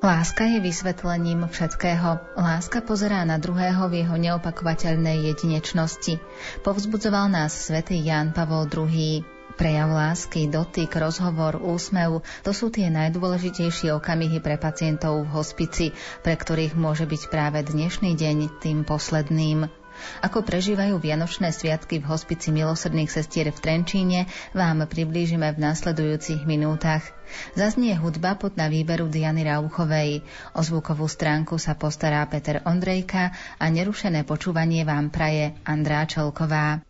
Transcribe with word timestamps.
Láska 0.00 0.48
je 0.48 0.64
vysvetlením 0.64 1.44
všetkého. 1.44 2.24
Láska 2.32 2.80
pozerá 2.80 3.20
na 3.28 3.36
druhého 3.36 3.84
v 3.84 4.00
jeho 4.00 4.16
neopakovateľnej 4.16 5.28
jedinečnosti. 5.28 6.16
Povzbudzoval 6.64 7.28
nás 7.28 7.68
svätý 7.68 8.00
Ján 8.00 8.32
Pavol 8.32 8.64
II. 8.64 9.20
Prejav 9.60 9.92
lásky, 9.92 10.48
dotyk, 10.48 10.96
rozhovor, 10.96 11.60
úsmev, 11.60 12.24
to 12.40 12.56
sú 12.56 12.72
tie 12.72 12.88
najdôležitejšie 12.88 13.92
okamihy 13.92 14.40
pre 14.40 14.56
pacientov 14.56 15.20
v 15.20 15.36
hospici, 15.36 15.92
pre 16.24 16.32
ktorých 16.32 16.80
môže 16.80 17.04
byť 17.04 17.28
práve 17.28 17.60
dnešný 17.60 18.16
deň 18.16 18.56
tým 18.64 18.88
posledným. 18.88 19.79
Ako 20.20 20.42
prežívajú 20.42 20.98
Vianočné 20.98 21.54
sviatky 21.54 22.02
v 22.02 22.08
hospici 22.10 22.50
milosrdných 22.50 23.08
sestier 23.08 23.48
v 23.54 23.58
Trenčíne, 23.58 24.20
vám 24.52 24.84
priblížime 24.84 25.54
v 25.54 25.62
nasledujúcich 25.62 26.44
minútach. 26.44 27.06
Zaznie 27.54 27.94
hudba 27.94 28.34
pod 28.34 28.58
na 28.58 28.66
výberu 28.66 29.06
Diany 29.06 29.46
Rauchovej. 29.46 30.26
O 30.58 30.60
zvukovú 30.66 31.06
stránku 31.06 31.62
sa 31.62 31.78
postará 31.78 32.26
Peter 32.26 32.60
Ondrejka 32.66 33.30
a 33.56 33.64
nerušené 33.70 34.26
počúvanie 34.26 34.82
vám 34.82 35.14
praje 35.14 35.54
Andrá 35.62 36.02
Čelková. 36.10 36.89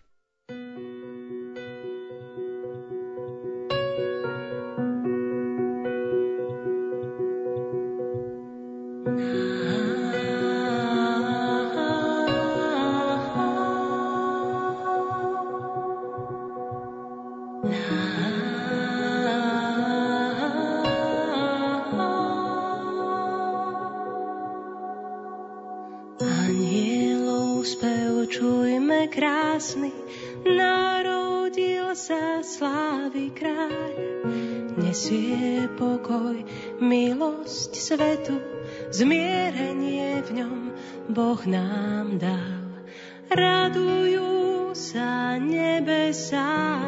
Boh 41.31 41.47
nám 41.47 42.19
dal. 42.19 42.83
Radujú 43.31 44.75
sa 44.75 45.39
nebesá, 45.39 46.83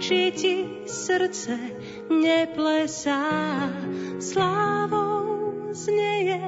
či 0.00 0.32
ti 0.32 0.64
srdce 0.88 1.76
neplesá. 2.08 3.20
Slávou 4.16 5.68
znieje 5.76 6.40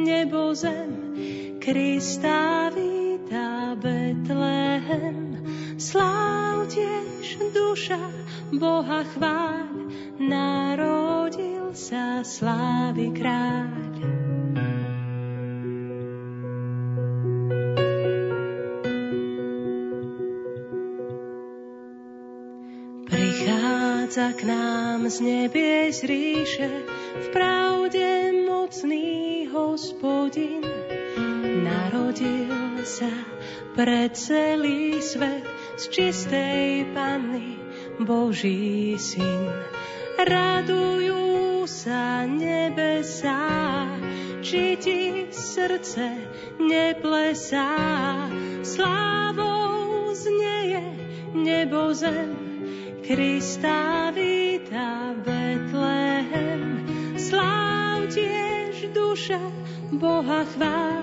nebo 0.00 0.56
zem, 0.56 1.20
Krista 1.60 2.72
víta 2.72 3.76
Betlehem. 3.76 5.36
Sláv 5.76 6.64
tiež 6.72 7.44
duša 7.52 8.00
Boha 8.56 9.04
chváľ, 9.04 9.68
narodil 10.16 11.76
sa 11.76 12.24
slávy 12.24 13.12
kráľ. 13.12 13.59
Prichádza 24.10 24.34
k 24.34 24.42
nám 24.42 25.06
z 25.06 25.22
nebies 25.22 26.02
ríše, 26.02 26.66
v 27.14 27.26
pravde 27.30 28.34
mocný 28.42 29.46
hospodin. 29.54 30.66
Narodil 31.62 32.82
sa 32.82 33.06
pre 33.78 34.10
celý 34.10 34.98
svet 34.98 35.46
z 35.78 35.84
čistej 35.94 36.90
panny 36.90 37.54
Boží 38.02 38.98
syn. 38.98 39.46
Radujú 40.18 41.70
sa 41.70 42.26
nebesá, 42.26 43.46
či 44.42 44.74
ti 44.74 45.30
srdce 45.30 46.18
neplesá. 46.58 47.78
Slávou 48.66 50.10
znieje 50.18 50.98
nebo 51.30 51.94
zem, 51.94 52.49
Krista 53.10 54.14
víta 54.14 55.18
Betlehem. 55.26 56.86
Sláv 57.18 58.06
tiež 58.06 58.86
duša 58.94 59.42
Boha 59.98 60.46
chvál, 60.54 61.02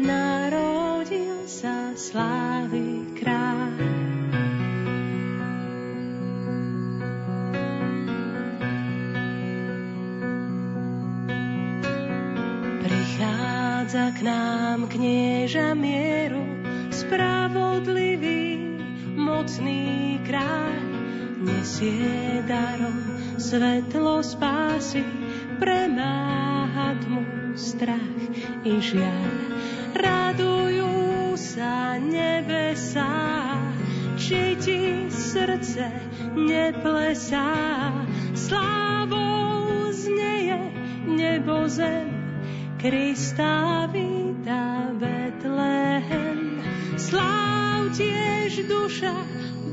narodil 0.00 1.44
sa 1.44 1.92
slávy 1.92 3.12
kráľ. 3.20 3.76
Prichádza 12.80 14.16
k 14.16 14.18
nám 14.24 14.88
knieža 14.88 15.76
mieru, 15.76 16.40
spravodlivý, 16.88 18.64
mocný 19.20 20.16
kráľ 20.24 20.83
nesie 21.44 22.40
darom 22.48 22.96
svetlo 23.36 24.24
spásy, 24.24 25.04
premáha 25.60 26.96
tmu 27.04 27.22
strach 27.54 28.20
i 28.64 28.74
žiaľ. 28.80 29.30
Radujú 29.94 31.36
sa 31.36 32.00
nebesá, 32.00 33.60
či 34.18 34.56
ti 34.58 35.06
srdce 35.12 35.86
neplesá. 36.34 37.52
Slávou 38.34 39.92
znieje 39.94 40.58
nebo 41.06 41.68
zem, 41.70 42.10
Krista 42.80 43.86
víta 43.92 44.90
Betlehem. 44.98 46.60
Sláv 46.98 47.94
tiež 47.94 48.66
duša 48.66 49.14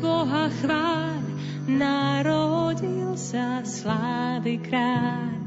Boha 0.02 0.50
chvál, 0.62 1.21
narodil 1.68 3.14
sa 3.18 3.62
slávy 3.62 4.58
kráľ. 4.62 5.41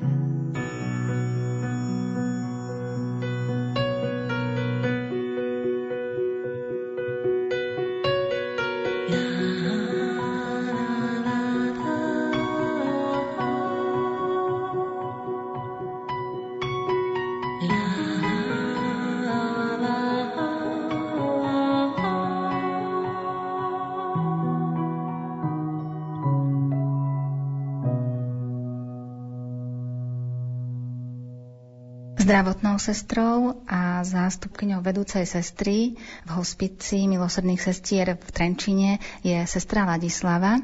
Zdravotnou 32.35 32.83
sestrou 32.83 33.63
a 33.71 34.03
zástupkyňou 34.03 34.83
vedúcej 34.83 35.23
sestry 35.23 35.95
v 36.27 36.31
hospici 36.35 37.07
milosrdných 37.07 37.63
sestier 37.63 38.19
v 38.19 38.27
Trenčine 38.35 38.99
je 39.23 39.39
sestra 39.47 39.87
Ladislava. 39.87 40.59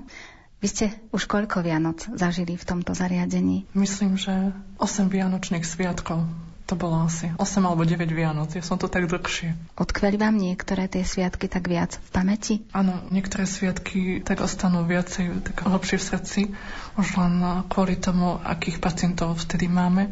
Vy 0.58 0.66
ste 0.66 0.86
už 1.14 1.30
koľko 1.30 1.62
Vianoc 1.62 2.10
zažili 2.10 2.58
v 2.58 2.66
tomto 2.66 2.90
zariadení? 2.90 3.70
Myslím, 3.70 4.18
že 4.18 4.50
8 4.82 5.14
Vianočných 5.14 5.62
sviatkov. 5.62 6.26
To 6.66 6.74
bolo 6.74 7.06
asi 7.06 7.30
8 7.38 7.38
alebo 7.62 7.86
9 7.86 8.02
Vianoc. 8.10 8.50
Ja 8.50 8.66
som 8.66 8.74
to 8.74 8.90
tak 8.90 9.06
dlhšie. 9.06 9.54
Odkveli 9.78 10.18
vám 10.18 10.42
niektoré 10.42 10.90
tie 10.90 11.06
sviatky 11.06 11.46
tak 11.46 11.70
viac 11.70 12.02
v 12.02 12.08
pamäti? 12.10 12.54
Áno, 12.74 12.98
niektoré 13.14 13.46
sviatky 13.46 14.26
tak 14.26 14.42
ostanú 14.42 14.82
viacej 14.90 15.46
tak 15.46 15.62
hlbšie 15.62 16.02
v 16.02 16.06
srdci. 16.18 16.40
Už 16.98 17.14
len 17.14 17.62
kvôli 17.70 17.94
tomu, 17.94 18.42
akých 18.42 18.82
pacientov 18.82 19.38
vtedy 19.38 19.70
máme 19.70 20.10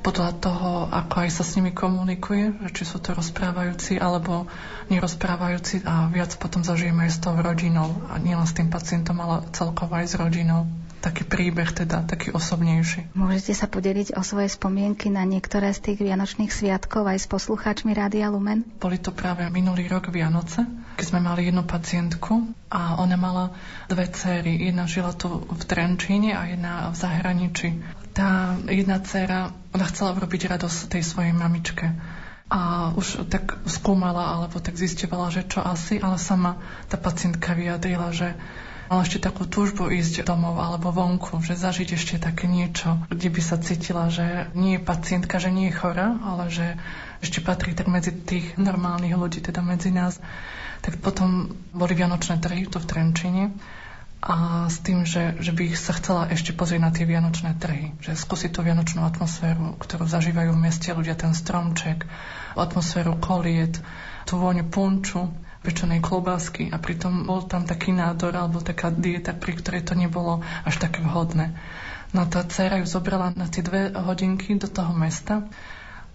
podľa 0.00 0.30
toho, 0.38 0.70
ako 0.88 1.14
aj 1.26 1.30
sa 1.30 1.44
s 1.44 1.54
nimi 1.58 1.74
komunikuje, 1.74 2.54
či 2.72 2.82
sú 2.86 3.02
to 3.02 3.12
rozprávajúci 3.12 3.98
alebo 3.98 4.48
nerozprávajúci 4.88 5.84
a 5.84 6.08
viac 6.08 6.34
potom 6.40 6.64
zažijeme 6.64 7.06
aj 7.06 7.12
s 7.12 7.22
tou 7.22 7.34
rodinou 7.36 7.92
a 8.08 8.16
nielen 8.16 8.46
s 8.46 8.56
tým 8.56 8.72
pacientom, 8.72 9.18
ale 9.20 9.44
celkovo 9.52 9.92
aj 9.98 10.06
s 10.06 10.14
rodinou. 10.16 10.64
Taký 10.98 11.30
príbeh 11.30 11.70
teda, 11.70 12.02
taký 12.02 12.34
osobnejší. 12.34 13.14
Môžete 13.14 13.54
sa 13.54 13.70
podeliť 13.70 14.18
o 14.18 14.22
svoje 14.26 14.50
spomienky 14.50 15.14
na 15.14 15.22
niektoré 15.22 15.70
z 15.70 15.90
tých 15.90 15.98
vianočných 16.02 16.50
sviatkov 16.50 17.06
aj 17.06 17.22
s 17.22 17.26
poslucháčmi 17.30 17.94
Rádia 17.94 18.26
Lumen? 18.34 18.66
Boli 18.82 18.98
to 18.98 19.14
práve 19.14 19.46
minulý 19.54 19.86
rok 19.86 20.10
Vianoce, 20.10 20.66
keď 20.98 21.06
sme 21.06 21.22
mali 21.22 21.46
jednu 21.46 21.62
pacientku 21.62 22.50
a 22.66 22.98
ona 22.98 23.14
mala 23.14 23.54
dve 23.86 24.10
céry. 24.10 24.58
Jedna 24.58 24.90
žila 24.90 25.14
tu 25.14 25.30
v 25.46 25.62
Trenčíne 25.62 26.34
a 26.34 26.50
jedna 26.50 26.90
v 26.90 26.96
zahraničí. 26.98 27.68
Tá 28.10 28.58
jedna 28.66 28.98
dcéra, 28.98 29.54
ona 29.70 29.86
chcela 29.86 30.18
urobiť 30.18 30.50
radosť 30.50 30.98
tej 30.98 31.02
svojej 31.06 31.30
mamičke 31.30 31.94
a 32.48 32.90
už 32.96 33.28
tak 33.28 33.60
skúmala 33.68 34.40
alebo 34.40 34.56
tak 34.56 34.80
zistovala, 34.80 35.28
že 35.28 35.44
čo 35.44 35.60
asi, 35.60 36.00
ale 36.00 36.16
sama 36.16 36.56
tá 36.88 36.96
pacientka 36.96 37.52
vyjadrila, 37.52 38.08
že 38.08 38.32
mala 38.88 39.04
ešte 39.04 39.20
takú 39.20 39.44
túžbu 39.44 39.92
ísť 39.92 40.24
domov 40.24 40.56
alebo 40.56 40.88
vonku, 40.90 41.44
že 41.44 41.60
zažiť 41.60 41.88
ešte 41.94 42.16
také 42.16 42.48
niečo, 42.48 42.96
kde 43.12 43.28
by 43.28 43.40
sa 43.44 43.60
cítila, 43.60 44.08
že 44.08 44.48
nie 44.56 44.80
je 44.80 44.84
pacientka, 44.84 45.36
že 45.36 45.52
nie 45.52 45.68
je 45.68 45.78
chora, 45.78 46.16
ale 46.24 46.48
že 46.48 46.76
ešte 47.20 47.44
patrí 47.44 47.76
tak 47.76 47.86
medzi 47.92 48.10
tých 48.10 48.56
normálnych 48.56 49.12
ľudí, 49.12 49.44
teda 49.44 49.60
medzi 49.60 49.92
nás. 49.92 50.16
Tak 50.80 51.04
potom 51.04 51.52
boli 51.76 51.92
Vianočné 51.92 52.40
trhy 52.40 52.64
tu 52.70 52.80
v 52.80 52.88
Trenčine 52.88 53.44
a 54.18 54.66
s 54.66 54.82
tým, 54.82 55.06
že, 55.06 55.38
že 55.38 55.54
by 55.54 55.78
sa 55.78 55.94
chcela 55.94 56.26
ešte 56.26 56.50
pozrieť 56.50 56.82
na 56.82 56.90
tie 56.90 57.06
vianočné 57.06 57.54
trhy, 57.54 57.94
že 58.02 58.18
skúsiť 58.18 58.50
tú 58.50 58.66
vianočnú 58.66 59.06
atmosféru, 59.06 59.78
ktorú 59.78 60.10
zažívajú 60.10 60.58
v 60.58 60.62
meste 60.62 60.90
ľudia, 60.90 61.14
ten 61.14 61.38
stromček, 61.38 62.02
atmosféru 62.58 63.14
koliet, 63.22 63.78
tú 64.26 64.42
vôňu 64.42 64.66
punču, 64.66 65.30
pečenej 65.68 66.00
klobásky 66.00 66.72
a 66.72 66.80
pritom 66.80 67.28
bol 67.28 67.44
tam 67.44 67.68
taký 67.68 67.92
nádor 67.92 68.32
alebo 68.32 68.64
taká 68.64 68.88
dieta, 68.88 69.36
pri 69.36 69.52
ktorej 69.52 69.84
to 69.84 69.92
nebolo 69.92 70.40
až 70.64 70.80
také 70.80 71.04
vhodné. 71.04 71.52
No 72.16 72.24
tá 72.24 72.40
dcera 72.40 72.80
ju 72.80 72.88
zobrala 72.88 73.36
na 73.36 73.52
tie 73.52 73.60
dve 73.60 73.92
hodinky 73.92 74.56
do 74.56 74.64
toho 74.64 74.96
mesta 74.96 75.44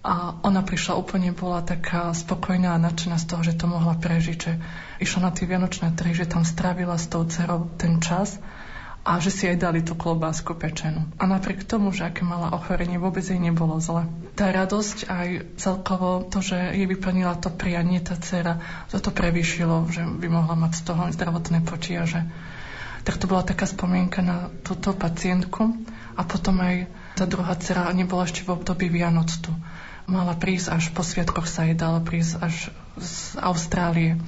a 0.02 0.34
ona 0.42 0.66
prišla 0.66 0.98
úplne, 0.98 1.30
bola 1.30 1.62
taká 1.62 2.10
spokojná 2.10 2.74
a 2.74 2.82
nadšená 2.82 3.14
z 3.22 3.26
toho, 3.30 3.42
že 3.46 3.54
to 3.54 3.70
mohla 3.70 3.94
prežiť, 3.94 4.36
že 4.36 4.52
išla 4.98 5.20
na 5.22 5.30
tie 5.30 5.46
vianočné 5.46 5.94
trhy, 5.94 6.18
že 6.18 6.26
tam 6.26 6.42
strávila 6.42 6.98
s 6.98 7.06
tou 7.06 7.22
dcerou 7.22 7.70
ten 7.78 8.02
čas 8.02 8.42
a 9.04 9.20
že 9.20 9.28
si 9.28 9.44
aj 9.44 9.60
dali 9.60 9.84
tú 9.84 9.92
klobásku 9.92 10.56
pečenú. 10.56 11.04
A 11.20 11.28
napriek 11.28 11.68
tomu, 11.68 11.92
že 11.92 12.08
aké 12.08 12.24
mala 12.24 12.56
ochorenie, 12.56 12.96
vôbec 12.96 13.20
jej 13.20 13.36
nebolo 13.36 13.76
zle. 13.76 14.08
Tá 14.32 14.48
radosť 14.48 14.98
aj 15.12 15.28
celkovo 15.60 16.24
to, 16.24 16.40
že 16.40 16.56
jej 16.56 16.88
vyplnila 16.88 17.36
to 17.36 17.52
prianie, 17.52 18.00
tá 18.00 18.16
dcera, 18.16 18.64
toto 18.88 19.12
prevýšilo, 19.12 19.92
že 19.92 20.08
by 20.08 20.26
mohla 20.32 20.56
mať 20.56 20.72
z 20.80 20.82
toho 20.88 21.02
zdravotné 21.12 21.60
potiaže. 21.68 22.24
Tak 23.04 23.20
to 23.20 23.28
bola 23.28 23.44
taká 23.44 23.68
spomienka 23.68 24.24
na 24.24 24.48
túto 24.64 24.96
pacientku. 24.96 25.76
A 26.16 26.24
potom 26.24 26.56
aj 26.64 26.88
tá 27.20 27.28
druhá 27.28 27.52
dcera 27.60 27.92
nebola 27.92 28.24
ešte 28.24 28.48
v 28.48 28.56
období 28.56 28.88
Vianoc 28.88 29.28
tu 29.44 29.52
mala 30.04 30.36
prísť 30.36 30.68
až 30.76 30.84
po 30.92 31.00
sviatkoch 31.00 31.48
sa 31.48 31.64
jej 31.64 31.76
dalo 31.76 32.04
prísť 32.04 32.32
až 32.44 32.68
z 33.00 33.40
Austrálie. 33.40 34.20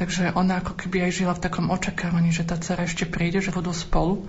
Takže 0.00 0.32
ona 0.32 0.64
ako 0.64 0.80
keby 0.80 1.04
aj 1.04 1.12
žila 1.12 1.36
v 1.36 1.44
takom 1.44 1.68
očakávaní, 1.68 2.32
že 2.32 2.48
tá 2.48 2.56
dcera 2.56 2.88
ešte 2.88 3.04
príde, 3.04 3.44
že 3.44 3.52
budú 3.52 3.76
spolu. 3.76 4.24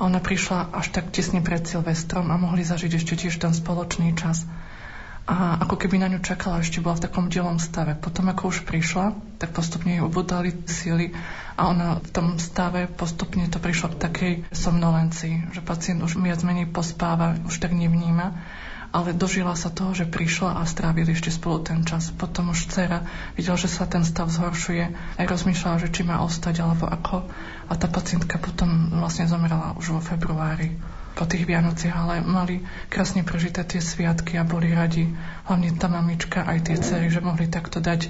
A 0.00 0.08
ona 0.08 0.24
prišla 0.24 0.72
až 0.72 0.88
tak 0.88 1.12
tesne 1.12 1.44
pred 1.44 1.60
Silvestrom 1.68 2.32
a 2.32 2.40
mohli 2.40 2.64
zažiť 2.64 2.96
ešte 2.96 3.12
tiež 3.12 3.36
ten 3.36 3.52
spoločný 3.52 4.16
čas. 4.16 4.48
A 5.28 5.60
ako 5.60 5.76
keby 5.76 6.00
na 6.00 6.08
ňu 6.08 6.24
čakala, 6.24 6.64
ešte 6.64 6.80
bola 6.80 6.96
v 6.96 7.12
takom 7.12 7.28
dielom 7.28 7.60
stave. 7.60 7.92
Potom 7.92 8.32
ako 8.32 8.56
už 8.56 8.64
prišla, 8.64 9.12
tak 9.36 9.52
postupne 9.52 10.00
jej 10.00 10.00
ubudali 10.00 10.64
síly 10.64 11.12
a 11.60 11.68
ona 11.68 12.00
v 12.00 12.10
tom 12.16 12.40
stave 12.40 12.88
postupne 12.88 13.44
to 13.52 13.60
prišlo 13.60 13.92
k 13.92 14.00
takej 14.00 14.32
somnolencii, 14.48 15.52
že 15.52 15.60
pacient 15.60 16.00
už 16.00 16.16
viac 16.24 16.40
menej 16.40 16.72
pospáva, 16.72 17.36
už 17.44 17.60
tak 17.60 17.76
nevníma 17.76 18.32
ale 18.96 19.12
dožila 19.12 19.52
sa 19.52 19.68
toho, 19.68 19.92
že 19.92 20.08
prišla 20.08 20.56
a 20.56 20.64
strávili 20.64 21.12
ešte 21.12 21.28
spolu 21.28 21.60
ten 21.60 21.84
čas. 21.84 22.08
Potom 22.08 22.56
už 22.56 22.72
dcera 22.72 23.04
videla, 23.36 23.60
že 23.60 23.68
sa 23.68 23.84
ten 23.84 24.00
stav 24.00 24.32
zhoršuje, 24.32 24.96
aj 25.20 25.26
rozmýšľala, 25.28 25.84
že 25.84 25.92
či 25.92 26.00
má 26.08 26.24
ostať 26.24 26.64
alebo 26.64 26.88
ako. 26.88 27.28
A 27.68 27.72
tá 27.76 27.92
pacientka 27.92 28.40
potom 28.40 28.96
vlastne 28.96 29.28
zomrela 29.28 29.76
už 29.76 29.92
vo 29.92 30.00
februári 30.00 30.80
po 31.12 31.28
tých 31.28 31.44
Vianociach, 31.44 31.96
ale 31.96 32.24
mali 32.24 32.64
krásne 32.88 33.20
prežité 33.20 33.64
tie 33.68 33.84
sviatky 33.84 34.40
a 34.40 34.48
boli 34.48 34.72
radi, 34.72 35.08
hlavne 35.48 35.76
tá 35.76 35.88
mamička, 35.88 36.44
aj 36.44 36.68
tie 36.72 36.76
cery, 36.76 37.08
že 37.08 37.24
mohli 37.24 37.48
takto 37.48 37.80
dať 37.80 38.08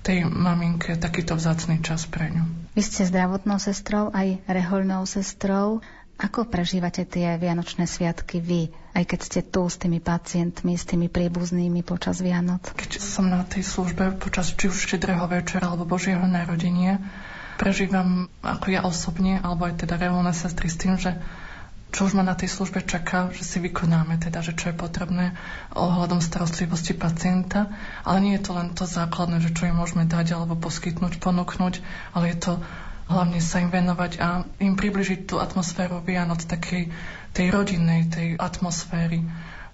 tej 0.00 0.24
maminke 0.24 0.96
takýto 0.96 1.36
vzácný 1.36 1.80
čas 1.80 2.04
pre 2.08 2.32
ňu. 2.32 2.44
Vy 2.72 2.82
ste 2.84 3.08
zdravotnou 3.08 3.56
sestrou, 3.56 4.12
aj 4.12 4.40
rehoľnou 4.48 5.04
sestrou. 5.08 5.84
Ako 6.16 6.48
prežívate 6.48 7.04
tie 7.04 7.36
Vianočné 7.36 7.84
sviatky 7.84 8.40
vy, 8.40 8.72
aj 8.96 9.04
keď 9.04 9.20
ste 9.20 9.40
tu 9.44 9.68
s 9.68 9.76
tými 9.76 10.00
pacientmi, 10.00 10.72
s 10.72 10.88
tými 10.88 11.12
príbuznými 11.12 11.84
počas 11.84 12.24
Vianoc? 12.24 12.64
Keď 12.72 12.96
som 12.96 13.28
na 13.28 13.44
tej 13.44 13.60
službe 13.60 14.16
počas 14.16 14.56
či 14.56 14.72
už 14.72 14.88
štedrého 14.88 15.28
večera 15.28 15.68
alebo 15.68 15.84
Božieho 15.84 16.24
narodenia, 16.24 17.04
prežívam 17.60 18.32
ako 18.40 18.66
ja 18.72 18.80
osobne, 18.88 19.36
alebo 19.44 19.68
aj 19.68 19.84
teda 19.84 20.00
reálne 20.00 20.32
sestry 20.32 20.72
s 20.72 20.80
tým, 20.80 20.96
že 20.96 21.12
čo 21.92 22.08
už 22.08 22.18
ma 22.18 22.24
na 22.26 22.36
tej 22.36 22.50
službe 22.52 22.84
čaká, 22.84 23.30
že 23.32 23.46
si 23.46 23.56
vykonáme, 23.62 24.20
teda, 24.20 24.44
že 24.44 24.52
čo 24.52 24.72
je 24.72 24.76
potrebné 24.76 25.32
ohľadom 25.72 26.20
starostlivosti 26.20 26.92
pacienta, 26.92 27.72
ale 28.02 28.18
nie 28.20 28.32
je 28.36 28.44
to 28.48 28.52
len 28.52 28.74
to 28.76 28.84
základné, 28.84 29.40
že 29.40 29.54
čo 29.54 29.70
im 29.70 29.78
môžeme 29.80 30.04
dať 30.04 30.36
alebo 30.36 30.58
poskytnúť, 30.58 31.22
ponúknuť, 31.22 31.80
ale 32.12 32.24
je 32.34 32.38
to 32.42 32.52
hlavne 33.06 33.38
sa 33.38 33.62
im 33.62 33.70
venovať 33.70 34.12
a 34.18 34.42
im 34.58 34.74
približiť 34.74 35.30
tú 35.30 35.38
atmosféru 35.38 36.02
Vianoc, 36.02 36.42
takej 36.42 36.90
tej 37.30 37.46
rodinnej, 37.54 38.10
tej 38.10 38.28
atmosféry, 38.38 39.22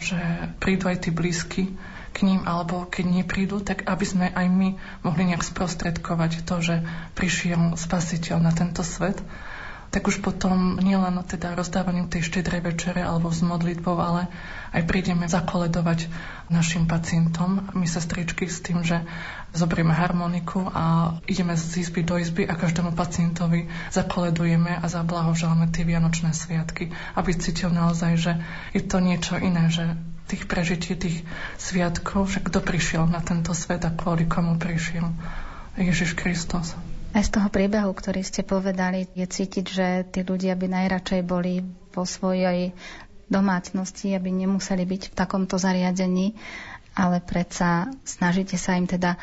že 0.02 0.18
prídu 0.58 0.90
aj 0.90 1.08
tí 1.08 1.10
blízky 1.14 1.72
k 2.12 2.18
ním, 2.28 2.44
alebo 2.44 2.84
keď 2.84 3.24
neprídu, 3.24 3.64
tak 3.64 3.88
aby 3.88 4.04
sme 4.04 4.26
aj 4.28 4.46
my 4.52 4.76
mohli 5.00 5.32
nejak 5.32 5.46
sprostredkovať 5.46 6.44
to, 6.44 6.60
že 6.60 6.76
prišiel 7.16 7.78
spasiteľ 7.80 8.36
na 8.44 8.52
tento 8.52 8.84
svet 8.84 9.16
tak 9.92 10.08
už 10.08 10.24
potom 10.24 10.80
nielen 10.80 11.20
teda 11.28 11.52
rozdávaním 11.52 12.08
tej 12.08 12.24
štedrej 12.24 12.64
večere 12.64 13.04
alebo 13.04 13.28
s 13.28 13.44
modlitbou, 13.44 14.00
ale 14.00 14.32
aj 14.72 14.88
prídeme 14.88 15.28
zakoledovať 15.28 16.08
našim 16.48 16.88
pacientom, 16.88 17.68
my 17.76 17.84
sestričky 17.84 18.48
s 18.48 18.64
tým, 18.64 18.80
že 18.80 19.04
zobrieme 19.52 19.92
harmoniku 19.92 20.64
a 20.72 21.16
ideme 21.28 21.52
z 21.60 21.84
izby 21.84 22.08
do 22.08 22.16
izby 22.16 22.48
a 22.48 22.56
každému 22.56 22.96
pacientovi 22.96 23.68
zakoledujeme 23.92 24.80
a 24.80 24.84
zablahoželáme 24.88 25.68
tie 25.68 25.84
vianočné 25.84 26.32
sviatky, 26.32 26.88
aby 27.12 27.30
cítil 27.36 27.68
naozaj, 27.68 28.12
že 28.16 28.32
je 28.72 28.80
to 28.80 28.96
niečo 28.96 29.36
iné, 29.36 29.68
že 29.68 29.92
tých 30.24 30.48
prežití, 30.48 30.96
tých 30.96 31.20
sviatkov, 31.60 32.32
že 32.32 32.40
kto 32.40 32.64
prišiel 32.64 33.04
na 33.04 33.20
tento 33.20 33.52
svet 33.52 33.84
a 33.84 33.92
kvôli 33.92 34.24
komu 34.24 34.56
prišiel. 34.56 35.12
Ježiš 35.76 36.16
Kristus. 36.16 36.72
Aj 37.12 37.20
z 37.20 37.30
toho 37.30 37.52
priebehu, 37.52 37.92
ktorý 37.92 38.24
ste 38.24 38.40
povedali, 38.40 39.04
je 39.12 39.28
cítiť, 39.28 39.64
že 39.68 39.86
tí 40.08 40.24
ľudia 40.24 40.56
by 40.56 40.66
najradšej 40.68 41.22
boli 41.22 41.60
vo 41.92 42.08
svojej 42.08 42.72
domácnosti, 43.28 44.16
aby 44.16 44.32
nemuseli 44.32 44.84
byť 44.88 45.02
v 45.12 45.16
takomto 45.16 45.60
zariadení, 45.60 46.32
ale 46.92 47.20
predsa 47.24 47.88
snažíte 48.04 48.56
sa 48.56 48.76
im 48.76 48.84
teda 48.84 49.16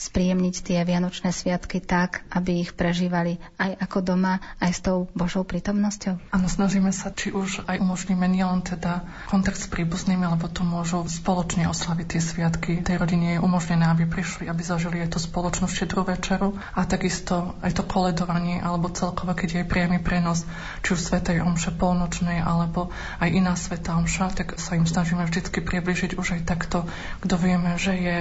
spríjemniť 0.00 0.54
tie 0.64 0.78
vianočné 0.80 1.28
sviatky 1.28 1.84
tak, 1.84 2.24
aby 2.32 2.64
ich 2.64 2.72
prežívali 2.72 3.36
aj 3.60 3.84
ako 3.84 3.98
doma, 4.00 4.40
aj 4.56 4.70
s 4.72 4.80
tou 4.80 5.12
Božou 5.12 5.44
prítomnosťou? 5.44 6.32
Áno, 6.32 6.48
snažíme 6.48 6.88
sa, 6.88 7.12
či 7.12 7.36
už 7.36 7.68
aj 7.68 7.76
umožníme 7.84 8.24
nielen 8.24 8.64
teda 8.64 9.04
kontakt 9.28 9.60
s 9.60 9.68
príbuznými, 9.68 10.24
alebo 10.24 10.48
to 10.48 10.64
môžu 10.64 11.04
spoločne 11.04 11.68
oslaviť 11.68 12.06
tie 12.16 12.20
sviatky. 12.24 12.72
Tej 12.80 12.96
rodine 12.96 13.36
je 13.36 13.44
umožnené, 13.44 13.84
aby 13.92 14.08
prišli, 14.08 14.48
aby 14.48 14.62
zažili 14.64 15.04
aj 15.04 15.12
tú 15.12 15.18
spoločnú 15.20 15.68
štedrú 15.68 16.08
večeru 16.08 16.56
a 16.72 16.80
takisto 16.88 17.52
aj 17.60 17.76
to 17.76 17.84
koledovanie, 17.84 18.56
alebo 18.56 18.88
celkovo, 18.88 19.36
keď 19.36 19.60
je 19.60 19.68
priamy 19.68 20.00
prenos, 20.00 20.48
či 20.80 20.96
už 20.96 21.00
Svetej 21.04 21.44
Omše 21.44 21.76
polnočnej, 21.76 22.40
alebo 22.40 22.88
aj 23.20 23.28
iná 23.28 23.52
Sveta 23.52 24.00
Omša, 24.00 24.32
tak 24.32 24.56
sa 24.56 24.80
im 24.80 24.88
snažíme 24.88 25.28
vždy 25.28 25.52
približiť 25.60 26.16
už 26.16 26.40
aj 26.40 26.42
takto, 26.48 26.88
kto 27.20 27.34
vieme, 27.36 27.76
že 27.76 27.92
je 28.00 28.20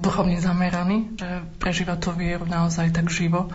duchovne 0.00 0.40
zameraný, 0.40 1.14
že 1.20 1.28
prežíva 1.60 2.00
tú 2.00 2.16
vieru 2.16 2.48
naozaj 2.48 2.90
tak 2.90 3.12
živo. 3.12 3.52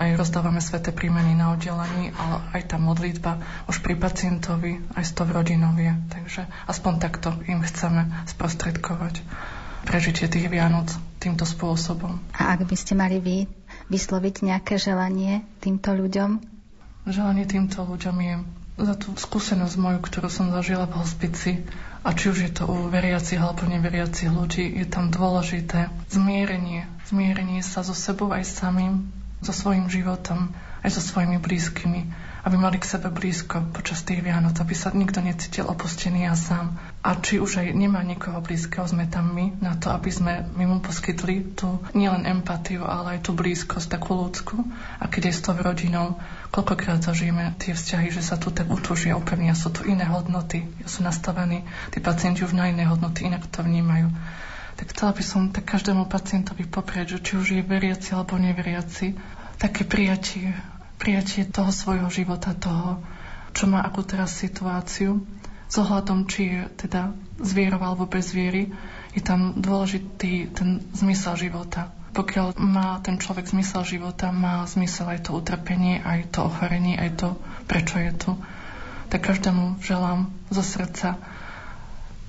Aj 0.00 0.08
rozdávame 0.18 0.58
sveté 0.58 0.90
príjmeny 0.90 1.38
na 1.38 1.54
oddelení, 1.54 2.10
ale 2.16 2.42
aj 2.58 2.74
tá 2.74 2.76
modlitba 2.80 3.38
už 3.70 3.84
pri 3.84 3.94
pacientovi, 3.94 4.82
aj 4.98 5.04
s 5.04 5.12
to 5.14 5.22
v 5.22 5.30
rodinovie. 5.36 5.94
Takže 6.10 6.48
aspoň 6.66 6.92
takto 6.98 7.30
im 7.46 7.62
chceme 7.62 8.10
sprostredkovať 8.26 9.22
prežitie 9.86 10.26
tých 10.26 10.50
Vianoc 10.50 10.90
týmto 11.22 11.46
spôsobom. 11.46 12.18
A 12.34 12.56
ak 12.56 12.66
by 12.66 12.76
ste 12.78 12.98
mali 12.98 13.22
vy 13.22 13.36
vysloviť 13.92 14.34
nejaké 14.42 14.74
želanie 14.80 15.46
týmto 15.62 15.94
ľuďom? 15.94 16.40
Želanie 17.06 17.46
týmto 17.46 17.86
ľuďom 17.86 18.16
je 18.22 18.34
za 18.76 18.94
tú 18.96 19.12
skúsenosť 19.12 19.76
moju, 19.76 19.98
ktorú 20.00 20.28
som 20.32 20.48
zažila 20.52 20.88
v 20.88 20.98
hospici, 21.00 21.50
a 22.02 22.10
či 22.16 22.34
už 22.34 22.38
je 22.42 22.50
to 22.50 22.64
u 22.66 22.90
veriacich 22.90 23.38
alebo 23.38 23.62
neveriacich 23.68 24.26
ľudí, 24.26 24.66
je 24.82 24.86
tam 24.90 25.14
dôležité 25.14 25.86
zmierenie. 26.10 26.90
Zmierenie 27.06 27.62
sa 27.62 27.86
so 27.86 27.94
sebou 27.94 28.34
aj 28.34 28.42
samým, 28.42 29.06
so 29.38 29.54
svojím 29.54 29.86
životom, 29.86 30.50
aj 30.82 30.98
so 30.98 31.02
svojimi 31.02 31.38
blízkymi 31.38 32.10
aby 32.42 32.58
mali 32.58 32.82
k 32.82 32.90
sebe 32.90 33.06
blízko 33.06 33.70
počas 33.70 34.02
tých 34.02 34.18
Vianoc, 34.18 34.58
aby 34.58 34.74
sa 34.74 34.90
nikto 34.90 35.22
necítil 35.22 35.70
opustený 35.70 36.26
a 36.26 36.34
sám. 36.34 36.74
A 37.06 37.14
či 37.22 37.38
už 37.38 37.62
aj 37.62 37.70
nemá 37.70 38.02
nikoho 38.02 38.42
blízkeho, 38.42 38.82
sme 38.82 39.06
tam 39.06 39.30
my 39.30 39.62
na 39.62 39.78
to, 39.78 39.94
aby 39.94 40.10
sme 40.10 40.42
my 40.58 40.64
mu 40.66 40.78
poskytli 40.82 41.54
tú 41.54 41.78
nielen 41.94 42.26
empatiu, 42.26 42.82
ale 42.82 43.18
aj 43.18 43.30
tú 43.30 43.38
blízkosť, 43.38 43.94
takú 43.94 44.18
ľudskú. 44.18 44.58
A 44.98 45.06
keď 45.06 45.30
je 45.30 45.34
s 45.38 45.44
tou 45.46 45.54
rodinou, 45.54 46.18
koľkokrát 46.52 47.00
zažijeme 47.00 47.56
tie 47.56 47.72
vzťahy, 47.72 48.12
že 48.12 48.22
sa 48.22 48.36
tu 48.36 48.52
tak 48.52 48.68
utúžia, 48.68 49.16
upevnia, 49.16 49.56
sú 49.56 49.72
tu 49.72 49.88
iné 49.88 50.04
hodnoty, 50.04 50.68
sú 50.84 51.00
nastavení, 51.00 51.64
tí 51.90 51.98
pacienti 51.98 52.44
už 52.44 52.52
na 52.52 52.68
iné 52.68 52.84
hodnoty, 52.84 53.26
inak 53.26 53.48
to 53.48 53.64
vnímajú 53.64 54.12
tak 54.72 54.98
chcela 54.98 55.12
by 55.12 55.22
som 55.22 55.52
tak 55.52 55.68
každému 55.68 56.08
pacientovi 56.08 56.64
poprieť, 56.66 57.14
že 57.14 57.18
či 57.22 57.32
už 57.38 57.46
je 57.54 57.62
veriaci 57.62 58.16
alebo 58.16 58.40
neveriaci, 58.40 59.14
také 59.60 59.84
prijatie 59.84 60.56
prijatie 61.02 61.42
toho 61.50 61.74
svojho 61.74 62.06
života, 62.14 62.54
toho, 62.54 63.02
čo 63.50 63.66
má 63.66 63.82
akú 63.82 64.06
teraz 64.06 64.38
situáciu, 64.38 65.18
s 65.66 65.74
ohľadom, 65.74 66.30
či 66.30 66.46
je 66.46 66.60
teda 66.86 67.10
s 67.42 67.50
vierou 67.58 67.82
alebo 67.82 68.06
bez 68.06 68.30
viery, 68.30 68.70
je 69.10 69.18
tam 69.18 69.58
dôležitý 69.58 70.54
ten 70.54 70.78
zmysel 70.94 71.34
života. 71.34 71.90
Pokiaľ 72.12 72.60
má 72.60 73.00
ten 73.00 73.16
človek 73.16 73.48
zmysel 73.48 73.88
života, 73.88 74.28
má 74.28 74.68
zmysel 74.68 75.08
aj 75.16 75.28
to 75.28 75.30
utrpenie, 75.32 76.04
aj 76.04 76.28
to 76.28 76.44
ochorenie, 76.44 77.00
aj 77.00 77.10
to, 77.16 77.28
prečo 77.64 77.96
je 77.96 78.12
tu. 78.12 78.30
Tak 79.08 79.20
každému 79.20 79.80
želám 79.80 80.28
zo 80.52 80.60
srdca 80.60 81.16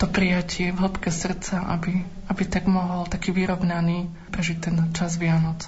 to 0.04 0.12
prijatie 0.12 0.75
v 0.75 0.84
hĺbke 0.84 1.08
srdca, 1.08 1.63
aby, 1.80 2.04
aby 2.28 2.44
tak 2.44 2.68
mohol 2.68 3.08
taký 3.08 3.32
vyrovnaný 3.32 4.12
prežiť 4.36 4.58
ten 4.60 4.75
čas 4.92 5.16
Vianoc. 5.16 5.63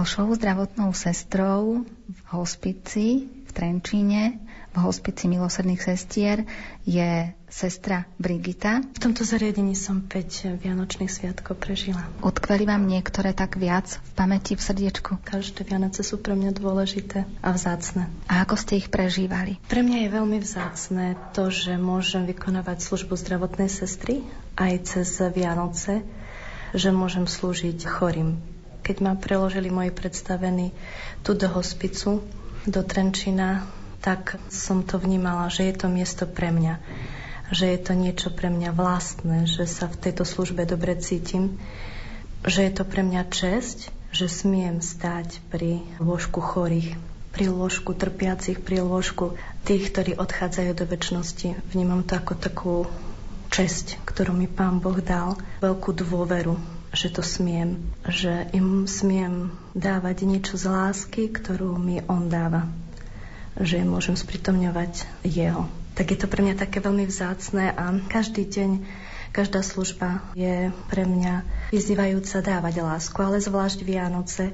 Ďalšou 0.00 0.32
zdravotnou 0.32 0.96
sestrou 0.96 1.84
v 2.08 2.20
hospici 2.32 3.28
v 3.28 3.50
Trenčíne, 3.52 4.40
v 4.72 4.76
hospici 4.80 5.28
milosrdných 5.28 5.76
sestier, 5.76 6.48
je 6.88 7.28
sestra 7.52 8.08
Brigita. 8.16 8.80
V 8.80 8.96
tomto 8.96 9.28
zariadení 9.28 9.76
som 9.76 10.00
5 10.00 10.56
Vianočných 10.56 11.12
sviatkov 11.12 11.60
prežila. 11.60 12.00
Odkveli 12.24 12.64
vám 12.64 12.88
niektoré 12.88 13.36
tak 13.36 13.60
viac 13.60 14.00
v 14.00 14.10
pamäti, 14.16 14.56
v 14.56 14.64
srdiečku? 14.64 15.20
Každé 15.20 15.68
Vianoce 15.68 16.00
sú 16.00 16.16
pre 16.16 16.32
mňa 16.32 16.56
dôležité 16.56 17.28
a 17.44 17.52
vzácne. 17.52 18.08
A 18.24 18.48
ako 18.48 18.56
ste 18.56 18.80
ich 18.80 18.88
prežívali? 18.88 19.60
Pre 19.68 19.84
mňa 19.84 20.08
je 20.08 20.16
veľmi 20.16 20.40
vzácne 20.40 21.12
to, 21.36 21.52
že 21.52 21.76
môžem 21.76 22.24
vykonávať 22.24 22.88
službu 22.88 23.20
zdravotnej 23.20 23.68
sestry 23.68 24.24
aj 24.56 24.96
cez 24.96 25.20
Vianoce, 25.28 26.00
že 26.72 26.88
môžem 26.88 27.28
slúžiť 27.28 27.84
chorým 27.84 28.59
keď 28.90 29.06
ma 29.06 29.14
preložili 29.14 29.70
moji 29.70 29.94
predstavení 29.94 30.74
tu 31.22 31.38
do 31.38 31.46
hospicu, 31.46 32.26
do 32.66 32.82
Trenčina, 32.82 33.62
tak 34.02 34.42
som 34.50 34.82
to 34.82 34.98
vnímala, 34.98 35.46
že 35.46 35.70
je 35.70 35.74
to 35.78 35.86
miesto 35.86 36.26
pre 36.26 36.50
mňa. 36.50 36.82
Že 37.54 37.66
je 37.70 37.78
to 37.86 37.92
niečo 37.94 38.28
pre 38.34 38.50
mňa 38.50 38.74
vlastné, 38.74 39.46
že 39.46 39.70
sa 39.70 39.86
v 39.86 39.94
tejto 39.94 40.26
službe 40.26 40.66
dobre 40.66 40.98
cítim. 40.98 41.54
Že 42.42 42.66
je 42.66 42.72
to 42.74 42.82
pre 42.82 43.06
mňa 43.06 43.30
česť, 43.30 43.94
že 44.10 44.26
smiem 44.26 44.82
stať 44.82 45.38
pri 45.54 45.86
lôžku 46.02 46.42
chorých, 46.42 46.98
pri 47.30 47.46
lôžku 47.46 47.94
trpiacich, 47.94 48.58
pri 48.58 48.82
lôžku 48.82 49.38
tých, 49.62 49.94
ktorí 49.94 50.18
odchádzajú 50.18 50.72
do 50.74 50.82
väčšnosti. 50.82 51.62
Vnímam 51.70 52.02
to 52.02 52.18
ako 52.18 52.34
takú 52.34 52.74
česť, 53.54 54.02
ktorú 54.02 54.34
mi 54.34 54.50
Pán 54.50 54.82
Boh 54.82 54.98
dal, 54.98 55.38
veľkú 55.62 55.94
dôveru, 55.94 56.79
že 56.90 57.08
to 57.10 57.22
smiem, 57.22 57.78
že 58.02 58.50
im 58.50 58.90
smiem 58.90 59.54
dávať 59.78 60.26
niečo 60.26 60.58
z 60.58 60.66
lásky, 60.66 61.30
ktorú 61.30 61.78
mi 61.78 62.02
on 62.10 62.26
dáva, 62.26 62.66
že 63.54 63.86
môžem 63.86 64.18
spritomňovať 64.18 65.06
jeho. 65.22 65.70
Tak 65.94 66.06
je 66.10 66.18
to 66.18 66.26
pre 66.26 66.42
mňa 66.42 66.58
také 66.58 66.82
veľmi 66.82 67.06
vzácne 67.06 67.70
a 67.70 67.94
každý 68.10 68.46
deň, 68.46 68.70
každá 69.30 69.62
služba 69.62 70.22
je 70.34 70.74
pre 70.90 71.06
mňa 71.06 71.46
vyzývajúca 71.70 72.42
dávať 72.42 72.82
lásku, 72.82 73.18
ale 73.22 73.38
zvlášť 73.38 73.86
Vianoce, 73.86 74.50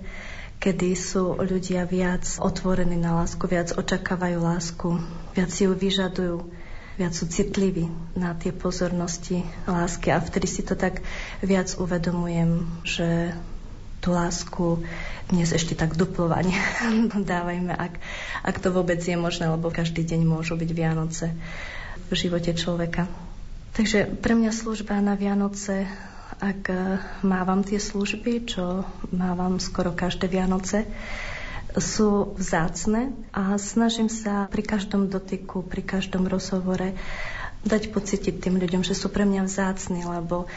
kedy 0.60 0.96
sú 0.96 1.36
ľudia 1.40 1.84
viac 1.88 2.24
otvorení 2.40 2.96
na 2.96 3.16
lásku, 3.24 3.40
viac 3.48 3.72
očakávajú 3.76 4.38
lásku, 4.40 4.88
viac 5.32 5.48
si 5.52 5.68
ju 5.68 5.72
vyžadujú 5.72 6.55
viac 6.96 7.12
sú 7.12 7.28
citliví 7.28 7.88
na 8.16 8.32
tie 8.32 8.52
pozornosti 8.52 9.44
lásky 9.68 10.12
a 10.12 10.20
vtedy 10.20 10.48
si 10.48 10.64
to 10.64 10.72
tak 10.72 11.04
viac 11.44 11.68
uvedomujem, 11.76 12.64
že 12.82 13.36
tú 14.00 14.16
lásku 14.16 14.84
dnes 15.28 15.52
ešte 15.52 15.76
tak 15.76 15.98
duplovane 15.98 16.54
dávajme, 17.32 17.72
ak, 17.74 18.00
ak 18.44 18.56
to 18.62 18.72
vôbec 18.72 19.00
je 19.00 19.16
možné, 19.16 19.50
lebo 19.50 19.68
každý 19.68 20.06
deň 20.06 20.20
môžu 20.24 20.56
byť 20.56 20.70
Vianoce 20.72 21.32
v 22.06 22.12
živote 22.14 22.54
človeka. 22.54 23.10
Takže 23.76 24.08
pre 24.24 24.32
mňa 24.32 24.56
služba 24.56 24.96
na 25.04 25.18
Vianoce, 25.18 25.84
ak 26.40 26.72
mávam 27.20 27.60
tie 27.60 27.76
služby, 27.76 28.48
čo 28.48 28.88
mávam 29.12 29.60
skoro 29.60 29.92
každé 29.92 30.32
Vianoce, 30.32 30.88
sú 31.76 32.36
vzácne 32.40 33.12
a 33.30 33.56
snažím 33.60 34.08
sa 34.08 34.48
pri 34.48 34.64
každom 34.64 35.12
dotyku, 35.12 35.60
pri 35.62 35.84
každom 35.84 36.24
rozhovore 36.24 36.96
dať 37.66 37.90
pocítiť 37.90 38.40
tým 38.40 38.56
ľuďom, 38.56 38.82
že 38.86 38.94
sú 38.94 39.12
pre 39.12 39.26
mňa 39.26 39.42
vzácni, 39.44 40.06
lebo 40.06 40.48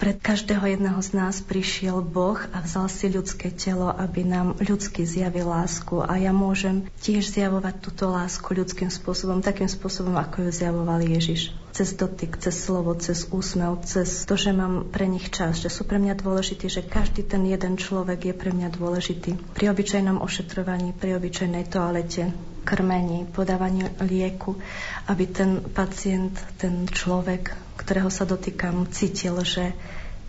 Pre 0.00 0.16
každého 0.16 0.64
jedného 0.64 0.96
z 1.04 1.12
nás 1.12 1.44
prišiel 1.44 2.00
Boh 2.00 2.40
a 2.56 2.64
vzal 2.64 2.88
si 2.88 3.12
ľudské 3.12 3.52
telo, 3.52 3.92
aby 3.92 4.24
nám 4.24 4.56
ľudsky 4.56 5.04
zjavil 5.04 5.44
lásku. 5.44 6.00
A 6.00 6.16
ja 6.16 6.32
môžem 6.32 6.88
tiež 7.04 7.28
zjavovať 7.36 7.84
túto 7.84 8.08
lásku 8.08 8.48
ľudským 8.48 8.88
spôsobom, 8.88 9.44
takým 9.44 9.68
spôsobom, 9.68 10.16
ako 10.16 10.48
ju 10.48 10.50
zjavoval 10.56 11.04
Ježiš. 11.04 11.52
Cez 11.70 11.94
dotyk, 11.94 12.34
cez 12.42 12.54
slovo, 12.54 12.98
cez 12.98 13.30
úsmev, 13.30 13.78
cez 13.86 14.26
to, 14.26 14.34
že 14.34 14.50
mám 14.50 14.90
pre 14.90 15.06
nich 15.06 15.30
čas, 15.30 15.62
že 15.62 15.70
sú 15.70 15.86
pre 15.86 16.02
mňa 16.02 16.18
dôležití, 16.18 16.66
že 16.66 16.82
každý 16.82 17.22
ten 17.22 17.46
jeden 17.46 17.78
človek 17.78 18.30
je 18.30 18.34
pre 18.34 18.50
mňa 18.50 18.74
dôležitý. 18.74 19.38
Pri 19.54 19.70
obyčajnom 19.70 20.18
ošetrovaní, 20.18 20.90
pri 20.90 21.14
obyčajnej 21.14 21.70
toalete, 21.70 22.34
krmení, 22.66 23.24
podávaní 23.30 23.86
lieku, 24.02 24.58
aby 25.06 25.24
ten 25.30 25.62
pacient, 25.62 26.34
ten 26.58 26.90
človek, 26.90 27.54
ktorého 27.78 28.10
sa 28.10 28.26
dotýkam, 28.26 28.90
cítil, 28.90 29.38
že 29.46 29.72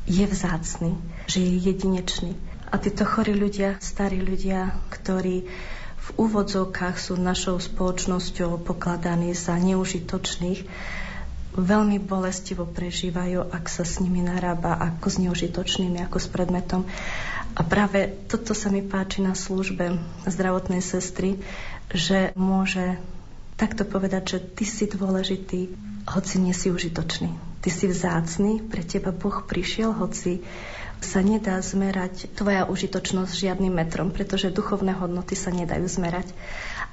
je 0.08 0.26
vzácny, 0.26 0.98
že 1.28 1.42
je 1.42 1.74
jedinečný. 1.74 2.34
A 2.72 2.80
títo 2.80 3.04
chorí 3.04 3.36
ľudia, 3.36 3.78
starí 3.84 4.24
ľudia, 4.24 4.74
ktorí 4.90 5.44
v 6.02 6.08
úvodzovkách 6.18 6.98
sú 6.98 7.14
našou 7.20 7.62
spoločnosťou 7.62 8.64
pokladaní 8.66 9.38
za 9.38 9.54
neužitočných, 9.60 10.66
veľmi 11.56 12.00
bolestivo 12.00 12.64
prežívajú, 12.64 13.52
ak 13.52 13.66
sa 13.68 13.84
s 13.84 14.00
nimi 14.00 14.24
narába 14.24 14.80
ako 14.80 15.08
s 15.12 15.18
neužitočnými, 15.20 16.00
ako 16.08 16.18
s 16.20 16.28
predmetom. 16.32 16.88
A 17.52 17.62
práve 17.68 18.08
toto 18.32 18.56
sa 18.56 18.72
mi 18.72 18.80
páči 18.80 19.20
na 19.20 19.36
službe 19.36 20.00
zdravotnej 20.24 20.80
sestry, 20.80 21.44
že 21.92 22.32
môže 22.40 22.96
takto 23.60 23.84
povedať, 23.84 24.24
že 24.38 24.40
ty 24.56 24.64
si 24.64 24.88
dôležitý, 24.88 25.76
hoci 26.08 26.36
nie 26.40 26.56
si 26.56 26.72
užitočný. 26.72 27.30
Ty 27.62 27.70
si 27.70 27.86
vzácný, 27.86 28.66
pre 28.72 28.82
teba 28.82 29.14
Boh 29.14 29.46
prišiel, 29.46 29.94
hoci 29.94 30.42
sa 31.02 31.22
nedá 31.22 31.58
zmerať 31.62 32.30
tvoja 32.38 32.66
užitočnosť 32.66 33.34
žiadnym 33.34 33.74
metrom, 33.74 34.10
pretože 34.14 34.54
duchovné 34.54 34.94
hodnoty 34.98 35.34
sa 35.34 35.50
nedajú 35.50 35.86
zmerať. 35.86 36.30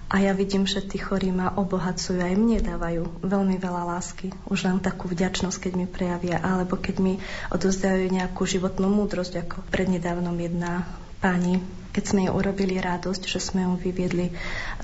A 0.09 0.25
ja 0.25 0.33
vidím, 0.33 0.65
že 0.65 0.81
tí 0.81 0.97
chorí 0.97 1.29
ma 1.29 1.53
obohacujú, 1.53 2.17
aj 2.25 2.33
mne 2.33 2.65
dávajú 2.65 3.21
veľmi 3.21 3.61
veľa 3.61 3.93
lásky. 3.93 4.33
Už 4.49 4.65
len 4.65 4.81
takú 4.81 5.05
vďačnosť, 5.05 5.69
keď 5.69 5.73
mi 5.77 5.85
prejavia, 5.85 6.41
alebo 6.41 6.81
keď 6.81 6.97
mi 6.97 7.21
odozdajú 7.53 8.09
nejakú 8.09 8.49
životnú 8.49 8.89
múdrosť, 8.89 9.45
ako 9.45 9.69
prednedávnom 9.69 10.33
jedna 10.41 10.89
pani 11.21 11.61
keď 11.89 12.05
sme 12.15 12.31
jej 12.31 12.31
urobili 12.31 12.79
radosť, 12.79 13.27
že 13.27 13.43
sme 13.43 13.67
ju 13.67 13.75
vyviedli 13.75 14.31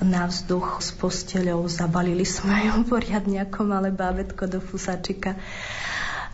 na 0.03 0.27
vzduch 0.27 0.83
s 0.83 0.91
posteľou, 0.99 1.63
zabalili 1.71 2.27
sme 2.27 2.67
ju 2.67 2.83
poriadne 2.91 3.39
ako 3.47 3.63
malé 3.63 3.87
bábetko 3.87 4.43
do 4.51 4.59
fusačika, 4.59 5.39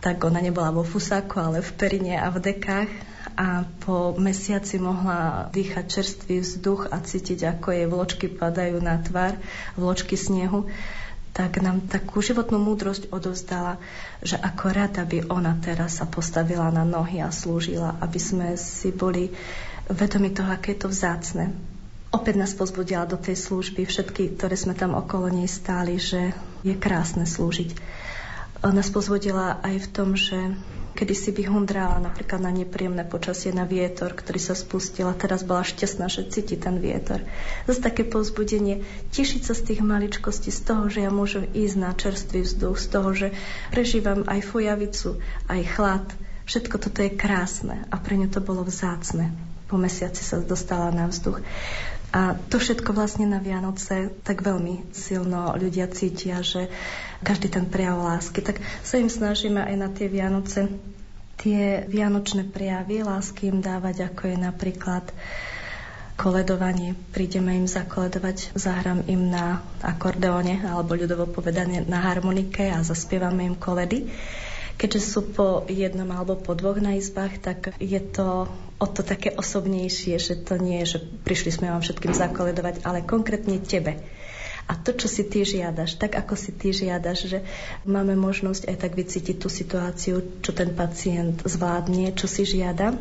tak 0.02 0.18
ona 0.26 0.42
nebola 0.42 0.74
vo 0.74 0.82
fusáku, 0.82 1.38
ale 1.38 1.62
v 1.62 1.70
perine 1.78 2.18
a 2.18 2.26
v 2.34 2.42
dekách 2.50 2.90
a 3.36 3.68
po 3.84 4.14
mesiaci 4.16 4.78
mohla 4.78 5.48
dýchať 5.50 5.84
čerstvý 5.88 6.40
vzduch 6.40 6.92
a 6.92 7.00
cítiť, 7.00 7.58
ako 7.58 7.68
jej 7.72 7.86
vločky 7.88 8.26
padajú 8.30 8.78
na 8.80 9.00
tvár, 9.00 9.36
vločky 9.76 10.14
snehu 10.16 10.68
tak 11.32 11.64
nám 11.64 11.88
takú 11.88 12.20
životnú 12.20 12.60
múdrosť 12.60 13.08
odovzdala, 13.08 13.80
že 14.20 14.36
ako 14.36 14.64
rada 14.68 15.02
by 15.08 15.32
ona 15.32 15.56
teraz 15.64 15.96
sa 15.96 16.04
postavila 16.04 16.68
na 16.68 16.84
nohy 16.84 17.24
a 17.24 17.32
slúžila, 17.32 17.96
aby 18.04 18.20
sme 18.20 18.48
si 18.60 18.92
boli 18.92 19.32
vedomi 19.88 20.28
toho, 20.28 20.52
aké 20.52 20.76
je 20.76 20.84
to 20.84 20.88
vzácne. 20.92 21.56
Opäť 22.12 22.36
nás 22.36 22.52
pozbudila 22.52 23.08
do 23.08 23.16
tej 23.16 23.40
služby, 23.40 23.88
všetky, 23.88 24.36
ktoré 24.36 24.52
sme 24.60 24.76
tam 24.76 24.92
okolo 24.92 25.32
nej 25.32 25.48
stáli, 25.48 25.96
že 25.96 26.36
je 26.60 26.76
krásne 26.76 27.24
slúžiť. 27.24 27.72
Nás 28.60 28.92
pozbudila 28.92 29.56
aj 29.64 29.88
v 29.88 29.88
tom, 29.88 30.12
že 30.12 30.36
kedy 30.92 31.14
si 31.16 31.30
vyhundrala 31.32 32.00
napríklad 32.00 32.40
na 32.40 32.52
nepríjemné 32.52 33.04
počasie 33.08 33.50
na 33.50 33.64
vietor, 33.68 34.12
ktorý 34.12 34.40
sa 34.40 34.54
spustil 34.56 35.08
a 35.08 35.16
teraz 35.16 35.42
bola 35.42 35.64
šťastná, 35.64 36.06
že 36.08 36.28
cíti 36.28 36.60
ten 36.60 36.78
vietor. 36.78 37.24
Zase 37.64 37.80
také 37.80 38.02
pozbudenie, 38.04 38.84
tešiť 39.12 39.42
sa 39.42 39.54
z 39.56 39.72
tých 39.72 39.80
maličkostí, 39.80 40.52
z 40.52 40.60
toho, 40.62 40.86
že 40.92 41.04
ja 41.04 41.10
môžem 41.10 41.48
ísť 41.52 41.76
na 41.80 41.90
čerstvý 41.96 42.40
vzduch, 42.44 42.76
z 42.76 42.86
toho, 42.88 43.10
že 43.16 43.28
prežívam 43.72 44.24
aj 44.28 44.40
fujavicu, 44.44 45.20
aj 45.48 45.60
chlad. 45.72 46.06
Všetko 46.46 46.76
toto 46.76 47.00
je 47.00 47.14
krásne 47.14 47.86
a 47.88 47.96
pre 47.96 48.18
ňu 48.18 48.28
to 48.28 48.42
bolo 48.42 48.66
vzácne 48.66 49.30
po 49.72 49.80
mesiaci 49.80 50.20
sa 50.20 50.36
dostala 50.36 50.92
na 50.92 51.08
vzduch. 51.08 51.40
A 52.12 52.36
to 52.52 52.60
všetko 52.60 52.92
vlastne 52.92 53.24
na 53.24 53.40
Vianoce 53.40 54.12
tak 54.20 54.44
veľmi 54.44 54.92
silno 54.92 55.56
ľudia 55.56 55.88
cítia, 55.88 56.44
že 56.44 56.68
každý 57.24 57.48
ten 57.48 57.64
prejav 57.64 57.96
lásky. 58.04 58.44
Tak 58.44 58.60
sa 58.84 59.00
im 59.00 59.08
snažíme 59.08 59.64
aj 59.64 59.76
na 59.80 59.88
tie 59.88 60.12
Vianoce 60.12 60.68
tie 61.42 61.82
vianočné 61.90 62.46
prejavy 62.54 63.02
lásky 63.02 63.50
im 63.50 63.58
dávať, 63.58 64.06
ako 64.06 64.30
je 64.30 64.36
napríklad 64.38 65.04
koledovanie. 66.14 66.94
Prídeme 67.10 67.58
im 67.58 67.66
zakoledovať, 67.66 68.54
zahrám 68.54 69.02
im 69.10 69.34
na 69.34 69.58
akordeóne 69.82 70.62
alebo 70.62 70.94
ľudovo 70.94 71.26
povedané 71.26 71.82
na 71.82 71.98
harmonike 71.98 72.70
a 72.70 72.86
zaspievame 72.86 73.42
im 73.42 73.58
koledy. 73.58 74.06
Keďže 74.80 75.00
sú 75.00 75.20
po 75.32 75.62
jednom 75.70 76.08
alebo 76.10 76.34
po 76.34 76.56
dvoch 76.58 76.80
na 76.82 76.98
izbách, 76.98 77.38
tak 77.38 77.74
je 77.78 78.00
to 78.00 78.50
o 78.82 78.86
to 78.90 79.06
také 79.06 79.30
osobnejšie, 79.30 80.18
že 80.18 80.34
to 80.42 80.58
nie 80.58 80.82
je, 80.82 80.98
že 80.98 80.98
prišli 81.22 81.50
sme 81.54 81.70
vám 81.70 81.86
všetkým 81.86 82.10
zakoledovať, 82.10 82.82
ale 82.82 83.06
konkrétne 83.06 83.62
tebe. 83.62 84.02
A 84.66 84.78
to, 84.78 84.94
čo 84.94 85.10
si 85.10 85.26
ty 85.26 85.42
žiadaš, 85.42 85.98
tak 85.98 86.14
ako 86.14 86.38
si 86.38 86.54
ty 86.54 86.70
žiadaš, 86.70 87.26
že 87.26 87.38
máme 87.82 88.14
možnosť 88.14 88.70
aj 88.70 88.76
tak 88.78 88.92
vycítiť 88.94 89.36
tú 89.38 89.50
situáciu, 89.50 90.22
čo 90.38 90.50
ten 90.54 90.70
pacient 90.70 91.42
zvládne, 91.42 92.14
čo 92.14 92.30
si 92.30 92.46
žiada 92.46 92.94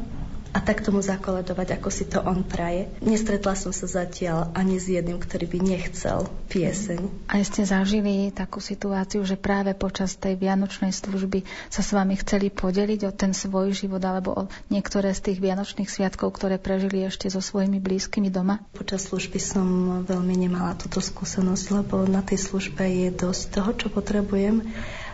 a 0.51 0.59
tak 0.59 0.83
tomu 0.83 0.99
zakoledovať, 0.99 1.79
ako 1.79 1.89
si 1.89 2.03
to 2.07 2.19
on 2.19 2.43
praje. 2.43 2.91
Nestretla 2.99 3.55
som 3.55 3.71
sa 3.71 3.87
zatiaľ 3.87 4.51
ani 4.51 4.75
s 4.75 4.91
jedným, 4.91 5.15
ktorý 5.15 5.47
by 5.47 5.59
nechcel 5.63 6.27
pieseň. 6.51 7.31
A 7.31 7.39
ste 7.39 7.63
zažili 7.63 8.35
takú 8.35 8.59
situáciu, 8.59 9.23
že 9.23 9.39
práve 9.39 9.71
počas 9.71 10.19
tej 10.19 10.35
vianočnej 10.35 10.91
služby 10.91 11.47
sa 11.71 11.79
s 11.79 11.95
vami 11.95 12.19
chceli 12.19 12.51
podeliť 12.51 13.07
o 13.07 13.15
ten 13.15 13.31
svoj 13.31 13.71
život 13.71 14.03
alebo 14.03 14.29
o 14.35 14.43
niektoré 14.67 15.15
z 15.15 15.31
tých 15.31 15.39
vianočných 15.39 15.87
sviatkov, 15.87 16.35
ktoré 16.35 16.59
prežili 16.59 17.07
ešte 17.07 17.31
so 17.31 17.39
svojimi 17.39 17.79
blízkymi 17.79 18.27
doma? 18.27 18.59
Počas 18.75 19.07
služby 19.07 19.39
som 19.39 19.67
veľmi 20.03 20.35
nemala 20.35 20.75
túto 20.75 20.99
skúsenosť, 20.99 21.65
lebo 21.79 22.03
na 22.03 22.19
tej 22.19 22.43
službe 22.43 22.83
je 22.83 23.09
dosť 23.15 23.43
toho, 23.55 23.71
čo 23.75 23.87
potrebujem 23.87 24.67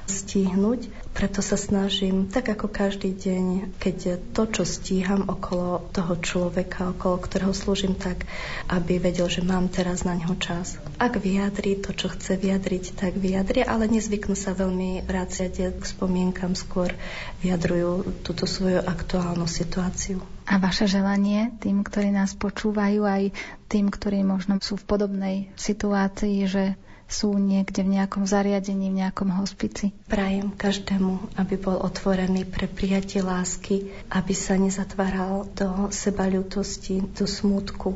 stihnúť. 0.07 0.89
Preto 1.11 1.41
sa 1.41 1.57
snažím, 1.57 2.29
tak 2.29 2.47
ako 2.53 2.69
každý 2.69 3.11
deň, 3.11 3.75
keď 3.81 4.21
to, 4.31 4.43
čo 4.47 4.63
stíham 4.63 5.25
okolo 5.27 5.89
toho 5.89 6.13
človeka, 6.21 6.93
okolo 6.93 7.17
ktorého 7.17 7.53
slúžim, 7.57 7.97
tak 7.97 8.23
aby 8.69 9.01
vedel, 9.01 9.25
že 9.27 9.41
mám 9.41 9.67
teraz 9.67 10.05
na 10.05 10.13
ňo 10.13 10.37
čas. 10.37 10.77
Ak 11.01 11.17
vyjadri 11.17 11.81
to, 11.81 11.91
čo 11.91 12.13
chce 12.13 12.37
vyjadriť, 12.37 12.95
tak 12.95 13.17
vyjadri, 13.17 13.65
ale 13.65 13.89
nezvyknú 13.89 14.37
sa 14.37 14.53
veľmi 14.53 15.03
vráciať 15.09 15.73
k 15.75 15.83
spomienkam, 15.83 16.53
skôr 16.53 16.93
vyjadrujú 17.41 18.21
túto 18.21 18.45
svoju 18.45 18.85
aktuálnu 18.85 19.49
situáciu. 19.49 20.21
A 20.47 20.63
vaše 20.63 20.87
želanie 20.87 21.51
tým, 21.59 21.83
ktorí 21.83 22.07
nás 22.13 22.31
počúvajú, 22.37 23.03
aj 23.03 23.35
tým, 23.67 23.91
ktorí 23.91 24.23
možno 24.23 24.63
sú 24.63 24.79
v 24.79 24.87
podobnej 24.87 25.35
situácii, 25.59 26.47
že 26.47 26.79
sú 27.07 27.31
niekde 27.39 27.87
v 27.87 27.97
nejakom 27.97 28.27
zariadení, 28.27 28.91
v 28.91 28.99
nejakom 29.07 29.31
hospici. 29.39 29.95
Prajem 30.11 30.51
každému, 30.51 31.39
aby 31.39 31.55
bol 31.55 31.79
otvorený 31.79 32.43
pre 32.43 32.67
prijatie 32.67 33.23
lásky, 33.23 33.95
aby 34.11 34.35
sa 34.35 34.59
nezatváral 34.59 35.47
do 35.55 35.87
seba 35.95 36.27
ľutosti, 36.27 37.15
do 37.15 37.23
smutku, 37.23 37.95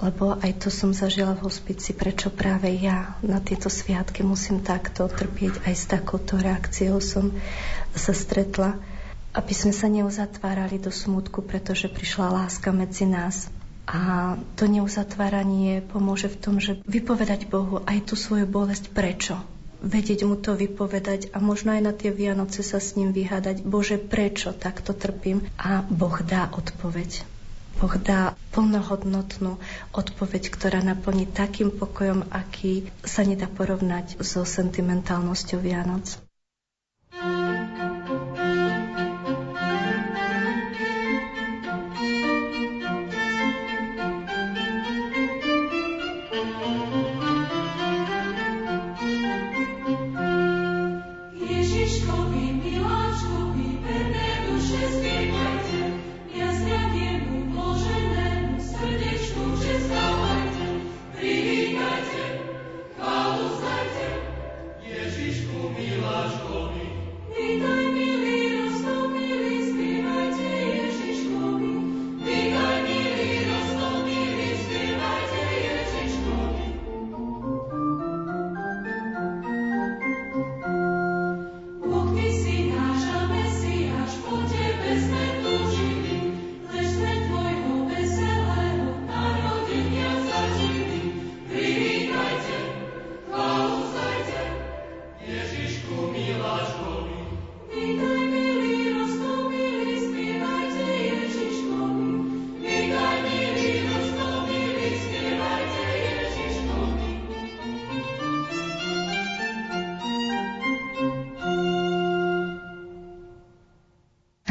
lebo 0.00 0.38
aj 0.40 0.64
to 0.64 0.68
som 0.72 0.96
zažila 0.96 1.36
v 1.36 1.44
hospici, 1.44 1.92
prečo 1.92 2.32
práve 2.32 2.72
ja 2.72 3.18
na 3.20 3.42
tieto 3.42 3.68
sviatky 3.68 4.24
musím 4.24 4.64
takto 4.64 5.10
trpieť, 5.10 5.68
aj 5.68 5.74
s 5.74 5.84
takouto 5.90 6.40
reakciou 6.40 7.04
som 7.04 7.34
sa 7.92 8.16
stretla, 8.16 8.80
aby 9.36 9.52
sme 9.52 9.76
sa 9.76 9.92
neuzatvárali 9.92 10.80
do 10.80 10.88
smutku, 10.88 11.44
pretože 11.44 11.90
prišla 11.92 12.32
láska 12.32 12.72
medzi 12.72 13.04
nás. 13.04 13.52
A 13.88 14.36
to 14.60 14.68
neuzatváranie 14.68 15.80
pomôže 15.80 16.28
v 16.28 16.36
tom, 16.36 16.60
že 16.60 16.76
vypovedať 16.84 17.48
Bohu 17.48 17.80
aj 17.88 18.12
tú 18.12 18.20
svoju 18.20 18.44
bolesť 18.44 18.92
prečo. 18.92 19.40
Vedieť 19.80 20.28
mu 20.28 20.36
to 20.36 20.52
vypovedať 20.52 21.32
a 21.32 21.40
možno 21.40 21.72
aj 21.72 21.80
na 21.80 21.92
tie 21.96 22.12
Vianoce 22.12 22.60
sa 22.60 22.84
s 22.84 23.00
ním 23.00 23.16
vyhádať, 23.16 23.64
Bože, 23.64 23.96
prečo 23.96 24.52
takto 24.52 24.92
trpím? 24.92 25.48
A 25.56 25.80
Boh 25.88 26.20
dá 26.20 26.52
odpoveď. 26.52 27.24
Boh 27.78 27.94
dá 27.96 28.36
plnohodnotnú 28.52 29.56
odpoveď, 29.94 30.50
ktorá 30.50 30.82
naplní 30.84 31.30
takým 31.30 31.70
pokojom, 31.72 32.26
aký 32.28 32.90
sa 33.06 33.22
nedá 33.24 33.48
porovnať 33.48 34.18
so 34.20 34.42
sentimentálnosťou 34.44 35.62
Vianoc. 35.62 36.27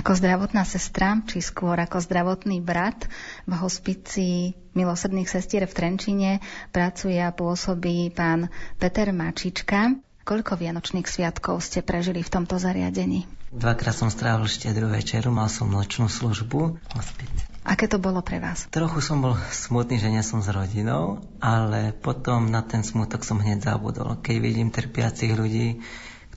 Ako 0.08 0.24
zdravotná 0.24 0.63
sestra, 0.63 1.20
či 1.28 1.43
skôr 1.43 1.76
ako 1.76 2.00
zdravotný 2.00 2.63
brat 2.63 3.12
v 3.43 3.54
hospici 3.60 4.56
milosrdných 4.72 5.28
sestier 5.28 5.67
v 5.67 5.76
Trenčine 5.76 6.32
pracuje 6.72 7.20
a 7.20 7.36
pôsobí 7.36 8.15
pán 8.15 8.48
Peter 8.80 9.12
Mačička. 9.12 10.00
Koľko 10.24 10.56
vianočných 10.56 11.04
sviatkov 11.04 11.60
ste 11.60 11.84
prežili 11.84 12.24
v 12.24 12.32
tomto 12.32 12.56
zariadení? 12.56 13.28
Dvakrát 13.52 13.91
som 13.91 14.08
strávil 14.08 14.48
štedrú 14.48 14.88
večeru, 14.88 15.28
mal 15.28 15.52
som 15.52 15.67
nočnú 15.67 16.08
službu 16.08 16.60
v 16.80 16.88
hospici. 16.96 17.43
Aké 17.67 17.91
to 17.91 18.00
bolo 18.00 18.24
pre 18.24 18.39
vás? 18.39 18.63
Trochu 18.72 19.04
som 19.04 19.20
bol 19.20 19.36
smutný, 19.52 20.00
že 20.00 20.08
nie 20.08 20.24
som 20.24 20.39
s 20.39 20.48
rodinou, 20.48 21.20
ale 21.43 21.91
potom 21.91 22.48
na 22.48 22.63
ten 22.63 22.80
smutok 22.80 23.28
som 23.28 23.43
hneď 23.43 23.76
zabudol. 23.76 24.24
Keď 24.24 24.36
vidím 24.39 24.72
trpiacich 24.72 25.36
ľudí, 25.36 25.84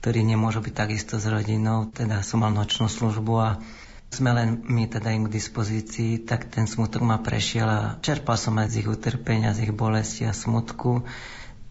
ktorí 0.01 0.25
nemôžu 0.25 0.65
byť 0.65 0.73
takisto 0.73 1.21
s 1.21 1.29
rodinou, 1.29 1.85
teda 1.85 2.25
som 2.25 2.41
mal 2.41 2.49
nočnú 2.49 2.89
službu 2.89 3.33
a 3.37 3.61
sme 4.09 4.33
len 4.33 4.65
my 4.65 4.89
teda 4.89 5.13
im 5.13 5.29
k 5.29 5.35
dispozícii, 5.37 6.25
tak 6.25 6.49
ten 6.49 6.65
smutok 6.65 7.05
ma 7.05 7.21
prešiel 7.21 7.69
a 7.69 7.81
čerpal 8.01 8.35
som 8.35 8.57
aj 8.57 8.73
z 8.73 8.75
ich 8.83 8.89
utrpenia, 8.89 9.53
z 9.53 9.69
ich 9.69 9.73
bolesti 9.77 10.25
a 10.25 10.33
smutku. 10.33 11.05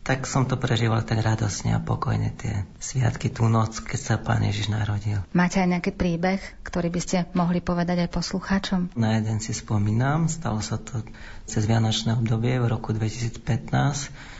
Tak 0.00 0.24
som 0.24 0.48
to 0.48 0.56
prežíval 0.56 1.04
tak 1.04 1.20
radosne 1.20 1.76
a 1.76 1.84
pokojne 1.84 2.32
tie 2.32 2.64
sviatky, 2.80 3.28
tú 3.28 3.50
noc, 3.50 3.84
keď 3.84 4.00
sa 4.00 4.14
Pán 4.16 4.46
Ježiš 4.46 4.72
narodil. 4.72 5.20
Máte 5.36 5.60
aj 5.60 5.76
nejaký 5.76 5.92
príbeh, 5.92 6.40
ktorý 6.64 6.88
by 6.88 7.00
ste 7.02 7.16
mohli 7.36 7.60
povedať 7.60 8.08
aj 8.08 8.14
poslucháčom? 8.14 8.96
Na 8.96 9.20
jeden 9.20 9.44
si 9.44 9.52
spomínam, 9.52 10.30
stalo 10.32 10.64
sa 10.64 10.80
to 10.80 11.04
cez 11.44 11.68
Vianočné 11.68 12.16
obdobie 12.16 12.56
v 12.56 12.72
roku 12.72 12.96
2015 12.96 14.39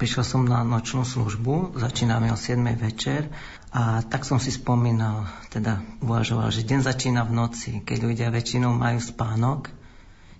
Prišiel 0.00 0.24
som 0.24 0.48
na 0.48 0.64
nočnú 0.64 1.04
službu, 1.04 1.76
začíname 1.76 2.32
o 2.32 2.36
7 2.40 2.56
večer 2.72 3.28
a 3.68 4.00
tak 4.00 4.24
som 4.24 4.40
si 4.40 4.48
spomínal, 4.48 5.28
teda 5.52 5.84
uvažoval, 6.00 6.48
že 6.48 6.64
deň 6.64 6.80
začína 6.88 7.28
v 7.28 7.36
noci, 7.36 7.70
keď 7.84 8.08
ľudia 8.08 8.32
väčšinou 8.32 8.72
majú 8.72 8.96
spánok, 8.96 9.68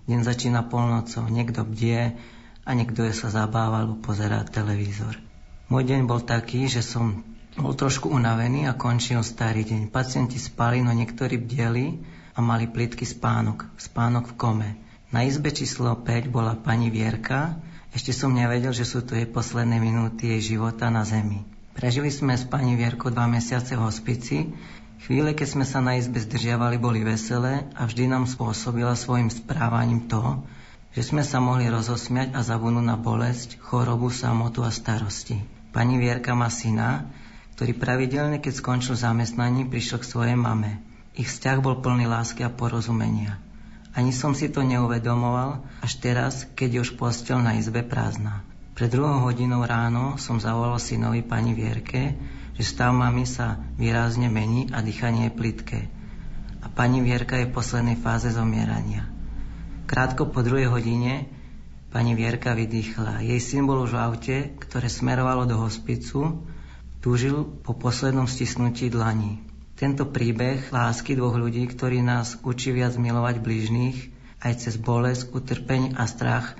deň 0.09 0.25
začína 0.25 0.65
polnocou, 0.65 1.29
niekto 1.29 1.61
bdie 1.61 2.17
a 2.65 2.69
niekto 2.73 3.05
je 3.05 3.13
sa 3.13 3.29
zabával 3.29 3.85
alebo 3.85 4.01
pozerá 4.01 4.41
televízor. 4.49 5.21
Môj 5.69 5.93
deň 5.93 6.09
bol 6.09 6.25
taký, 6.25 6.65
že 6.65 6.81
som 6.81 7.21
bol 7.53 7.77
trošku 7.77 8.09
unavený 8.09 8.65
a 8.65 8.73
končil 8.73 9.21
starý 9.21 9.61
deň. 9.61 9.93
Pacienti 9.93 10.41
spali, 10.41 10.81
no 10.81 10.89
niektorí 10.89 11.37
bdeli 11.37 12.01
a 12.33 12.41
mali 12.41 12.65
plitky 12.65 13.05
spánok, 13.05 13.69
spánok 13.77 14.33
v 14.33 14.37
kome. 14.41 14.69
Na 15.13 15.21
izbe 15.21 15.53
číslo 15.53 15.93
5 15.93 16.33
bola 16.33 16.57
pani 16.57 16.89
Vierka, 16.89 17.61
ešte 17.91 18.15
som 18.15 18.31
nevedel, 18.31 18.71
že 18.71 18.87
sú 18.87 19.03
to 19.03 19.19
jej 19.19 19.27
posledné 19.27 19.75
minúty 19.75 20.31
jej 20.31 20.55
života 20.55 20.87
na 20.87 21.03
zemi. 21.03 21.43
Prežili 21.75 22.07
sme 22.07 22.39
s 22.39 22.47
pani 22.47 22.79
Vierkou 22.79 23.11
dva 23.11 23.27
mesiace 23.27 23.75
v 23.75 23.83
hospici. 23.83 24.37
Chvíle, 25.03 25.35
keď 25.35 25.47
sme 25.47 25.65
sa 25.67 25.83
na 25.83 25.99
izbe 25.99 26.23
zdržiavali, 26.23 26.79
boli 26.79 27.03
veselé 27.03 27.67
a 27.75 27.83
vždy 27.87 28.07
nám 28.07 28.31
spôsobila 28.31 28.95
svojim 28.95 29.27
správaním 29.27 30.07
to, 30.07 30.39
že 30.95 31.11
sme 31.11 31.23
sa 31.23 31.43
mohli 31.43 31.67
rozosmiať 31.67 32.35
a 32.35 32.43
zabudnúť 32.43 32.85
na 32.85 32.95
bolesť, 32.99 33.59
chorobu, 33.59 34.11
samotu 34.11 34.63
a 34.63 34.71
starosti. 34.71 35.39
Pani 35.71 35.99
Vierka 35.99 36.35
má 36.35 36.51
syna, 36.51 37.07
ktorý 37.55 37.75
pravidelne, 37.75 38.39
keď 38.39 38.53
skončil 38.59 38.95
zamestnaní, 38.99 39.67
prišiel 39.67 39.99
k 40.03 40.09
svojej 40.11 40.37
mame. 40.39 40.79
Ich 41.15 41.27
vzťah 41.27 41.57
bol 41.59 41.79
plný 41.79 42.07
lásky 42.07 42.47
a 42.47 42.51
porozumenia. 42.51 43.50
Ani 43.91 44.15
som 44.15 44.31
si 44.31 44.47
to 44.47 44.63
neuvedomoval, 44.63 45.67
až 45.83 45.91
teraz, 45.99 46.47
keď 46.55 46.87
už 46.87 46.95
postel 46.95 47.43
na 47.43 47.59
izbe 47.59 47.83
prázdna. 47.83 48.39
Pred 48.71 48.87
druhou 48.87 49.27
hodinou 49.27 49.67
ráno 49.67 50.15
som 50.15 50.39
zavolal 50.39 50.79
synovi 50.79 51.19
pani 51.19 51.51
Vierke, 51.51 52.15
že 52.55 52.63
stav 52.63 52.95
mami 52.95 53.27
sa 53.27 53.59
výrazne 53.75 54.31
mení 54.31 54.71
a 54.71 54.79
dýchanie 54.79 55.27
je 55.27 55.35
plitké. 55.35 55.81
A 56.63 56.71
pani 56.71 57.03
Vierka 57.03 57.35
je 57.35 57.51
v 57.51 57.55
poslednej 57.55 57.99
fáze 57.99 58.31
zomierania. 58.31 59.11
Krátko 59.91 60.31
po 60.31 60.39
druhej 60.39 60.71
hodine 60.71 61.27
pani 61.91 62.15
Vierka 62.15 62.55
vydýchla. 62.55 63.19
Jej 63.27 63.43
syn 63.43 63.67
bol 63.67 63.83
už 63.83 63.91
v 63.91 63.99
aute, 63.99 64.37
ktoré 64.55 64.87
smerovalo 64.87 65.43
do 65.43 65.59
hospicu, 65.59 66.47
túžil 67.03 67.43
po 67.43 67.75
poslednom 67.75 68.23
stisnutí 68.23 68.87
dlaní. 68.87 69.50
Tento 69.81 70.05
príbeh 70.05 70.69
lásky 70.69 71.17
dvoch 71.17 71.33
ľudí, 71.33 71.65
ktorí 71.65 72.05
nás 72.05 72.37
učí 72.45 72.69
viac 72.69 72.93
milovať 73.01 73.41
blížnych, 73.41 74.13
aj 74.45 74.61
cez 74.61 74.77
bolesť, 74.77 75.33
utrpenie 75.33 75.97
a 75.97 76.05
strach, 76.05 76.53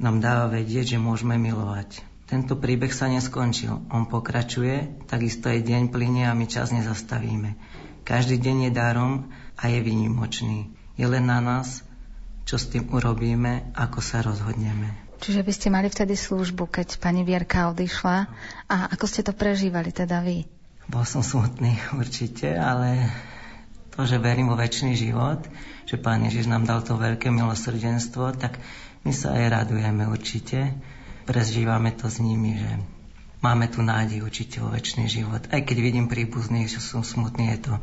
nám 0.00 0.24
dáva 0.24 0.48
vedieť, 0.48 0.96
že 0.96 0.98
môžeme 1.04 1.36
milovať. 1.36 2.00
Tento 2.24 2.56
príbeh 2.56 2.88
sa 2.88 3.12
neskončil. 3.12 3.76
On 3.92 4.08
pokračuje, 4.08 5.04
takisto 5.04 5.52
aj 5.52 5.68
deň 5.68 5.92
plyne 5.92 6.24
a 6.24 6.32
my 6.32 6.48
čas 6.48 6.72
nezastavíme. 6.72 7.60
Každý 8.08 8.40
deň 8.40 8.56
je 8.64 8.70
darom 8.72 9.28
a 9.60 9.68
je 9.68 9.84
výnimočný. 9.84 10.72
Je 10.96 11.04
len 11.04 11.28
na 11.28 11.44
nás, 11.44 11.84
čo 12.48 12.56
s 12.56 12.72
tým 12.72 12.88
urobíme, 12.88 13.68
ako 13.76 14.00
sa 14.00 14.24
rozhodneme. 14.24 14.96
Čiže 15.20 15.44
by 15.44 15.52
ste 15.52 15.68
mali 15.68 15.92
vtedy 15.92 16.16
službu, 16.16 16.72
keď 16.72 16.96
pani 16.96 17.20
Vierka 17.20 17.68
odišla. 17.68 18.32
A 18.72 18.76
ako 18.96 19.04
ste 19.04 19.20
to 19.20 19.36
prežívali 19.36 19.92
teda 19.92 20.24
vy? 20.24 20.61
Bol 20.92 21.08
som 21.08 21.24
smutný 21.24 21.80
určite, 22.00 22.52
ale 22.52 23.08
to, 23.96 24.04
že 24.04 24.20
verím 24.20 24.52
vo 24.52 24.60
väčší 24.60 24.92
život, 24.92 25.40
že 25.88 25.96
Pán 25.96 26.20
Ježiš 26.28 26.52
nám 26.52 26.68
dal 26.68 26.84
to 26.84 27.00
veľké 27.00 27.32
milosrdenstvo, 27.32 28.36
tak 28.36 28.60
my 29.08 29.12
sa 29.12 29.32
aj 29.32 29.64
radujeme 29.64 30.04
určite. 30.04 30.76
Prežívame 31.24 31.96
to 31.96 32.12
s 32.12 32.20
nimi, 32.20 32.60
že 32.60 32.70
máme 33.40 33.72
tu 33.72 33.80
nádej 33.80 34.20
určite 34.20 34.60
vo 34.60 34.68
väčší 34.68 35.08
život. 35.08 35.48
Aj 35.48 35.64
keď 35.64 35.76
vidím 35.80 36.12
príbuzných, 36.12 36.68
že 36.68 36.84
sú 36.84 37.00
smutní, 37.00 37.56
je 37.56 37.72
to 37.72 37.74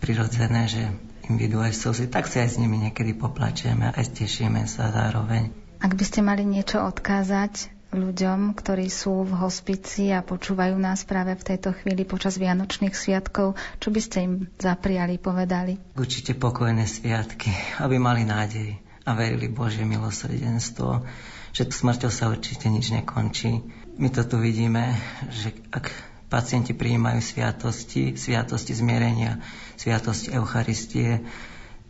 prirodzené, 0.00 0.64
že 0.64 0.82
im 1.28 1.36
vidú 1.36 1.60
aj 1.60 1.76
slzy, 1.76 2.08
tak 2.08 2.24
si 2.24 2.40
aj 2.40 2.56
s 2.56 2.60
nimi 2.60 2.80
niekedy 2.80 3.12
poplačeme 3.12 3.92
a 3.92 4.00
tešíme 4.00 4.64
sa 4.64 4.88
zároveň. 4.92 5.52
Ak 5.76 5.92
by 5.92 6.04
ste 6.08 6.24
mali 6.24 6.48
niečo 6.48 6.80
odkázať 6.80 7.75
ľuďom, 7.94 8.58
ktorí 8.58 8.90
sú 8.90 9.22
v 9.22 9.34
hospici 9.38 10.10
a 10.10 10.24
počúvajú 10.24 10.74
nás 10.76 11.06
práve 11.06 11.38
v 11.38 11.46
tejto 11.54 11.70
chvíli 11.76 12.02
počas 12.02 12.36
Vianočných 12.36 12.94
sviatkov, 12.94 13.54
čo 13.78 13.88
by 13.94 14.00
ste 14.02 14.18
im 14.26 14.32
zapriali, 14.58 15.16
povedali? 15.16 15.78
Určite 15.94 16.34
pokojné 16.34 16.84
sviatky, 16.84 17.50
aby 17.78 17.96
mali 17.96 18.26
nádej 18.26 18.82
a 19.06 19.14
verili 19.14 19.46
Božie 19.46 19.86
milosrdenstvo, 19.86 21.06
že 21.54 21.62
smrťou 21.70 22.10
sa 22.10 22.26
určite 22.26 22.66
nič 22.66 22.90
nekončí. 22.90 23.62
My 23.96 24.10
to 24.10 24.26
tu 24.26 24.42
vidíme, 24.42 24.98
že 25.30 25.54
ak 25.70 25.88
pacienti 26.26 26.74
prijímajú 26.74 27.22
sviatosti, 27.22 28.18
sviatosti 28.18 28.74
zmierenia, 28.74 29.38
sviatosti 29.78 30.34
Eucharistie, 30.34 31.22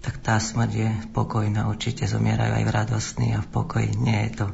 tak 0.04 0.20
tá 0.20 0.36
smrť 0.36 0.72
je 0.76 0.90
pokojná, 1.16 1.66
určite 1.66 2.04
zomierajú 2.04 2.52
aj 2.62 2.64
v 2.68 2.74
radostný 2.84 3.28
a 3.34 3.40
v 3.42 3.48
pokoji. 3.48 3.90
Nie 3.96 4.28
je 4.30 4.44
to 4.44 4.46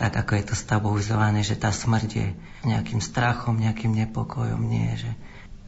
tak 0.00 0.16
ako 0.16 0.32
je 0.32 0.44
to 0.48 0.54
stabilizované, 0.56 1.44
že 1.44 1.60
tá 1.60 1.68
smrť 1.68 2.08
je 2.08 2.26
nejakým 2.64 3.04
strachom, 3.04 3.60
nejakým 3.60 3.92
nepokojom, 3.92 4.64
nie, 4.64 4.96
že, 4.96 5.12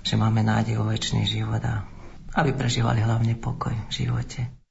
že 0.01 0.17
máme 0.17 0.41
nádej 0.41 0.81
o 0.81 0.89
väčší 0.89 1.29
život 1.29 1.61
a 1.61 1.85
aby 2.41 2.57
prežívali 2.57 3.05
hlavne 3.05 3.37
pokoj 3.37 3.77
v 3.77 3.93
živote. 3.93 4.62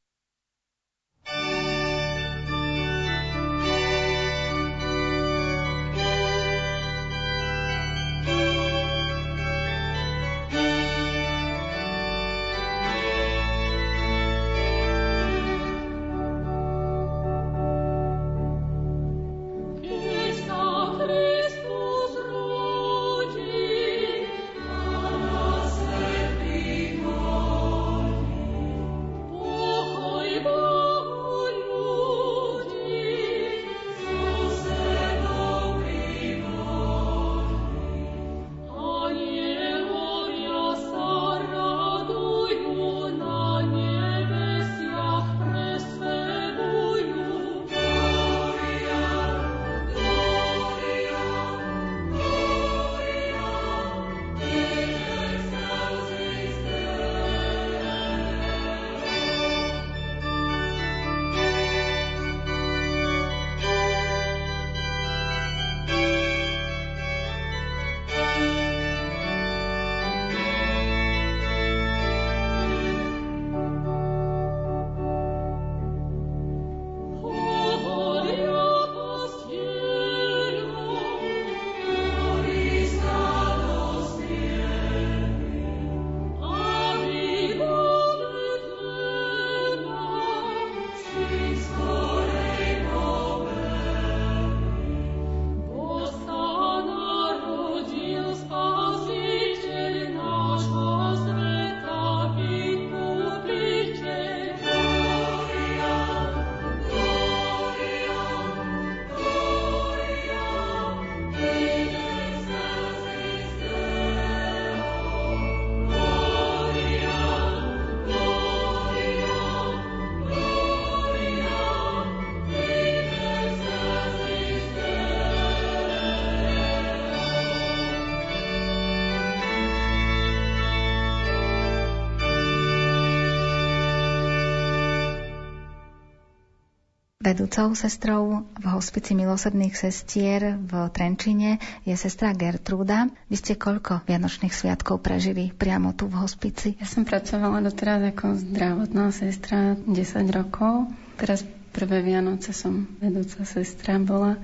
Vedúcou 137.31 137.71
sestrou 137.79 138.43
v 138.59 138.65
hospici 138.75 139.15
milosrdných 139.15 139.71
sestier 139.71 140.59
v 140.59 140.91
Trenčine 140.91 141.63
je 141.87 141.95
sestra 141.95 142.35
Gertruda. 142.35 143.07
Vy 143.31 143.39
ste 143.39 143.55
koľko 143.55 144.03
vianočných 144.03 144.51
sviatkov 144.51 144.99
prežili 144.99 145.47
priamo 145.47 145.95
tu 145.95 146.11
v 146.11 146.19
hospici? 146.19 146.75
Ja 146.75 146.83
som 146.83 147.07
pracovala 147.07 147.63
doteraz 147.63 148.03
ako 148.03 148.35
zdravotná 148.35 149.15
sestra 149.15 149.79
10 149.79 149.95
rokov. 150.27 150.91
Teraz 151.15 151.47
prvé 151.71 152.03
Vianoce 152.03 152.51
som 152.51 152.83
vedúca 152.99 153.47
sestra 153.47 153.95
bola, 153.95 154.35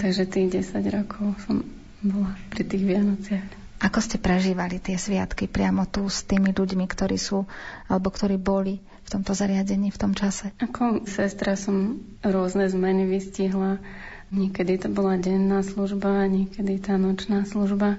takže 0.00 0.24
tých 0.24 0.64
10 0.64 0.80
rokov 0.88 1.36
som 1.44 1.60
bola 2.00 2.32
pri 2.48 2.64
tých 2.64 2.88
Vianociach. 2.88 3.68
Ako 3.84 4.00
ste 4.00 4.16
prežívali 4.16 4.80
tie 4.80 4.96
sviatky 4.96 5.44
priamo 5.44 5.84
tu 5.84 6.08
s 6.08 6.24
tými 6.24 6.56
ľuďmi, 6.56 6.88
ktorí 6.88 7.20
sú 7.20 7.44
alebo 7.84 8.08
ktorí 8.08 8.40
boli 8.40 8.80
v 9.08 9.12
tomto 9.16 9.32
zariadení 9.32 9.88
v 9.88 9.96
tom 9.96 10.12
čase? 10.12 10.52
Ako 10.60 11.08
sestra 11.08 11.56
som 11.56 12.04
rôzne 12.20 12.68
zmeny 12.68 13.08
vystihla. 13.08 13.80
Niekedy 14.28 14.84
to 14.84 14.88
bola 14.92 15.16
denná 15.16 15.64
služba, 15.64 16.28
niekedy 16.28 16.76
tá 16.76 17.00
nočná 17.00 17.48
služba. 17.48 17.96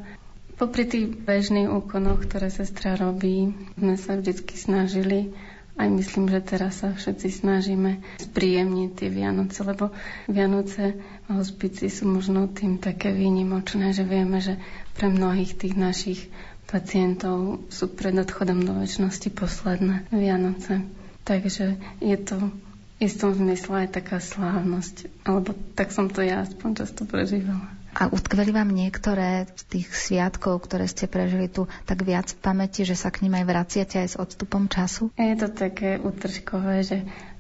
Popri 0.62 0.86
tých 0.86 1.10
bežných 1.10 1.65
úkonoch, 1.65 2.30
ktoré 2.30 2.54
sestra 2.54 2.93
robí, 2.93 3.58
sme 3.74 3.98
sa 3.98 4.22
vždy 4.22 4.38
snažili 4.54 5.34
aj 5.80 5.88
myslím, 5.95 6.28
že 6.28 6.43
teraz 6.43 6.84
sa 6.84 6.91
všetci 6.91 7.39
snažíme 7.39 8.04
spríjemniť 8.19 8.89
tie 9.00 9.08
Vianoce, 9.08 9.63
lebo 9.63 9.95
Vianoce 10.28 11.00
v 11.26 11.39
hospici 11.39 11.88
sú 11.88 12.04
možno 12.04 12.52
tým 12.52 12.84
také 12.84 13.15
výnimočné, 13.15 13.95
že 13.95 14.04
vieme, 14.04 14.43
že 14.43 14.60
pre 15.00 15.08
mnohých 15.08 15.56
tých 15.56 15.80
našich 15.80 16.28
pacientov 16.67 17.63
sú 17.72 17.88
pred 17.89 18.12
odchodom 18.12 18.60
do 18.62 18.76
väčšnosti 18.76 19.32
posledné 19.32 20.12
Vianoce. 20.12 20.84
Takže 21.30 21.78
je 22.02 22.18
to 22.18 22.42
v 22.42 23.06
istom 23.06 23.38
zmysle 23.38 23.86
aj 23.86 24.02
taká 24.02 24.18
slávnosť. 24.18 25.13
Alebo 25.30 25.54
tak 25.78 25.94
som 25.94 26.10
to 26.10 26.26
ja 26.26 26.42
aspoň 26.42 26.82
často 26.82 27.06
prežívala. 27.06 27.70
A 27.94 28.10
utkveli 28.10 28.50
vám 28.50 28.70
niektoré 28.70 29.46
z 29.54 29.63
tých 29.65 29.88
sviatkov, 29.94 30.65
ktoré 30.65 30.89
ste 30.89 31.06
prežili 31.06 31.50
tu, 31.50 31.70
tak 31.86 32.06
viac 32.06 32.34
v 32.34 32.42
pamäti, 32.42 32.82
že 32.86 32.98
sa 32.98 33.13
k 33.13 33.26
ním 33.26 33.38
aj 33.38 33.46
vraciate 33.46 33.96
aj 34.02 34.10
s 34.13 34.15
odstupom 34.18 34.70
času? 34.70 35.10
Je 35.18 35.38
to 35.38 35.50
také 35.50 36.02
utržkové, 36.02 36.86
že 36.86 36.98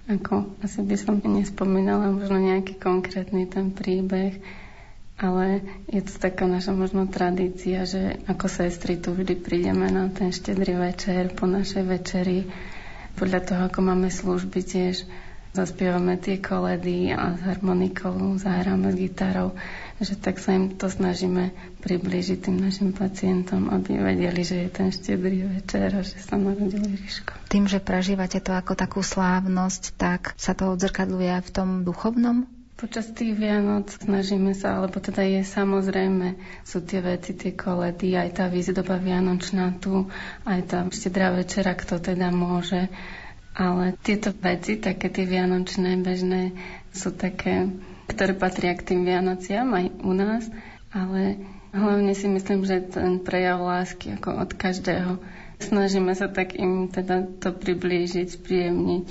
ako 0.09 0.57
asi 0.65 0.81
by 0.81 0.95
som 0.97 1.21
nespomínala 1.21 2.09
možno 2.09 2.41
nejaký 2.41 2.81
konkrétny 2.81 3.45
ten 3.45 3.69
príbeh, 3.69 4.41
ale 5.21 5.61
je 5.85 6.01
to 6.01 6.13
taká 6.17 6.49
naša 6.49 6.73
možno 6.73 7.05
tradícia, 7.05 7.85
že 7.85 8.17
ako 8.25 8.49
sestry 8.49 8.97
tu 8.97 9.13
vždy 9.13 9.37
prídeme 9.37 9.85
na 9.93 10.09
ten 10.09 10.33
štedrý 10.33 10.81
večer, 10.81 11.29
po 11.37 11.45
našej 11.45 11.83
večeri, 11.85 12.49
podľa 13.19 13.41
toho, 13.43 13.61
ako 13.67 13.79
máme 13.83 14.07
služby 14.07 14.63
tiež, 14.63 15.03
zaspievame 15.51 16.15
tie 16.15 16.39
koledy 16.39 17.11
a 17.11 17.35
s 17.35 17.41
harmonikou 17.43 18.39
zahráme 18.39 18.95
s 18.95 18.97
gitarou 18.97 19.51
že 19.99 20.15
tak 20.15 20.39
sa 20.39 20.55
im 20.55 20.71
to 20.79 20.87
snažíme 20.87 21.51
priblížiť 21.83 22.47
tým 22.47 22.57
našim 22.63 22.95
pacientom, 22.95 23.67
aby 23.67 23.99
vedeli, 23.99 24.47
že 24.47 24.67
je 24.67 24.69
ten 24.71 24.89
štedrý 24.95 25.43
večer 25.59 25.91
a 25.91 25.99
že 25.99 26.15
sa 26.23 26.39
narodil 26.39 26.79
Ježiško. 26.79 27.35
Tým, 27.51 27.67
že 27.67 27.83
prežívate 27.83 28.39
to 28.39 28.55
ako 28.55 28.79
takú 28.79 29.03
slávnosť, 29.03 29.99
tak 29.99 30.31
sa 30.39 30.55
to 30.55 30.71
odzrkadluje 30.71 31.35
v 31.43 31.49
tom 31.51 31.83
duchovnom? 31.83 32.47
Počas 32.79 33.11
tých 33.11 33.35
Vianoc 33.35 33.91
snažíme 33.91 34.55
sa, 34.55 34.79
alebo 34.79 35.03
teda 35.03 35.19
je 35.19 35.43
samozrejme, 35.43 36.39
sú 36.63 36.79
tie 36.79 37.03
veci, 37.03 37.35
tie 37.35 37.51
koledy, 37.51 38.15
aj 38.15 38.39
tá 38.39 38.45
výzdoba 38.47 38.95
Vianočná 38.95 39.75
tu, 39.83 40.07
aj 40.47 40.59
tá 40.63 40.77
štedrá 40.87 41.35
večera, 41.35 41.75
kto 41.75 41.99
teda 41.99 42.31
môže. 42.31 42.87
Ale 43.51 43.99
tieto 43.99 44.31
veci, 44.31 44.79
také 44.79 45.11
tie 45.11 45.27
Vianočné, 45.27 45.99
bežné, 45.99 46.55
sú 46.95 47.11
také 47.11 47.67
ktoré 48.09 48.33
patria 48.33 48.73
k 48.73 48.93
tým 48.93 49.05
Vianociam 49.05 49.69
aj 49.69 49.85
u 50.01 50.11
nás, 50.17 50.43
ale 50.89 51.37
hlavne 51.69 52.17
si 52.17 52.25
myslím, 52.25 52.65
že 52.65 52.89
ten 52.89 53.21
prejav 53.21 53.61
lásky 53.61 54.17
ako 54.17 54.41
od 54.41 54.51
každého. 54.57 55.21
Snažíme 55.61 56.17
sa 56.17 56.25
tak 56.25 56.57
im 56.57 56.89
teda 56.89 57.29
to 57.37 57.53
priblížiť, 57.53 58.27
spríjemniť. 58.41 59.03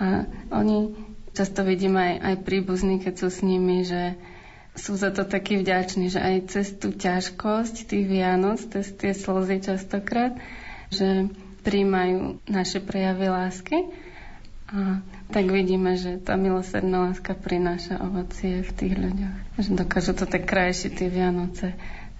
A 0.00 0.24
oni 0.48 0.96
často 1.40 1.64
vidím 1.64 1.96
aj, 1.96 2.20
aj 2.20 2.34
príbuzní, 2.44 3.00
keď 3.00 3.14
sú 3.16 3.28
s 3.32 3.40
nimi, 3.40 3.80
že 3.80 4.20
sú 4.76 4.92
za 4.92 5.08
to 5.08 5.24
takí 5.24 5.56
vďační, 5.56 6.12
že 6.12 6.20
aj 6.20 6.36
cez 6.52 6.66
tú 6.76 6.92
ťažkosť 6.92 7.88
tých 7.88 8.04
Vianoc, 8.04 8.60
cez 8.60 8.92
tie 8.92 9.16
slzy 9.16 9.64
častokrát, 9.64 10.36
že 10.92 11.32
príjmajú 11.64 12.44
naše 12.44 12.84
prejavy 12.84 13.32
lásky. 13.32 13.88
A 14.68 15.00
tak 15.32 15.48
vidíme, 15.48 15.96
že 15.96 16.20
tá 16.20 16.36
milosrdná 16.36 17.10
láska 17.10 17.32
prináša 17.32 17.98
ovocie 17.98 18.60
v 18.60 18.70
tých 18.76 18.94
ľuďoch. 19.00 19.36
Že 19.64 19.70
dokážu 19.80 20.12
to 20.12 20.28
tak 20.28 20.44
krajšie 20.44 20.92
tie 20.92 21.08
Vianoce 21.08 21.72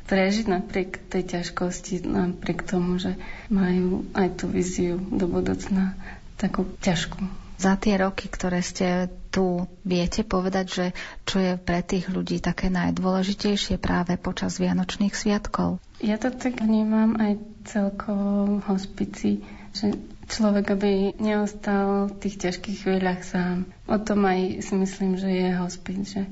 prežiť 0.08 0.50
napriek 0.50 1.06
tej 1.06 1.38
ťažkosti, 1.38 2.08
napriek 2.08 2.66
tomu, 2.66 2.98
že 2.98 3.14
majú 3.46 4.02
aj 4.16 4.42
tú 4.42 4.50
víziu 4.50 4.98
do 4.98 5.30
budúcna 5.30 5.94
takú 6.34 6.66
ťažkú. 6.82 7.39
Za 7.60 7.76
tie 7.76 8.00
roky, 8.00 8.32
ktoré 8.32 8.64
ste 8.64 9.12
tu, 9.28 9.68
viete 9.84 10.24
povedať, 10.24 10.66
že 10.72 10.86
čo 11.28 11.44
je 11.44 11.52
pre 11.60 11.84
tých 11.84 12.08
ľudí 12.08 12.40
také 12.40 12.72
najdôležitejšie 12.72 13.76
práve 13.76 14.16
počas 14.16 14.56
Vianočných 14.56 15.12
sviatkov? 15.12 15.76
Ja 16.00 16.16
to 16.16 16.32
tak 16.32 16.64
vnímam 16.64 17.20
aj 17.20 17.36
celkovo 17.68 18.58
v 18.58 18.64
hospici, 18.64 19.44
že 19.76 19.92
človek, 20.32 20.72
aby 20.72 20.90
neostal 21.20 22.08
v 22.08 22.16
tých 22.24 22.48
ťažkých 22.48 22.76
chvíľach 22.80 23.28
sám. 23.28 23.68
O 23.84 24.00
tom 24.00 24.24
aj 24.24 24.64
si 24.64 24.74
myslím, 24.80 25.20
že 25.20 25.28
je 25.28 25.60
hospic, 25.60 26.00
že 26.08 26.22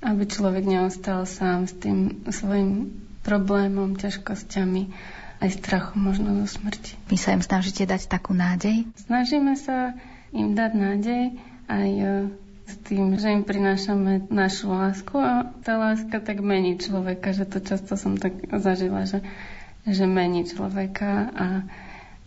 aby 0.00 0.24
človek 0.24 0.64
neostal 0.64 1.28
sám 1.28 1.68
s 1.68 1.76
tým 1.76 2.24
svojim 2.32 2.96
problémom, 3.20 3.92
ťažkosťami, 4.00 4.88
aj 5.42 5.50
strachom 5.58 6.00
možno 6.00 6.32
zo 6.46 6.58
smrti. 6.58 6.96
Vy 7.12 7.18
sa 7.18 7.34
im 7.34 7.42
snažíte 7.42 7.84
dať 7.84 8.08
takú 8.08 8.32
nádej? 8.32 8.86
Snažíme 9.04 9.58
sa 9.58 9.92
im 10.32 10.56
dať 10.56 10.72
nádej 10.74 11.24
aj 11.68 11.90
e, 11.92 12.06
s 12.68 12.74
tým, 12.88 13.16
že 13.20 13.32
im 13.32 13.44
prinášame 13.44 14.28
našu 14.32 14.72
lásku 14.72 15.16
a 15.16 15.48
tá 15.64 15.76
láska 15.76 16.18
tak 16.20 16.40
mení 16.40 16.76
človeka, 16.76 17.36
že 17.36 17.44
to 17.44 17.60
často 17.60 17.94
som 17.94 18.16
tak 18.16 18.36
zažila, 18.48 19.04
že, 19.04 19.20
že 19.84 20.04
mení 20.08 20.48
človeka 20.48 21.28
a 21.32 21.46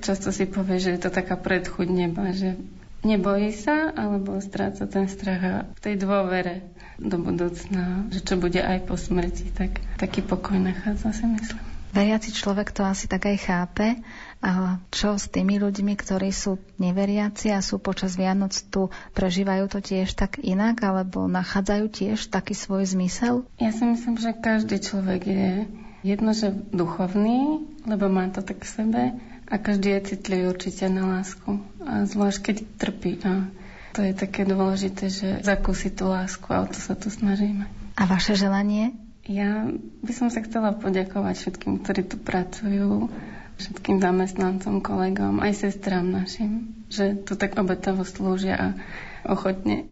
Často 0.01 0.31
si 0.35 0.43
povie, 0.43 0.81
že 0.81 0.97
je 0.97 1.07
to 1.07 1.09
taká 1.13 1.39
predchuť 1.39 1.87
neba, 1.87 2.35
že 2.35 2.59
nebojí 3.05 3.55
sa, 3.55 3.93
alebo 3.95 4.41
stráca 4.43 4.83
ten 4.89 5.07
strach 5.07 5.41
a 5.43 5.55
v 5.71 5.79
tej 5.79 5.95
dôvere 5.95 6.67
do 6.99 7.15
budúcna, 7.19 8.07
že 8.11 8.23
čo 8.23 8.35
bude 8.35 8.59
aj 8.59 8.87
po 8.87 8.99
smrti, 8.99 9.55
tak 9.55 9.79
taký 9.99 10.23
pokoj 10.23 10.59
nachádza, 10.59 11.15
si 11.15 11.25
myslím. 11.27 11.74
Veriaci 11.95 12.35
človek 12.35 12.75
to 12.75 12.83
asi 12.83 13.07
tak 13.07 13.23
aj 13.23 13.37
chápe. 13.39 13.87
A 14.43 14.83
čo 14.91 15.15
s 15.15 15.31
tými 15.31 15.55
ľuďmi, 15.63 15.95
ktorí 15.95 16.29
sú 16.35 16.59
neveriaci 16.75 17.55
a 17.55 17.63
sú 17.63 17.79
počas 17.79 18.19
Vianoc 18.19 18.51
tu, 18.67 18.91
prežívajú 19.15 19.71
to 19.71 19.79
tiež 19.79 20.11
tak 20.11 20.43
inak, 20.43 20.83
alebo 20.83 21.31
nachádzajú 21.31 21.85
tiež 21.87 22.27
taký 22.27 22.51
svoj 22.51 22.83
zmysel? 22.83 23.47
Ja 23.63 23.71
si 23.71 23.87
myslím, 23.87 24.19
že 24.19 24.35
každý 24.35 24.83
človek 24.83 25.21
je 25.23 25.47
jedno, 26.03 26.35
že 26.35 26.51
duchovný, 26.51 27.63
lebo 27.87 28.11
má 28.11 28.27
to 28.27 28.43
tak 28.43 28.61
v 28.61 28.69
sebe, 28.69 29.01
a 29.45 29.61
každý 29.61 29.93
je 29.95 30.17
citlivý 30.17 30.49
určite 30.49 30.89
na 30.89 31.05
lásku. 31.17 31.61
A 31.85 32.05
zvlášť 32.09 32.39
keď 32.41 32.55
trpí. 32.81 33.21
A 33.21 33.45
to 33.93 34.01
je 34.01 34.13
také 34.17 34.43
dôležité, 34.43 35.07
že 35.07 35.27
zakúsi 35.45 35.93
tú 35.93 36.09
lásku 36.09 36.49
a 36.49 36.65
o 36.65 36.67
to 36.67 36.77
sa 36.81 36.97
tu 36.97 37.13
snažíme. 37.13 37.69
A 37.95 38.03
vaše 38.09 38.35
želanie? 38.35 39.04
Ja 39.25 39.65
by 40.05 40.11
som 40.13 40.29
sa 40.29 40.45
chcela 40.45 40.77
poďakovať 40.77 41.35
všetkým, 41.35 41.81
ktorí 41.81 42.01
tu 42.05 42.17
pracujú, 42.17 43.09
všetkým 43.57 43.97
zamestnancom, 43.97 44.85
kolegom, 44.85 45.41
aj 45.41 45.65
sestrám 45.65 46.05
našim, 46.05 46.77
že 46.87 47.17
tu 47.17 47.33
tak 47.33 47.57
obetovo 47.57 48.05
slúžia 48.05 48.53
a 48.53 48.67
ochotne 49.25 49.89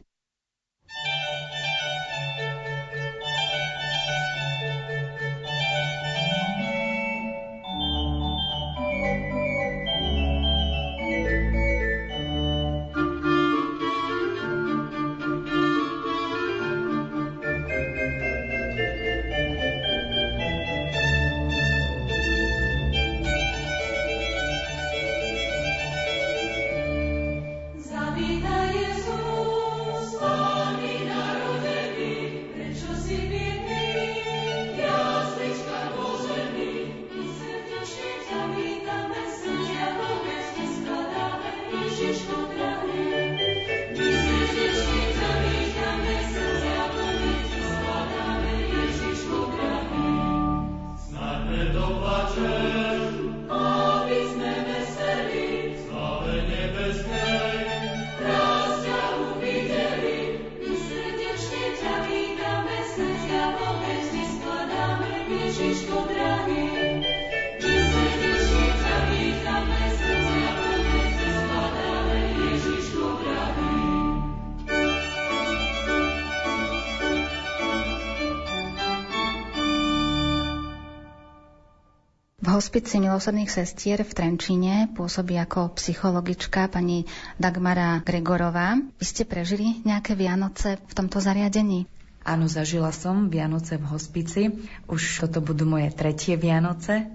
hospici 82.74 83.06
milosrdných 83.06 83.54
sestier 83.54 84.02
v 84.02 84.18
Trenčine 84.18 84.90
pôsobí 84.98 85.38
ako 85.38 85.78
psychologička 85.78 86.66
pani 86.74 87.06
Dagmara 87.38 88.02
Gregorová. 88.02 88.82
Vy 88.98 89.06
ste 89.06 89.30
prežili 89.30 89.86
nejaké 89.86 90.18
Vianoce 90.18 90.82
v 90.82 90.94
tomto 90.98 91.22
zariadení? 91.22 91.86
Áno, 92.26 92.50
zažila 92.50 92.90
som 92.90 93.30
Vianoce 93.30 93.78
v 93.78 93.86
hospici. 93.94 94.42
Už 94.90 95.22
toto 95.22 95.46
budú 95.46 95.70
moje 95.70 95.94
tretie 95.94 96.34
Vianoce 96.34 97.14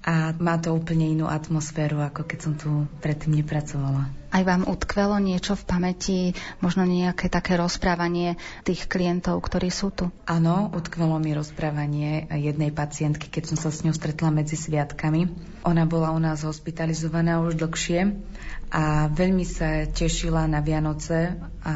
a 0.00 0.32
má 0.40 0.56
to 0.56 0.72
úplne 0.72 1.12
inú 1.12 1.28
atmosféru, 1.28 2.00
ako 2.00 2.24
keď 2.24 2.38
som 2.40 2.52
tu 2.56 2.88
predtým 3.04 3.36
nepracovala. 3.36 4.08
Aj 4.30 4.46
vám 4.46 4.62
utkvelo 4.64 5.18
niečo 5.18 5.58
v 5.58 5.66
pamäti, 5.66 6.18
možno 6.62 6.86
nejaké 6.86 7.26
také 7.26 7.58
rozprávanie 7.58 8.38
tých 8.62 8.86
klientov, 8.86 9.42
ktorí 9.42 9.68
sú 9.74 9.90
tu? 9.90 10.08
Áno, 10.24 10.70
utkvelo 10.70 11.18
mi 11.18 11.34
rozprávanie 11.34 12.30
jednej 12.30 12.70
pacientky, 12.70 13.26
keď 13.26 13.52
som 13.52 13.58
sa 13.58 13.74
s 13.74 13.82
ňou 13.82 13.92
stretla 13.92 14.30
medzi 14.30 14.54
sviatkami. 14.54 15.34
Ona 15.66 15.84
bola 15.84 16.14
u 16.14 16.20
nás 16.22 16.46
hospitalizovaná 16.46 17.42
už 17.42 17.58
dlhšie 17.58 18.16
a 18.70 19.10
veľmi 19.10 19.42
sa 19.42 19.84
tešila 19.90 20.46
na 20.46 20.62
Vianoce 20.62 21.34
a 21.66 21.74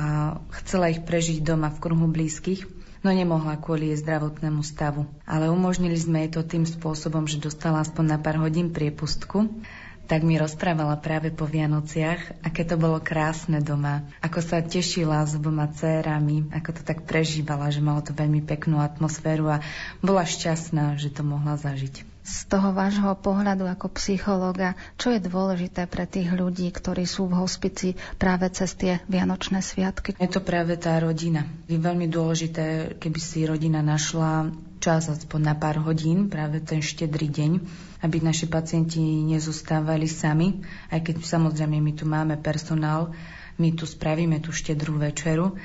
chcela 0.63 0.95
ich 0.95 1.03
prežiť 1.03 1.43
doma 1.43 1.75
v 1.75 1.83
kruhu 1.83 2.07
blízkych 2.07 2.74
no 3.05 3.12
nemohla 3.12 3.61
kvôli 3.61 3.93
jej 3.93 4.01
zdravotnému 4.01 4.64
stavu. 4.64 5.05
Ale 5.29 5.53
umožnili 5.53 5.95
sme 5.95 6.25
jej 6.25 6.40
to 6.40 6.43
tým 6.43 6.64
spôsobom, 6.64 7.29
že 7.29 7.38
dostala 7.38 7.85
aspoň 7.85 8.17
na 8.17 8.19
pár 8.19 8.40
hodín 8.40 8.73
priepustku. 8.73 9.53
Tak 10.05 10.21
mi 10.21 10.37
rozprávala 10.37 11.01
práve 11.01 11.33
po 11.33 11.49
Vianociach, 11.49 12.45
aké 12.45 12.64
to 12.69 12.77
bolo 12.77 13.01
krásne 13.01 13.64
doma, 13.64 14.05
ako 14.21 14.40
sa 14.45 14.61
tešila 14.61 15.25
s 15.25 15.33
oboma 15.33 15.64
cérami, 15.73 16.45
ako 16.53 16.77
to 16.77 16.83
tak 16.85 17.09
prežívala, 17.09 17.73
že 17.73 17.81
malo 17.81 18.05
to 18.05 18.12
veľmi 18.12 18.45
peknú 18.45 18.85
atmosféru 18.85 19.49
a 19.49 19.64
bola 20.05 20.29
šťastná, 20.29 21.01
že 21.01 21.09
to 21.09 21.25
mohla 21.25 21.57
zažiť 21.57 22.13
z 22.25 22.49
toho 22.49 22.73
vášho 22.73 23.13
pohľadu 23.21 23.69
ako 23.69 23.93
psychologa, 24.01 24.73
čo 24.97 25.13
je 25.13 25.21
dôležité 25.21 25.85
pre 25.85 26.09
tých 26.09 26.33
ľudí, 26.33 26.73
ktorí 26.73 27.05
sú 27.05 27.29
v 27.29 27.37
hospici 27.37 28.01
práve 28.17 28.49
cez 28.49 28.73
tie 28.73 29.05
Vianočné 29.13 29.61
sviatky? 29.61 30.17
Je 30.17 30.33
to 30.33 30.41
práve 30.41 30.73
tá 30.81 30.97
rodina. 30.97 31.45
Je 31.69 31.77
veľmi 31.77 32.09
dôležité, 32.09 32.97
keby 32.97 33.21
si 33.21 33.45
rodina 33.45 33.85
našla 33.85 34.57
čas 34.81 35.13
aspoň 35.13 35.41
na 35.53 35.55
pár 35.57 35.85
hodín, 35.85 36.33
práve 36.33 36.65
ten 36.65 36.81
štedrý 36.81 37.29
deň, 37.29 37.53
aby 38.01 38.17
naši 38.25 38.49
pacienti 38.49 39.01
nezostávali 39.01 40.09
sami, 40.09 40.65
aj 40.89 41.05
keď 41.05 41.25
samozrejme 41.25 41.77
my 41.77 41.93
tu 41.93 42.09
máme 42.09 42.41
personál, 42.41 43.13
my 43.61 43.69
tu 43.77 43.85
spravíme 43.85 44.41
tú 44.41 44.49
štedrú 44.49 44.97
večeru 44.97 45.57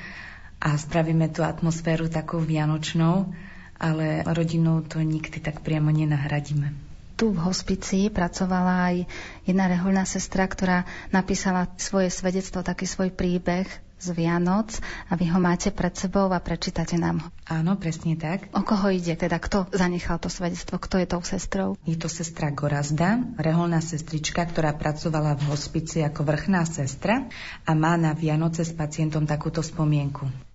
a 0.60 0.76
spravíme 0.76 1.32
tú 1.32 1.40
atmosféru 1.40 2.12
takou 2.12 2.40
vianočnou, 2.40 3.32
ale 3.80 4.22
rodinou 4.28 4.84
to 4.84 5.00
nikdy 5.00 5.40
tak 5.40 5.64
priamo 5.64 5.88
nenahradíme. 5.88 6.76
Tu 7.16 7.32
v 7.32 7.40
hospici 7.40 8.08
pracovala 8.08 8.92
aj 8.92 8.96
jedna 9.44 9.68
reholná 9.68 10.08
sestra, 10.08 10.48
ktorá 10.48 10.88
napísala 11.12 11.68
svoje 11.76 12.08
svedectvo, 12.08 12.64
taký 12.64 12.88
svoj 12.88 13.12
príbeh 13.12 13.68
z 14.00 14.16
Vianoc 14.16 14.80
a 15.12 15.14
vy 15.14 15.28
ho 15.28 15.36
máte 15.36 15.68
pred 15.68 15.92
sebou 15.92 16.32
a 16.32 16.40
prečítate 16.40 16.96
nám 16.96 17.20
ho. 17.20 17.28
Áno, 17.44 17.76
presne 17.76 18.16
tak. 18.16 18.48
O 18.56 18.64
koho 18.64 18.88
ide? 18.88 19.12
Teda 19.12 19.36
kto 19.36 19.68
zanechal 19.68 20.16
to 20.16 20.32
svedectvo? 20.32 20.80
Kto 20.80 20.96
je 20.96 21.06
tou 21.06 21.20
sestrou? 21.20 21.76
Je 21.84 22.00
to 22.00 22.08
sestra 22.08 22.48
Gorazda, 22.48 23.20
reholná 23.36 23.84
sestrička, 23.84 24.48
ktorá 24.48 24.72
pracovala 24.72 25.36
v 25.36 25.52
hospici 25.52 26.00
ako 26.00 26.24
vrchná 26.24 26.64
sestra 26.64 27.28
a 27.68 27.70
má 27.76 28.00
na 28.00 28.16
Vianoce 28.16 28.64
s 28.64 28.72
pacientom 28.72 29.28
takúto 29.28 29.60
spomienku. 29.60 30.49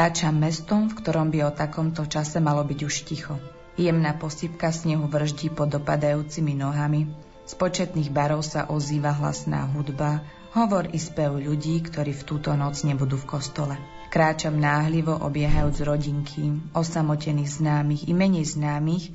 Kráčam 0.00 0.40
mestom, 0.40 0.88
v 0.88 0.96
ktorom 0.96 1.28
by 1.28 1.38
o 1.44 1.50
takomto 1.52 2.08
čase 2.08 2.40
malo 2.40 2.64
byť 2.64 2.80
už 2.88 2.94
ticho. 3.04 3.36
Jemná 3.76 4.16
posypka 4.16 4.72
snehu 4.72 5.04
vrždí 5.04 5.52
pod 5.52 5.76
dopadajúcimi 5.76 6.56
nohami. 6.56 7.12
Z 7.44 7.52
početných 7.60 8.08
barov 8.08 8.40
sa 8.40 8.64
ozýva 8.64 9.12
hlasná 9.12 9.68
hudba, 9.68 10.24
hovor 10.56 10.88
i 10.88 10.96
spev 10.96 11.36
ľudí, 11.36 11.84
ktorí 11.84 12.16
v 12.16 12.22
túto 12.24 12.48
noc 12.56 12.80
nebudú 12.80 13.20
v 13.20 13.28
kostole. 13.28 13.76
Kráčam 14.08 14.56
náhlivo 14.56 15.20
obiehajúc 15.20 15.84
rodinky, 15.84 16.48
osamotených 16.72 17.60
známych 17.60 18.08
i 18.08 18.16
menej 18.16 18.56
známych, 18.56 19.12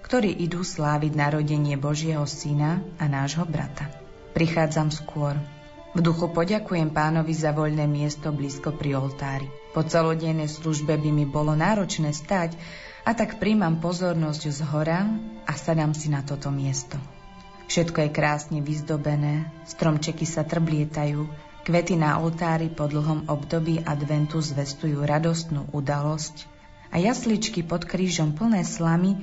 ktorí 0.00 0.32
idú 0.32 0.64
sláviť 0.64 1.12
narodenie 1.12 1.76
Božieho 1.76 2.24
syna 2.24 2.80
a 2.96 3.04
nášho 3.04 3.44
brata. 3.44 3.84
Prichádzam 4.32 4.96
skôr, 4.96 5.36
v 5.92 6.00
duchu 6.00 6.24
poďakujem 6.32 6.88
pánovi 6.88 7.36
za 7.36 7.52
voľné 7.52 7.84
miesto 7.84 8.32
blízko 8.32 8.72
pri 8.72 8.96
oltári. 8.96 9.60
Po 9.72 9.80
celodennej 9.80 10.52
službe 10.52 11.00
by 11.00 11.10
mi 11.12 11.24
bolo 11.24 11.56
náročné 11.56 12.12
stať, 12.12 12.56
a 13.02 13.18
tak 13.18 13.42
príjmam 13.42 13.82
pozornosť 13.82 14.42
z 14.54 14.60
hora 14.70 15.10
a 15.42 15.52
sadám 15.58 15.90
si 15.90 16.06
na 16.06 16.22
toto 16.22 16.54
miesto. 16.54 16.94
Všetko 17.66 17.98
je 18.06 18.10
krásne 18.14 18.58
vyzdobené, 18.62 19.50
stromčeky 19.66 20.22
sa 20.22 20.46
trblietajú, 20.46 21.26
kvety 21.66 21.98
na 21.98 22.22
oltári 22.22 22.70
po 22.70 22.86
dlhom 22.86 23.26
období 23.26 23.82
adventu 23.82 24.38
zvestujú 24.38 25.02
radostnú 25.02 25.66
udalosť 25.74 26.46
a 26.92 27.00
jasličky 27.00 27.64
pod 27.66 27.88
krížom 27.88 28.36
plné 28.36 28.62
slamy, 28.62 29.18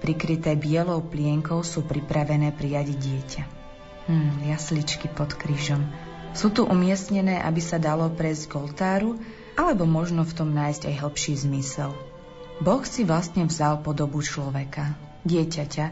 prikryté 0.00 0.56
bielou 0.56 1.04
plienkou, 1.04 1.60
sú 1.60 1.84
pripravené 1.84 2.56
prijať 2.56 2.96
dieťa. 2.96 3.42
Hm, 4.08 4.48
jasličky 4.48 5.12
pod 5.12 5.36
krížom. 5.36 5.84
Sú 6.32 6.48
tu 6.50 6.64
umiestnené, 6.64 7.36
aby 7.38 7.60
sa 7.60 7.76
dalo 7.76 8.08
prejsť 8.08 8.42
k 8.48 8.52
oltáru, 8.56 9.20
alebo 9.58 9.86
možno 9.86 10.22
v 10.26 10.36
tom 10.36 10.50
nájsť 10.54 10.90
aj 10.90 10.94
hlbší 11.00 11.32
zmysel. 11.46 11.90
Boh 12.60 12.84
si 12.84 13.08
vlastne 13.08 13.48
vzal 13.48 13.80
podobu 13.80 14.20
človeka, 14.20 14.94
dieťaťa, 15.24 15.86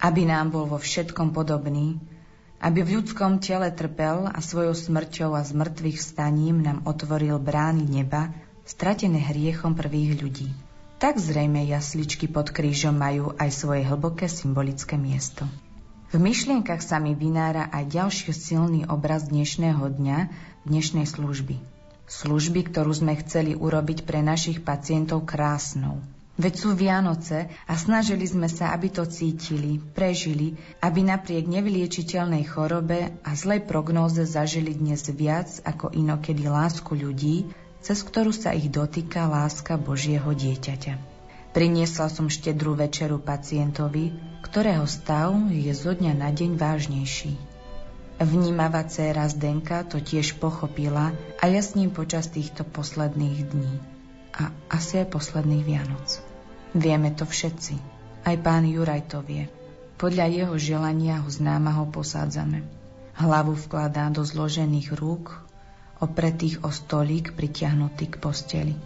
aby 0.00 0.22
nám 0.24 0.54
bol 0.54 0.64
vo 0.64 0.80
všetkom 0.80 1.36
podobný, 1.36 2.00
aby 2.58 2.82
v 2.82 2.98
ľudskom 2.98 3.38
tele 3.38 3.70
trpel 3.70 4.26
a 4.26 4.38
svojou 4.42 4.74
smrťou 4.74 5.36
a 5.36 5.42
zmrtvých 5.46 5.98
vstaním 6.00 6.64
nám 6.64 6.82
otvoril 6.88 7.38
brány 7.38 7.86
neba, 7.86 8.34
stratené 8.66 9.22
hriechom 9.22 9.78
prvých 9.78 10.18
ľudí. 10.18 10.50
Tak 10.98 11.22
zrejme 11.22 11.62
jasličky 11.62 12.26
pod 12.26 12.50
krížom 12.50 12.98
majú 12.98 13.30
aj 13.38 13.54
svoje 13.54 13.86
hlboké 13.86 14.26
symbolické 14.26 14.98
miesto. 14.98 15.46
V 16.10 16.18
myšlienkach 16.18 16.82
sa 16.82 16.98
mi 16.98 17.14
vynára 17.14 17.70
aj 17.70 17.84
ďalší 17.94 18.34
silný 18.34 18.88
obraz 18.88 19.28
dnešného 19.30 19.84
dňa, 19.92 20.18
dnešnej 20.66 21.06
služby. 21.06 21.77
Služby, 22.08 22.72
ktorú 22.72 22.96
sme 22.96 23.20
chceli 23.20 23.52
urobiť 23.52 24.08
pre 24.08 24.24
našich 24.24 24.64
pacientov 24.64 25.28
krásnou. 25.28 26.00
Veď 26.38 26.54
sú 26.54 26.70
Vianoce 26.72 27.50
a 27.66 27.74
snažili 27.74 28.22
sme 28.22 28.46
sa, 28.46 28.70
aby 28.70 28.94
to 28.94 29.02
cítili, 29.10 29.82
prežili, 29.82 30.54
aby 30.78 31.02
napriek 31.02 31.50
nevyliečiteľnej 31.50 32.46
chorobe 32.46 33.10
a 33.26 33.30
zlej 33.34 33.66
prognóze 33.66 34.22
zažili 34.22 34.70
dnes 34.70 35.02
viac 35.10 35.50
ako 35.66 35.90
inokedy 35.90 36.46
lásku 36.46 36.94
ľudí, 36.94 37.50
cez 37.82 38.06
ktorú 38.06 38.30
sa 38.30 38.54
ich 38.54 38.70
dotýka 38.70 39.26
láska 39.26 39.74
Božieho 39.74 40.30
dieťaťa. 40.30 40.94
Priniesla 41.50 42.06
som 42.06 42.30
štedrú 42.30 42.78
večeru 42.78 43.18
pacientovi, 43.18 44.14
ktorého 44.46 44.86
stav 44.86 45.34
je 45.50 45.74
zo 45.74 45.90
dňa 45.90 46.12
na 46.14 46.30
deň 46.30 46.54
vážnejší. 46.54 47.47
Vnímavá 48.18 48.82
dcéra 48.82 49.30
Zdenka 49.30 49.86
to 49.86 50.02
tiež 50.02 50.42
pochopila 50.42 51.14
a 51.38 51.44
ja 51.46 51.62
s 51.62 51.78
ním 51.78 51.94
počas 51.94 52.26
týchto 52.26 52.66
posledných 52.66 53.38
dní. 53.54 53.74
A 54.34 54.50
asi 54.74 55.06
aj 55.06 55.14
posledných 55.14 55.62
Vianoc. 55.62 56.18
Vieme 56.74 57.14
to 57.14 57.22
všetci. 57.22 57.78
Aj 58.26 58.36
pán 58.42 58.66
Juraj 58.66 59.06
to 59.06 59.22
vie. 59.22 59.46
Podľa 59.98 60.26
jeho 60.30 60.54
želania 60.58 61.22
ho 61.22 61.30
známa 61.30 61.74
ho 61.78 61.86
posádzame. 61.90 62.62
Hlavu 63.18 63.58
vkladá 63.58 64.06
do 64.14 64.22
zložených 64.22 64.94
rúk, 64.94 65.42
opretých 65.98 66.62
o 66.62 66.70
stolík 66.70 67.34
pritiahnutý 67.34 68.14
k 68.14 68.22
posteli. 68.22 68.78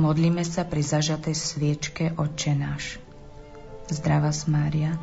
Modlíme 0.00 0.44
sa 0.44 0.64
pri 0.64 0.80
zažatej 0.80 1.36
sviečke 1.36 2.04
Otče 2.16 2.52
náš. 2.56 3.00
Zdravá 3.92 4.32
Mária. 4.48 4.96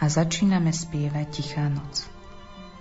A 0.00 0.04
začíname 0.08 0.72
spievať 0.72 1.26
Tichá 1.28 1.68
noc. 1.68 2.07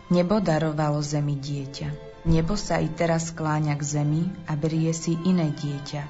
Nebo 0.07 0.39
darovalo 0.39 1.03
zemi 1.03 1.35
dieťa. 1.35 1.89
Nebo 2.27 2.55
sa 2.55 2.79
i 2.79 2.87
teraz 2.87 3.35
skláňa 3.35 3.75
k 3.75 3.83
zemi 3.83 4.23
a 4.47 4.55
berie 4.55 4.91
si 4.95 5.19
iné 5.27 5.51
dieťa. 5.51 6.03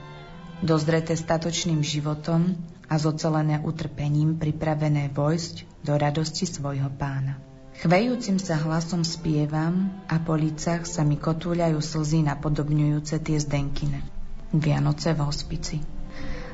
Dozreté 0.62 1.14
statočným 1.14 1.82
životom 1.82 2.58
a 2.90 2.98
zocelené 2.98 3.62
utrpením 3.62 4.38
pripravené 4.38 5.10
vojsť 5.14 5.86
do 5.86 5.94
radosti 5.98 6.46
svojho 6.46 6.90
pána. 6.94 7.38
Chvejúcim 7.78 8.42
sa 8.42 8.58
hlasom 8.58 9.06
spievam 9.06 9.94
a 10.10 10.18
po 10.18 10.34
licách 10.34 10.90
sa 10.90 11.06
mi 11.06 11.14
kotúľajú 11.14 11.78
slzy 11.78 12.26
napodobňujúce 12.26 13.22
tie 13.22 13.38
zdenkine. 13.38 14.02
Vianoce 14.50 15.14
v 15.14 15.22
hospici. 15.22 15.78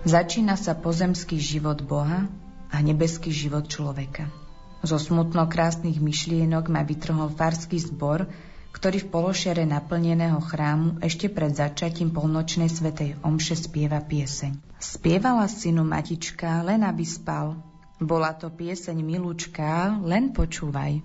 Začína 0.04 0.60
sa 0.60 0.76
pozemský 0.76 1.40
život 1.40 1.80
Boha 1.80 2.28
a 2.68 2.78
nebeský 2.84 3.32
život 3.32 3.72
človeka. 3.72 4.43
Zo 4.84 5.00
smutno 5.00 5.48
krásnych 5.48 6.04
myšlienok 6.04 6.68
ma 6.68 6.84
vytrhol 6.84 7.32
farský 7.32 7.80
zbor, 7.80 8.28
ktorý 8.76 9.08
v 9.08 9.12
pološere 9.16 9.64
naplneného 9.64 10.44
chrámu 10.44 11.00
ešte 11.00 11.32
pred 11.32 11.56
začatím 11.56 12.12
polnočnej 12.12 12.68
svetej 12.68 13.16
omše 13.24 13.56
spieva 13.56 14.04
pieseň. 14.04 14.60
Spievala 14.84 15.48
synu 15.48 15.88
matička, 15.88 16.68
len 16.68 16.84
aby 16.84 17.08
spal. 17.08 17.56
Bola 18.04 18.36
to 18.36 18.52
pieseň 18.52 19.00
milúčka, 19.00 19.96
len 20.04 20.36
počúvaj. 20.36 21.00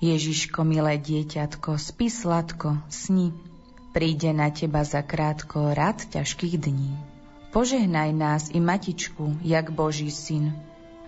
Ježiško, 0.00 0.64
milé 0.64 0.96
dieťatko, 0.96 1.76
spí 1.76 2.08
sladko, 2.08 2.80
sni. 2.88 3.36
Príde 3.92 4.32
na 4.32 4.48
teba 4.48 4.80
za 4.80 5.04
krátko 5.04 5.76
rad 5.76 6.08
ťažkých 6.08 6.56
dní. 6.56 6.96
Požehnaj 7.52 8.10
nás 8.16 8.42
i 8.48 8.64
matičku, 8.64 9.44
jak 9.44 9.70
Boží 9.70 10.08
syn, 10.08 10.56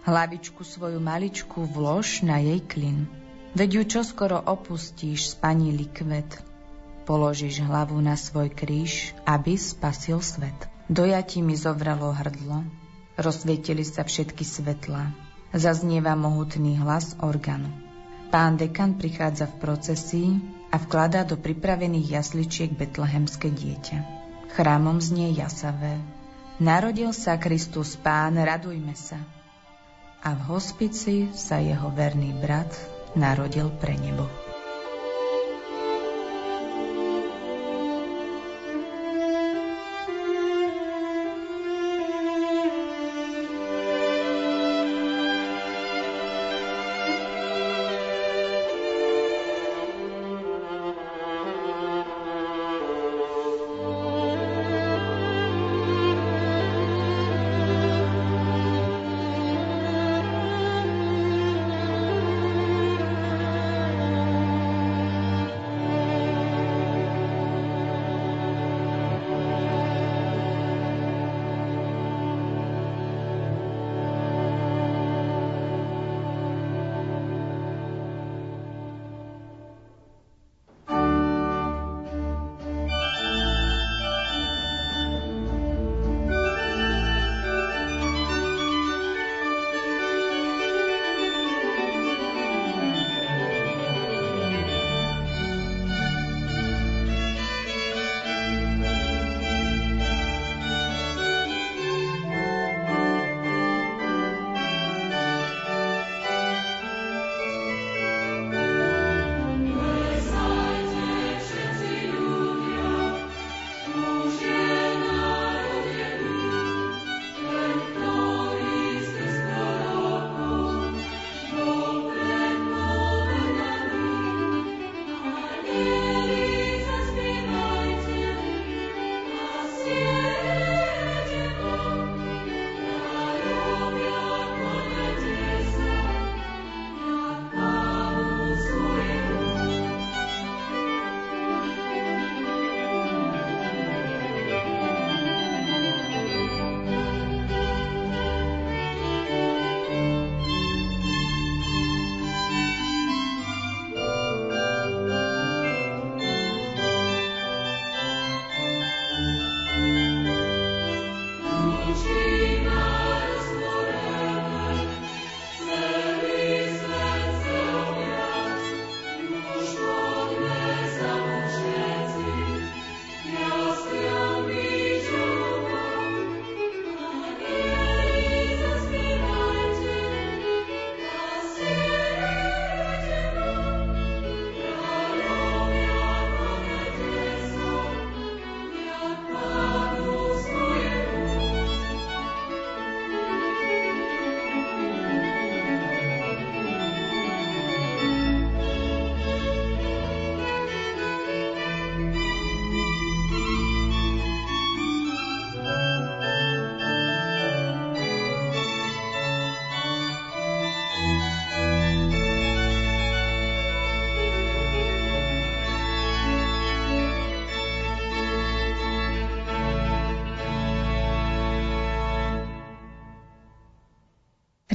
Hlavičku 0.06 0.62
svoju 0.62 1.02
maličku 1.02 1.66
vlož 1.66 2.22
na 2.22 2.38
jej 2.38 2.62
klin. 2.62 3.10
Veď 3.58 3.74
ju 3.74 3.82
čoskoro 3.98 4.38
opustíš, 4.38 5.34
spanilý 5.34 5.90
kvet. 5.90 6.46
Položíš 7.02 7.66
hlavu 7.66 7.98
na 7.98 8.14
svoj 8.14 8.54
kríž, 8.54 9.18
aby 9.26 9.58
spasil 9.58 10.22
svet. 10.22 10.54
Dojati 10.86 11.42
mi 11.42 11.58
zovralo 11.58 12.14
hrdlo, 12.14 12.62
rozsvietili 13.18 13.82
sa 13.82 14.06
všetky 14.06 14.46
svetlá. 14.46 15.10
Zaznieva 15.50 16.14
mohutný 16.14 16.78
hlas 16.78 17.18
organu. 17.18 17.74
Pán 18.30 18.54
dekan 18.54 18.94
prichádza 18.94 19.50
v 19.50 19.58
procesii 19.58 20.30
a 20.70 20.78
vkladá 20.78 21.26
do 21.26 21.34
pripravených 21.34 22.22
jasličiek 22.22 22.70
betlehemské 22.78 23.50
dieťa. 23.50 23.98
Chrámom 24.54 25.02
znie 25.02 25.34
jasavé. 25.34 25.98
Narodil 26.62 27.10
sa 27.10 27.34
Kristus 27.42 27.98
Pán, 27.98 28.38
radujme 28.38 28.94
sa 28.94 29.18
a 30.26 30.34
v 30.34 30.58
hospici 30.58 31.30
sa 31.30 31.62
jeho 31.62 31.86
verný 31.94 32.34
brat 32.34 32.74
narodil 33.14 33.70
pre 33.78 33.94
nebo. 33.94 34.26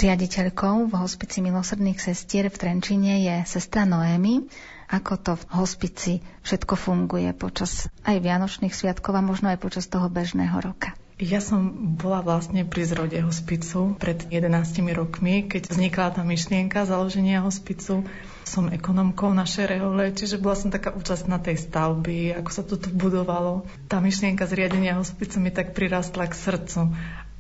Riaditeľkou 0.02 0.90
v 0.90 0.94
hospici 0.98 1.46
milosrdných 1.46 2.02
sestier 2.02 2.50
v 2.50 2.58
Trenčine 2.58 3.22
je 3.22 3.36
sestra 3.46 3.86
Noémy 3.86 4.50
ako 4.92 5.14
to 5.16 5.32
v 5.40 5.44
hospici 5.56 6.14
všetko 6.44 6.76
funguje 6.76 7.32
počas 7.32 7.88
aj 8.04 8.20
Vianočných 8.20 8.76
sviatkov 8.76 9.16
a 9.16 9.24
možno 9.24 9.48
aj 9.48 9.64
počas 9.64 9.88
toho 9.88 10.12
bežného 10.12 10.60
roka. 10.60 10.92
Ja 11.22 11.38
som 11.38 11.94
bola 12.02 12.26
vlastne 12.26 12.66
pri 12.66 12.82
zrode 12.82 13.22
hospicu 13.22 13.94
pred 14.02 14.26
11 14.34 14.52
rokmi, 14.98 15.46
keď 15.46 15.70
vznikla 15.70 16.18
tá 16.18 16.26
myšlienka 16.26 16.90
založenia 16.90 17.46
hospicu. 17.46 18.10
Som 18.42 18.74
ekonomkou 18.74 19.30
na 19.30 19.46
Šerehole, 19.46 20.18
čiže 20.18 20.42
bola 20.42 20.58
som 20.58 20.74
taká 20.74 20.90
účastná 20.98 21.38
tej 21.38 21.62
stavby, 21.62 22.34
ako 22.42 22.50
sa 22.50 22.66
tu 22.66 22.74
budovalo. 22.90 23.70
Tá 23.86 24.02
myšlienka 24.02 24.50
zriadenia 24.50 24.98
hospicu 24.98 25.38
mi 25.38 25.54
tak 25.54 25.78
prirastla 25.78 26.26
k 26.26 26.34
srdcu. 26.34 26.90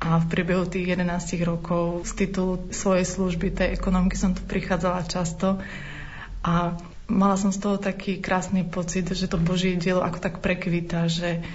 A 0.01 0.17
v 0.17 0.25
priebehu 0.33 0.65
tých 0.65 0.97
11 0.97 1.05
rokov 1.45 2.09
z 2.09 2.25
titulu 2.25 2.73
svojej 2.73 3.05
služby 3.05 3.53
tej 3.53 3.77
ekonomky 3.77 4.17
som 4.17 4.33
tu 4.33 4.41
prichádzala 4.41 5.05
často. 5.05 5.61
A 6.41 6.73
mala 7.05 7.37
som 7.37 7.53
z 7.53 7.61
toho 7.61 7.77
taký 7.77 8.17
krásny 8.17 8.65
pocit, 8.65 9.05
že 9.13 9.29
to 9.29 9.37
Božie 9.37 9.77
dielo 9.77 10.01
ako 10.01 10.17
tak 10.17 10.41
prekvita, 10.41 11.05
že 11.05 11.45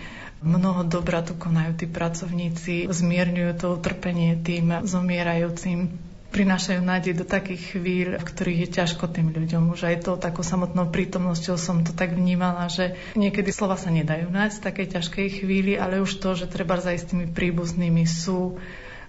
Mnoho 0.44 0.84
dobra 0.84 1.24
tu 1.24 1.32
konajú 1.32 1.80
tí 1.80 1.88
pracovníci, 1.88 2.92
zmierňujú 2.92 3.52
to 3.56 3.66
utrpenie 3.80 4.36
tým 4.36 4.84
zomierajúcim, 4.84 5.96
prinášajú 6.36 6.84
nádej 6.84 7.16
do 7.16 7.24
takých 7.24 7.72
chvíľ, 7.72 8.20
v 8.20 8.28
ktorých 8.28 8.60
je 8.68 8.74
ťažko 8.76 9.08
tým 9.08 9.32
ľuďom. 9.32 9.72
Už 9.72 9.88
aj 9.88 10.04
to 10.04 10.20
takou 10.20 10.44
samotnou 10.44 10.92
prítomnosťou 10.92 11.56
som 11.56 11.80
to 11.80 11.96
tak 11.96 12.12
vnímala, 12.12 12.68
že 12.68 12.92
niekedy 13.16 13.48
slova 13.48 13.80
sa 13.80 13.88
nedajú 13.88 14.28
nájsť 14.28 14.56
v 14.60 14.66
takej 14.68 14.86
ťažkej 15.00 15.26
chvíli, 15.40 15.72
ale 15.80 16.04
už 16.04 16.20
to, 16.20 16.36
že 16.36 16.52
treba 16.52 16.76
za 16.76 16.92
istými 16.92 17.32
príbuznými 17.32 18.04
sú, 18.04 18.60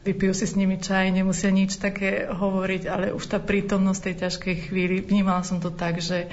vypijú 0.08 0.32
si 0.32 0.48
s 0.48 0.56
nimi 0.56 0.80
čaj, 0.80 1.12
nemusia 1.12 1.52
nič 1.52 1.76
také 1.76 2.32
hovoriť, 2.32 2.84
ale 2.88 3.06
už 3.12 3.24
tá 3.28 3.44
prítomnosť 3.44 4.00
tej 4.08 4.16
ťažkej 4.24 4.56
chvíli, 4.72 5.04
vnímala 5.04 5.44
som 5.44 5.60
to 5.60 5.68
tak, 5.68 6.00
že 6.00 6.32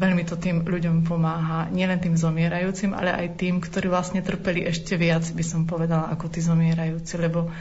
Veľmi 0.00 0.24
to 0.24 0.40
tým 0.40 0.64
ľuďom 0.64 1.04
pomáha, 1.04 1.68
nielen 1.68 2.00
tým 2.00 2.16
zomierajúcim, 2.16 2.96
ale 2.96 3.12
aj 3.12 3.36
tým, 3.36 3.60
ktorí 3.60 3.92
vlastne 3.92 4.24
trpeli 4.24 4.64
ešte 4.64 4.96
viac, 4.96 5.28
by 5.28 5.44
som 5.44 5.68
povedala, 5.68 6.08
ako 6.08 6.32
tí 6.32 6.40
zomierajúci, 6.40 7.20
lebo 7.20 7.52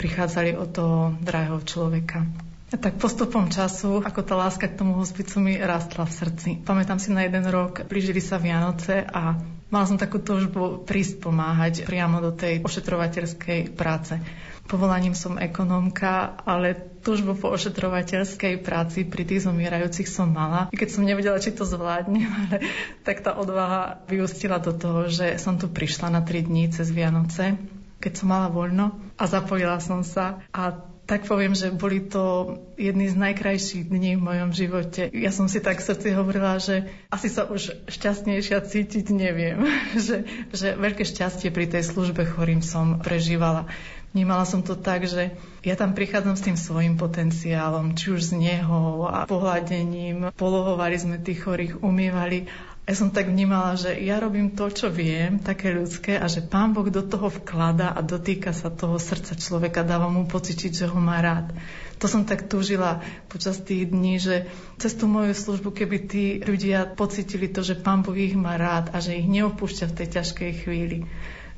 prichádzali 0.00 0.56
o 0.56 0.64
toho 0.64 1.12
drahého 1.20 1.60
človeka. 1.60 2.24
A 2.70 2.78
tak 2.78 3.02
postupom 3.02 3.50
času, 3.50 3.98
ako 3.98 4.22
tá 4.22 4.38
láska 4.38 4.70
k 4.70 4.78
tomu 4.78 4.94
hospicu 4.94 5.42
mi 5.42 5.58
rastla 5.58 6.06
v 6.06 6.14
srdci. 6.14 6.48
Pamätám 6.62 7.02
si 7.02 7.10
na 7.10 7.26
jeden 7.26 7.42
rok, 7.50 7.82
blížili 7.84 8.22
sa 8.22 8.38
Vianoce 8.38 9.02
a 9.02 9.42
mala 9.74 9.84
som 9.90 9.98
takú 9.98 10.22
túžbu 10.22 10.86
prísť 10.86 11.18
pomáhať 11.18 11.82
priamo 11.82 12.22
do 12.22 12.30
tej 12.30 12.62
ošetrovateľskej 12.62 13.74
práce. 13.74 14.22
Povolaním 14.70 15.18
som 15.18 15.34
ekonómka, 15.34 16.38
ale 16.46 16.78
túžbu 17.02 17.34
po 17.34 17.50
ošetrovateľskej 17.50 18.62
práci 18.62 19.02
pri 19.02 19.26
tých 19.26 19.50
zomierajúcich 19.50 20.06
som 20.06 20.30
mala. 20.30 20.70
I 20.70 20.78
keď 20.78 20.88
som 20.94 21.02
nevedela, 21.02 21.42
či 21.42 21.50
to 21.50 21.66
zvládnem, 21.66 22.30
ale 22.46 22.70
tak 23.02 23.26
tá 23.26 23.34
odvaha 23.34 24.06
vyústila 24.06 24.62
do 24.62 24.70
toho, 24.70 25.10
že 25.10 25.42
som 25.42 25.58
tu 25.58 25.66
prišla 25.66 26.14
na 26.14 26.22
3 26.22 26.46
dní 26.46 26.70
cez 26.70 26.86
Vianoce, 26.94 27.58
keď 28.00 28.12
som 28.16 28.32
mala 28.32 28.48
voľno 28.48 28.96
a 29.20 29.24
zapojila 29.28 29.78
som 29.78 30.00
sa 30.00 30.40
a 30.50 30.90
tak 31.10 31.26
poviem, 31.26 31.58
že 31.58 31.74
boli 31.74 32.06
to 32.06 32.54
jedny 32.78 33.10
z 33.10 33.18
najkrajších 33.18 33.90
dní 33.90 34.14
v 34.14 34.22
mojom 34.22 34.54
živote. 34.54 35.10
Ja 35.10 35.34
som 35.34 35.50
si 35.50 35.58
tak 35.58 35.82
v 35.82 35.90
srdci 35.90 36.14
hovorila, 36.14 36.62
že 36.62 36.86
asi 37.10 37.26
sa 37.26 37.50
už 37.50 37.90
šťastnejšia 37.90 38.62
cítiť 38.62 39.10
neviem. 39.10 39.58
že, 40.06 40.22
že 40.54 40.78
veľké 40.78 41.02
šťastie 41.02 41.50
pri 41.50 41.66
tej 41.66 41.82
službe 41.82 42.22
chorým 42.30 42.62
som 42.62 43.02
prežívala. 43.02 43.66
Vnímala 44.14 44.42
som 44.42 44.62
to 44.62 44.74
tak, 44.78 45.06
že 45.06 45.34
ja 45.66 45.74
tam 45.74 45.94
prichádzam 45.94 46.34
s 46.34 46.46
tým 46.46 46.58
svojim 46.58 46.94
potenciálom, 46.98 47.94
či 47.94 48.10
už 48.14 48.30
z 48.30 48.42
neho 48.42 49.06
a 49.06 49.22
pohľadením. 49.26 50.34
Polohovali 50.34 50.94
sme 50.98 51.22
tých 51.22 51.46
chorých, 51.46 51.82
umývali. 51.82 52.50
Ja 52.90 52.98
som 52.98 53.14
tak 53.14 53.30
vnímala, 53.30 53.78
že 53.78 53.94
ja 54.02 54.18
robím 54.18 54.50
to, 54.50 54.66
čo 54.66 54.90
viem, 54.90 55.38
také 55.38 55.70
ľudské 55.70 56.18
a 56.18 56.26
že 56.26 56.42
Pán 56.42 56.74
Boh 56.74 56.90
do 56.90 57.06
toho 57.06 57.30
vklada 57.30 57.94
a 57.94 58.02
dotýka 58.02 58.50
sa 58.50 58.66
toho 58.66 58.98
srdca 58.98 59.38
človeka, 59.38 59.86
dáva 59.86 60.10
mu 60.10 60.26
pocítiť, 60.26 60.74
že 60.74 60.86
ho 60.90 60.98
má 60.98 61.22
rád. 61.22 61.54
To 62.02 62.10
som 62.10 62.26
tak 62.26 62.50
túžila 62.50 62.98
počas 63.30 63.62
tých 63.62 63.94
dní, 63.94 64.18
že 64.18 64.50
cez 64.82 64.98
tú 64.98 65.06
moju 65.06 65.38
službu, 65.38 65.70
keby 65.70 65.96
tí 66.10 66.24
ľudia 66.42 66.90
pocitili 66.90 67.46
to, 67.46 67.62
že 67.62 67.78
Pán 67.78 68.02
Boh 68.02 68.18
ich 68.18 68.34
má 68.34 68.58
rád 68.58 68.90
a 68.90 68.98
že 68.98 69.14
ich 69.14 69.30
neopúšťa 69.30 69.86
v 69.86 69.96
tej 70.02 70.08
ťažkej 70.18 70.50
chvíli 70.66 71.06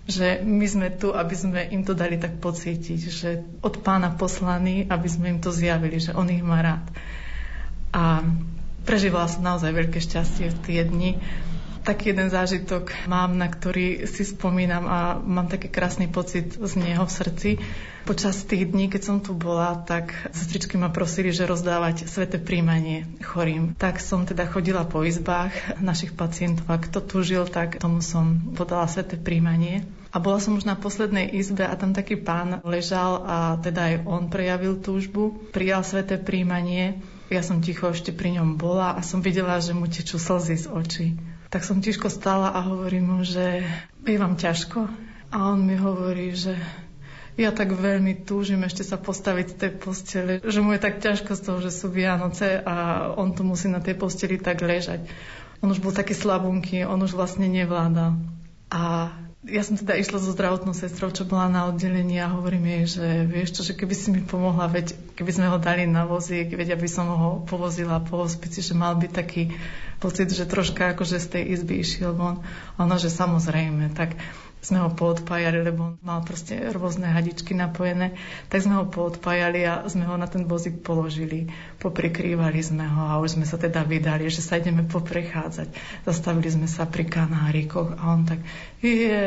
že 0.02 0.42
my 0.42 0.66
sme 0.66 0.90
tu, 0.90 1.14
aby 1.14 1.30
sme 1.30 1.60
im 1.70 1.86
to 1.86 1.94
dali 1.94 2.18
tak 2.18 2.42
pocítiť, 2.42 3.00
že 3.06 3.30
od 3.62 3.86
pána 3.86 4.10
poslaní, 4.10 4.82
aby 4.90 5.06
sme 5.06 5.30
im 5.30 5.38
to 5.38 5.54
zjavili, 5.54 6.02
že 6.02 6.10
on 6.10 6.26
ich 6.26 6.42
má 6.42 6.58
rád. 6.58 6.90
A 7.94 8.26
prežívala 8.82 9.30
som 9.30 9.42
naozaj 9.42 9.70
veľké 9.70 9.98
šťastie 9.98 10.50
v 10.50 10.58
tie 10.66 10.80
dni. 10.86 11.10
Taký 11.82 12.14
jeden 12.14 12.30
zážitok 12.30 12.94
mám, 13.10 13.34
na 13.34 13.50
ktorý 13.50 14.06
si 14.06 14.22
spomínam 14.22 14.86
a 14.86 15.18
mám 15.18 15.50
taký 15.50 15.66
krásny 15.66 16.06
pocit 16.06 16.54
z 16.54 16.72
neho 16.78 17.02
v 17.02 17.10
srdci. 17.10 17.50
Počas 18.06 18.46
tých 18.46 18.70
dní, 18.70 18.86
keď 18.86 19.02
som 19.02 19.18
tu 19.18 19.34
bola, 19.34 19.82
tak 19.82 20.14
sestričky 20.30 20.78
ma 20.78 20.94
prosili, 20.94 21.34
že 21.34 21.42
rozdávať 21.42 22.06
sveté 22.06 22.38
príjmanie 22.38 23.10
chorým. 23.26 23.74
Tak 23.74 23.98
som 23.98 24.22
teda 24.22 24.46
chodila 24.46 24.86
po 24.86 25.02
izbách 25.02 25.54
našich 25.82 26.14
pacientov 26.14 26.70
a 26.70 26.78
kto 26.78 27.02
túžil, 27.02 27.50
tak 27.50 27.82
tomu 27.82 27.98
som 27.98 28.54
podala 28.54 28.86
sveté 28.86 29.18
príjmanie. 29.18 29.82
A 30.14 30.22
bola 30.22 30.38
som 30.38 30.54
už 30.54 30.62
na 30.62 30.78
poslednej 30.78 31.34
izbe 31.34 31.66
a 31.66 31.74
tam 31.74 31.90
taký 31.98 32.14
pán 32.14 32.62
ležal 32.62 33.26
a 33.26 33.36
teda 33.58 33.90
aj 33.90 33.94
on 34.06 34.30
prejavil 34.30 34.78
túžbu. 34.78 35.34
Prijal 35.50 35.82
sveté 35.82 36.14
príjmanie. 36.14 37.02
Ja 37.32 37.40
som 37.40 37.64
ticho 37.64 37.88
ešte 37.88 38.12
pri 38.12 38.36
ňom 38.36 38.60
bola 38.60 38.92
a 38.92 39.00
som 39.00 39.24
videla, 39.24 39.56
že 39.56 39.72
mu 39.72 39.88
tečú 39.88 40.20
slzy 40.20 40.56
z 40.60 40.66
očí 40.68 41.06
tak 41.52 41.68
som 41.68 41.84
tiško 41.84 42.08
stála 42.08 42.48
a 42.48 42.64
hovorím 42.64 43.12
mu, 43.12 43.18
že 43.28 43.60
je 44.08 44.16
vám 44.16 44.40
ťažko. 44.40 44.88
A 45.28 45.52
on 45.52 45.68
mi 45.68 45.76
hovorí, 45.76 46.32
že 46.32 46.56
ja 47.36 47.52
tak 47.52 47.76
veľmi 47.76 48.24
túžim 48.24 48.64
ešte 48.64 48.80
sa 48.80 48.96
postaviť 48.96 49.46
z 49.52 49.56
tej 49.60 49.72
postele, 49.76 50.32
že 50.40 50.64
mu 50.64 50.72
je 50.72 50.80
tak 50.80 51.04
ťažko 51.04 51.36
z 51.36 51.44
toho, 51.44 51.58
že 51.60 51.68
sú 51.68 51.92
Vianoce 51.92 52.56
a 52.56 53.08
on 53.20 53.36
tu 53.36 53.44
musí 53.44 53.68
na 53.68 53.84
tej 53.84 54.00
posteli 54.00 54.40
tak 54.40 54.64
ležať. 54.64 55.04
On 55.60 55.68
už 55.68 55.84
bol 55.84 55.92
taký 55.92 56.16
slabunky, 56.16 56.88
on 56.88 57.04
už 57.04 57.12
vlastne 57.12 57.44
nevládal. 57.52 58.16
A 58.72 59.12
ja 59.42 59.66
som 59.66 59.74
teda 59.74 59.98
išla 59.98 60.22
so 60.22 60.30
zdravotnou 60.30 60.70
sestrou, 60.70 61.10
čo 61.10 61.26
bola 61.26 61.50
na 61.50 61.66
oddelení 61.66 62.14
a 62.22 62.30
hovorím 62.30 62.62
jej, 62.62 62.84
že 62.94 63.06
vieš 63.26 63.58
čo, 63.58 63.62
že 63.66 63.74
keby 63.74 63.94
si 63.94 64.14
mi 64.14 64.22
pomohla, 64.22 64.70
veď 64.70 64.94
keby 65.18 65.30
sme 65.34 65.50
ho 65.50 65.58
dali 65.58 65.82
na 65.82 66.06
vozík, 66.06 66.54
veď 66.54 66.78
aby 66.78 66.86
som 66.86 67.10
ho 67.10 67.30
povozila 67.42 67.98
po 67.98 68.22
hospici, 68.22 68.62
že 68.62 68.78
mal 68.78 68.94
byť 68.94 69.10
taký 69.10 69.50
pocit, 69.98 70.30
že 70.30 70.46
troška 70.46 70.94
akože 70.94 71.18
z 71.18 71.26
tej 71.26 71.42
izby 71.58 71.82
išiel 71.82 72.14
von. 72.14 72.38
Ona, 72.78 73.02
že 73.02 73.10
samozrejme, 73.10 73.90
tak 73.98 74.14
sme 74.62 74.78
ho 74.78 74.94
poodpájali, 74.94 75.58
lebo 75.58 75.90
on 75.90 75.94
mal 76.06 76.22
proste 76.22 76.54
rôzne 76.70 77.10
hadičky 77.10 77.50
napojené, 77.50 78.14
tak 78.46 78.62
sme 78.62 78.78
ho 78.78 78.86
poodpájali 78.86 79.66
a 79.66 79.82
sme 79.90 80.06
ho 80.06 80.14
na 80.14 80.30
ten 80.30 80.46
vozík 80.46 80.86
položili. 80.86 81.50
Poprikrývali 81.82 82.62
sme 82.62 82.86
ho 82.86 83.10
a 83.10 83.18
už 83.18 83.34
sme 83.34 83.44
sa 83.44 83.58
teda 83.58 83.82
vydali, 83.82 84.30
že 84.30 84.38
sa 84.38 84.62
ideme 84.62 84.86
poprechádzať. 84.86 85.74
Zastavili 86.06 86.46
sme 86.46 86.70
sa 86.70 86.86
pri 86.86 87.10
kanárikoch 87.10 87.98
a 87.98 88.14
on 88.14 88.22
tak 88.22 88.38
je, 88.78 89.26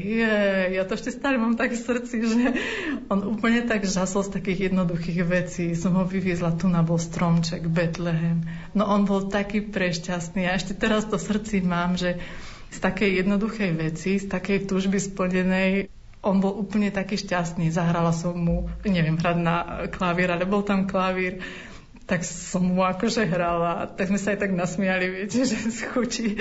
je, 0.00 0.36
ja 0.76 0.82
to 0.88 0.96
ešte 0.96 1.12
stále 1.12 1.36
mám 1.36 1.60
tak 1.60 1.76
v 1.76 1.84
srdci, 1.84 2.16
že 2.24 2.44
on 3.12 3.20
úplne 3.20 3.68
tak 3.68 3.84
žasol 3.84 4.24
z 4.24 4.40
takých 4.40 4.72
jednoduchých 4.72 5.20
vecí. 5.28 5.76
Som 5.76 6.00
ho 6.00 6.08
vyviezla, 6.08 6.56
tu 6.56 6.72
na 6.72 6.80
bol 6.80 6.96
stromček, 6.96 7.68
Betlehem. 7.68 8.48
No 8.72 8.88
on 8.88 9.04
bol 9.04 9.28
taký 9.28 9.60
prešťastný 9.60 10.48
a 10.48 10.56
ešte 10.56 10.72
teraz 10.72 11.04
to 11.04 11.20
srdci 11.20 11.60
mám, 11.60 12.00
že 12.00 12.16
z 12.74 12.78
takej 12.82 13.22
jednoduchej 13.22 13.70
veci, 13.78 14.18
z 14.18 14.26
takej 14.26 14.66
túžby 14.66 14.98
splnenej, 14.98 15.86
on 16.24 16.40
bol 16.40 16.56
úplne 16.56 16.90
taký 16.90 17.20
šťastný. 17.20 17.70
Zahrala 17.70 18.10
som 18.10 18.34
mu, 18.34 18.66
neviem, 18.82 19.14
hrať 19.14 19.36
na 19.38 19.86
klavír, 19.92 20.32
ale 20.32 20.48
bol 20.48 20.64
tam 20.64 20.88
klavír, 20.88 21.44
tak 22.04 22.24
som 22.24 22.64
mu 22.64 22.84
akože 22.84 23.28
hrala. 23.28 23.92
Tak 23.92 24.10
sme 24.10 24.18
sa 24.18 24.32
aj 24.32 24.40
tak 24.40 24.52
nasmiali, 24.56 25.04
viete, 25.08 25.44
že 25.44 25.56
z 25.56 25.80
chuti. 25.92 26.40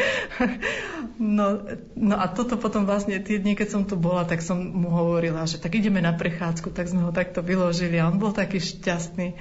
No, 1.20 1.62
no 1.94 2.16
a 2.18 2.26
toto 2.32 2.56
potom 2.56 2.88
vlastne 2.88 3.20
tie 3.20 3.38
dni, 3.38 3.54
keď 3.54 3.70
som 3.70 3.84
tu 3.84 4.00
bola, 4.00 4.26
tak 4.26 4.42
som 4.42 4.58
mu 4.58 4.90
hovorila, 4.90 5.44
že 5.46 5.60
tak 5.60 5.76
ideme 5.78 6.00
na 6.00 6.16
prechádzku, 6.16 6.72
tak 6.74 6.90
sme 6.90 7.06
ho 7.06 7.12
takto 7.14 7.44
vyložili 7.44 8.00
a 8.00 8.08
on 8.10 8.18
bol 8.18 8.34
taký 8.34 8.64
šťastný, 8.64 9.36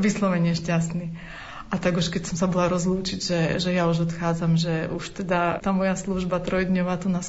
vyslovene 0.00 0.56
šťastný. 0.56 1.14
A 1.74 1.82
tak 1.82 1.98
už 1.98 2.06
keď 2.06 2.30
som 2.30 2.36
sa 2.38 2.46
bola 2.46 2.70
rozlúčiť, 2.70 3.18
že, 3.18 3.38
že 3.58 3.74
ja 3.74 3.90
už 3.90 4.06
odchádzam, 4.06 4.54
že 4.54 4.86
už 4.94 5.26
teda 5.26 5.58
tá 5.58 5.74
moja 5.74 5.98
služba 5.98 6.38
trojdňová 6.38 7.02
tu 7.02 7.10
nás 7.10 7.26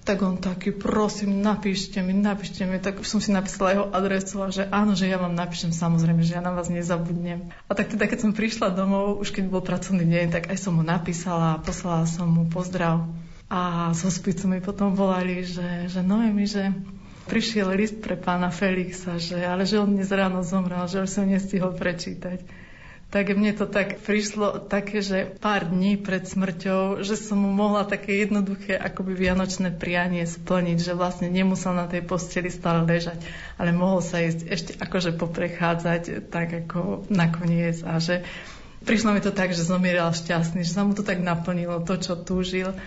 tak 0.00 0.24
on 0.24 0.40
taký, 0.40 0.72
prosím, 0.72 1.44
napíšte 1.44 2.00
mi, 2.00 2.16
napíšte 2.16 2.64
mi. 2.64 2.80
Tak 2.80 3.04
som 3.04 3.20
si 3.20 3.36
napísala 3.36 3.76
jeho 3.76 3.86
adresu 3.92 4.40
a 4.40 4.48
že 4.48 4.64
áno, 4.64 4.96
že 4.96 5.12
ja 5.12 5.20
vám 5.20 5.36
napíšem, 5.36 5.76
samozrejme, 5.76 6.24
že 6.24 6.40
ja 6.40 6.42
na 6.42 6.56
vás 6.56 6.72
nezabudnem. 6.72 7.52
A 7.68 7.76
tak 7.76 7.92
teda, 7.92 8.08
keď 8.08 8.24
som 8.24 8.32
prišla 8.32 8.72
domov, 8.72 9.20
už 9.20 9.28
keď 9.36 9.52
bol 9.52 9.60
pracovný 9.60 10.08
deň, 10.08 10.26
tak 10.32 10.48
aj 10.48 10.56
som 10.56 10.80
mu 10.80 10.82
napísala, 10.82 11.60
poslala 11.60 12.08
som 12.08 12.32
mu 12.32 12.48
pozdrav. 12.48 13.12
A 13.52 13.92
z 13.92 14.00
hospicu 14.08 14.48
mi 14.48 14.64
potom 14.64 14.96
volali, 14.96 15.44
že, 15.44 15.84
že 15.92 16.00
Noemi, 16.00 16.48
že 16.48 16.72
prišiel 17.28 17.76
list 17.76 18.00
pre 18.00 18.16
pána 18.16 18.48
Felixa, 18.48 19.20
že, 19.20 19.36
ale 19.36 19.68
že 19.68 19.76
on 19.76 19.92
dnes 19.92 20.08
ráno 20.08 20.40
zomrel, 20.40 20.88
že 20.88 21.04
už 21.04 21.12
som 21.12 21.28
nestihol 21.28 21.76
prečítať 21.76 22.69
tak 23.10 23.34
mne 23.34 23.50
to 23.58 23.66
tak 23.66 23.98
prišlo 24.06 24.70
také, 24.70 25.02
že 25.02 25.34
pár 25.42 25.66
dní 25.66 25.98
pred 25.98 26.22
smrťou, 26.22 27.02
že 27.02 27.18
som 27.18 27.42
mu 27.42 27.50
mohla 27.50 27.82
také 27.82 28.22
jednoduché 28.22 28.78
akoby 28.78 29.18
vianočné 29.18 29.74
prianie 29.74 30.22
splniť, 30.22 30.78
že 30.78 30.94
vlastne 30.94 31.26
nemusel 31.26 31.74
na 31.74 31.90
tej 31.90 32.06
posteli 32.06 32.54
stále 32.54 32.86
ležať, 32.86 33.18
ale 33.58 33.74
mohol 33.74 33.98
sa 33.98 34.22
ísť 34.22 34.40
ešte 34.46 34.72
akože 34.78 35.18
poprechádzať 35.18 36.30
tak 36.30 36.48
ako 36.66 37.10
nakoniec 37.10 37.82
a 37.82 37.98
že 37.98 38.22
prišlo 38.86 39.18
mi 39.18 39.20
to 39.20 39.34
tak, 39.34 39.58
že 39.58 39.66
zomieral 39.66 40.14
šťastný, 40.14 40.62
že 40.62 40.70
sa 40.70 40.86
mu 40.86 40.94
to 40.94 41.02
tak 41.02 41.18
naplnilo, 41.18 41.82
to, 41.82 41.98
čo 41.98 42.14
túžil, 42.14 42.78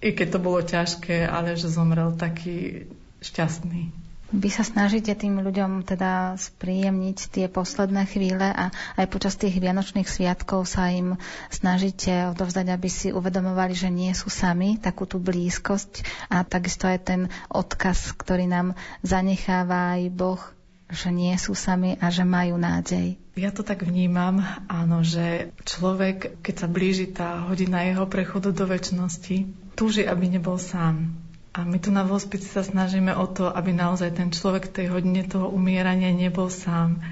i 0.00 0.16
keď 0.16 0.28
to 0.34 0.38
bolo 0.40 0.64
ťažké, 0.64 1.28
ale 1.28 1.60
že 1.60 1.68
zomrel 1.68 2.16
taký 2.16 2.88
šťastný. 3.20 4.09
Vy 4.30 4.46
sa 4.46 4.62
snažíte 4.62 5.10
tým 5.18 5.42
ľuďom 5.42 5.82
teda 5.82 6.38
spríjemniť 6.38 7.18
tie 7.34 7.46
posledné 7.50 8.06
chvíle 8.06 8.46
a 8.46 8.70
aj 8.94 9.06
počas 9.10 9.34
tých 9.34 9.58
vianočných 9.58 10.06
sviatkov 10.06 10.70
sa 10.70 10.86
im 10.94 11.18
snažíte 11.50 12.30
odovzdať, 12.38 12.66
aby 12.70 12.86
si 12.86 13.10
uvedomovali, 13.10 13.74
že 13.74 13.90
nie 13.90 14.14
sú 14.14 14.30
sami, 14.30 14.78
takú 14.78 15.02
tú 15.02 15.18
blízkosť 15.18 16.06
a 16.30 16.46
takisto 16.46 16.86
aj 16.86 16.98
ten 17.02 17.20
odkaz, 17.50 18.14
ktorý 18.14 18.46
nám 18.46 18.78
zanecháva 19.02 19.98
aj 19.98 20.14
Boh, 20.14 20.42
že 20.86 21.10
nie 21.10 21.34
sú 21.34 21.58
sami 21.58 21.98
a 21.98 22.14
že 22.14 22.22
majú 22.22 22.54
nádej. 22.54 23.18
Ja 23.34 23.50
to 23.50 23.66
tak 23.66 23.82
vnímam, 23.82 24.46
áno, 24.70 25.02
že 25.02 25.50
človek, 25.66 26.38
keď 26.38 26.54
sa 26.54 26.68
blíži 26.70 27.10
tá 27.10 27.50
hodina 27.50 27.82
jeho 27.82 28.06
prechodu 28.06 28.54
do 28.54 28.62
väčšnosti, 28.62 29.50
túži, 29.74 30.06
aby 30.06 30.38
nebol 30.38 30.54
sám 30.54 31.29
a 31.60 31.68
my 31.68 31.76
tu 31.76 31.92
na 31.92 32.08
hospici 32.08 32.48
sa 32.48 32.64
snažíme 32.64 33.12
o 33.12 33.28
to, 33.28 33.52
aby 33.52 33.76
naozaj 33.76 34.16
ten 34.16 34.32
človek 34.32 34.72
tej 34.72 34.88
hodine 34.88 35.28
toho 35.28 35.52
umierania 35.52 36.08
nebol 36.08 36.48
sám, 36.48 37.04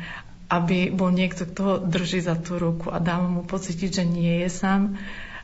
aby 0.48 0.88
bol 0.88 1.12
niekto, 1.12 1.44
kto 1.44 1.60
ho 1.60 1.74
drží 1.76 2.24
za 2.24 2.32
tú 2.40 2.56
ruku 2.56 2.88
a 2.88 2.96
dá 2.96 3.20
mu 3.20 3.44
pocítiť, 3.44 4.00
že 4.00 4.04
nie 4.08 4.40
je 4.40 4.48
sám 4.48 4.96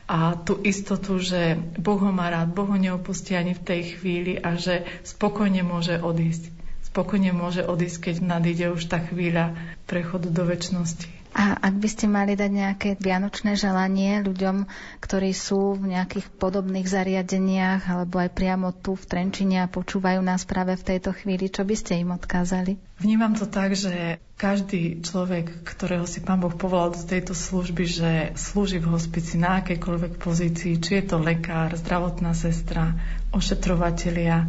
a 0.09 0.33
tú 0.33 0.57
istotu, 0.65 1.21
že 1.21 1.53
Boh 1.77 2.01
ho 2.01 2.09
má 2.09 2.33
rád, 2.33 2.49
Boh 2.49 2.65
ho 2.65 2.77
neopustí 2.81 3.37
ani 3.37 3.53
v 3.53 3.61
tej 3.61 3.81
chvíli 3.97 4.41
a 4.41 4.57
že 4.57 4.89
spokojne 5.05 5.61
môže 5.61 6.01
odísť. 6.01 6.49
Spokojne 6.89 7.29
môže 7.29 7.61
odísť, 7.61 8.09
keď 8.09 8.15
nadíde 8.25 8.73
už 8.73 8.89
tá 8.89 8.97
chvíľa 9.01 9.53
prechodu 9.85 10.33
do 10.33 10.49
väčšnosti. 10.49 11.14
A 11.35 11.59
ak 11.59 11.75
by 11.83 11.89
ste 11.91 12.07
mali 12.07 12.39
dať 12.39 12.47
nejaké 12.47 12.89
vianočné 12.95 13.59
želanie 13.59 14.23
ľuďom, 14.23 14.71
ktorí 15.03 15.35
sú 15.35 15.75
v 15.75 15.91
nejakých 15.91 16.31
podobných 16.39 16.87
zariadeniach 16.87 17.91
alebo 17.91 18.23
aj 18.23 18.31
priamo 18.31 18.71
tu 18.71 18.95
v 18.95 19.03
Trenčine 19.03 19.59
a 19.59 19.67
počúvajú 19.67 20.23
nás 20.23 20.47
práve 20.47 20.79
v 20.79 20.95
tejto 20.95 21.11
chvíli, 21.11 21.51
čo 21.51 21.67
by 21.67 21.75
ste 21.75 21.99
im 21.99 22.15
odkázali? 22.15 22.79
Vnímam 23.03 23.35
to 23.35 23.51
tak, 23.51 23.75
že 23.75 24.23
každý 24.39 25.03
človek, 25.03 25.67
ktorého 25.67 26.07
si 26.07 26.23
Pán 26.23 26.39
Boh 26.39 26.55
povolal 26.55 26.95
do 26.95 27.03
tejto 27.03 27.35
služby, 27.35 27.83
že 27.83 28.11
slúži 28.39 28.79
v 28.79 28.95
hospici 28.95 29.35
na 29.35 29.59
akejkoľvek 29.59 30.15
pozícii, 30.15 30.79
či 30.79 31.03
je 31.03 31.03
to 31.03 31.19
lekár, 31.19 31.75
zdravotná 31.75 32.31
sestra, 32.31 32.95
ošetrovatelia, 33.35 34.47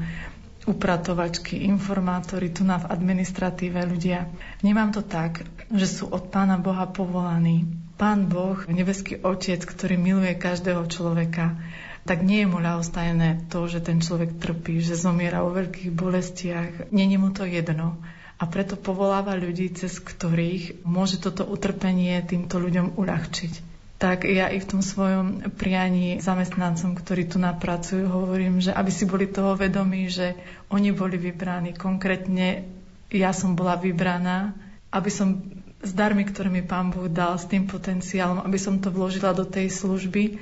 upratovačky, 0.67 1.63
informátori, 1.63 2.51
tu 2.51 2.67
na 2.67 2.83
v 2.83 2.91
administratíve 2.91 3.79
ľudia. 3.87 4.27
Vnímam 4.61 4.91
to 4.91 5.07
tak, 5.07 5.47
že 5.71 5.87
sú 5.87 6.11
od 6.11 6.29
Pána 6.29 6.59
Boha 6.59 6.91
povolaní. 6.91 7.71
Pán 7.97 8.29
Boh, 8.29 8.59
nebeský 8.67 9.23
Otec, 9.23 9.63
ktorý 9.63 9.97
miluje 9.97 10.35
každého 10.37 10.85
človeka, 10.91 11.57
tak 12.05 12.27
nie 12.27 12.45
je 12.45 12.51
mu 12.51 12.59
ľahostajné 12.61 13.49
to, 13.49 13.67
že 13.71 13.83
ten 13.83 14.03
človek 14.03 14.37
trpí, 14.43 14.83
že 14.83 14.99
zomiera 14.99 15.47
o 15.47 15.55
veľkých 15.55 15.91
bolestiach. 15.95 16.91
Není 16.91 17.17
mu 17.17 17.33
to 17.33 17.47
jedno. 17.47 17.97
A 18.37 18.45
preto 18.45 18.77
povoláva 18.77 19.33
ľudí, 19.33 19.73
cez 19.73 19.97
ktorých 19.97 20.85
môže 20.85 21.17
toto 21.17 21.49
utrpenie 21.49 22.21
týmto 22.21 22.61
ľuďom 22.61 23.01
uľahčiť 23.01 23.76
tak 23.97 24.29
ja 24.29 24.53
i 24.53 24.61
v 24.61 24.69
tom 24.69 24.85
svojom 24.85 25.57
prianí 25.57 26.21
zamestnancom, 26.21 26.93
ktorí 27.01 27.33
tu 27.33 27.41
napracujú, 27.41 28.05
hovorím, 28.05 28.61
že 28.61 28.77
aby 28.77 28.93
si 28.93 29.09
boli 29.09 29.25
toho 29.25 29.57
vedomí, 29.57 30.13
že 30.13 30.37
oni 30.69 30.93
boli 30.93 31.17
vybraní. 31.17 31.73
Konkrétne 31.73 32.69
ja 33.09 33.33
som 33.33 33.57
bola 33.57 33.81
vybraná, 33.81 34.53
aby 34.93 35.09
som 35.09 35.41
s 35.81 35.93
darmi, 35.97 36.29
ktoré 36.29 36.53
mi 36.53 36.61
Pán 36.61 36.93
Boh 36.93 37.09
dal, 37.09 37.41
s 37.41 37.49
tým 37.49 37.65
potenciálom, 37.65 38.45
aby 38.45 38.59
som 38.61 38.77
to 38.81 38.93
vložila 38.93 39.33
do 39.33 39.49
tej 39.49 39.73
služby 39.73 40.41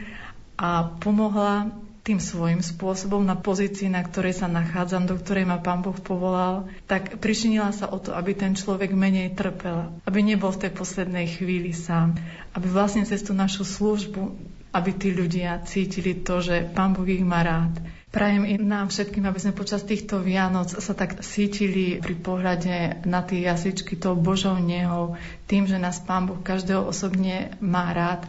a 0.59 0.91
pomohla 0.99 1.71
tým 2.05 2.21
svojim 2.21 2.61
spôsobom 2.61 3.25
na 3.25 3.33
pozícii, 3.33 3.89
na 3.89 4.05
ktorej 4.05 4.37
sa 4.37 4.45
nachádzam, 4.45 5.09
do 5.09 5.17
ktorej 5.17 5.49
ma 5.49 5.57
Pán 5.57 5.81
Boh 5.81 5.97
povolal, 5.97 6.69
tak 6.85 7.17
pričinila 7.17 7.73
sa 7.73 7.89
o 7.89 7.97
to, 7.97 8.13
aby 8.13 8.37
ten 8.37 8.53
človek 8.53 8.93
menej 8.93 9.33
trpel, 9.33 9.89
aby 10.05 10.21
nebol 10.21 10.53
v 10.53 10.69
tej 10.69 10.73
poslednej 10.77 11.33
chvíli 11.33 11.73
sám, 11.73 12.21
aby 12.53 12.69
vlastne 12.69 13.09
cez 13.09 13.25
tú 13.25 13.33
našu 13.33 13.65
službu, 13.65 14.37
aby 14.77 14.91
tí 14.93 15.17
ľudia 15.17 15.65
cítili 15.65 16.21
to, 16.21 16.45
že 16.45 16.69
Pán 16.77 16.93
Boh 16.93 17.09
ich 17.09 17.25
má 17.25 17.41
rád. 17.41 17.73
Prajem 18.13 18.47
i 18.47 18.55
nám 18.61 18.93
všetkým, 18.93 19.25
aby 19.25 19.41
sme 19.41 19.57
počas 19.57 19.83
týchto 19.83 20.21
Vianoc 20.21 20.71
sa 20.71 20.95
tak 20.95 21.25
cítili 21.25 21.99
pri 21.99 22.15
pohľade 22.21 23.03
na 23.09 23.25
tie 23.25 23.49
jazyčky 23.49 23.97
tou 23.97 24.15
Božou 24.15 24.61
nehou, 24.61 25.17
tým, 25.49 25.65
že 25.65 25.81
nás 25.81 26.05
Pán 26.05 26.29
Boh 26.29 26.39
každého 26.39 26.85
osobne 26.85 27.57
má 27.65 27.91
rád 27.91 28.29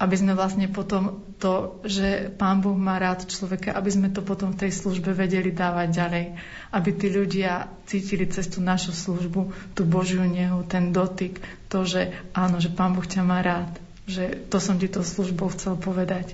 aby 0.00 0.16
sme 0.16 0.32
vlastne 0.32 0.64
potom 0.72 1.20
to, 1.36 1.76
že 1.84 2.32
Pán 2.40 2.64
Boh 2.64 2.72
má 2.72 2.96
rád 2.96 3.28
človeka, 3.28 3.76
aby 3.76 3.92
sme 3.92 4.08
to 4.08 4.24
potom 4.24 4.56
v 4.56 4.64
tej 4.64 4.72
službe 4.72 5.12
vedeli 5.12 5.52
dávať 5.52 5.88
ďalej. 5.92 6.24
Aby 6.72 6.90
tí 6.96 7.12
ľudia 7.12 7.68
cítili 7.84 8.24
cez 8.24 8.48
tú 8.48 8.64
našu 8.64 8.96
službu, 8.96 9.52
tú 9.76 9.84
Božiu 9.84 10.24
nehu, 10.24 10.64
ten 10.64 10.96
dotyk, 10.96 11.44
to, 11.68 11.84
že 11.84 12.16
áno, 12.32 12.64
že 12.64 12.72
Pán 12.72 12.96
Boh 12.96 13.04
ťa 13.04 13.20
má 13.28 13.44
rád. 13.44 13.76
Že 14.08 14.48
to 14.48 14.56
som 14.56 14.80
ti 14.80 14.88
to 14.88 15.04
službou 15.04 15.52
chcel 15.52 15.76
povedať. 15.76 16.32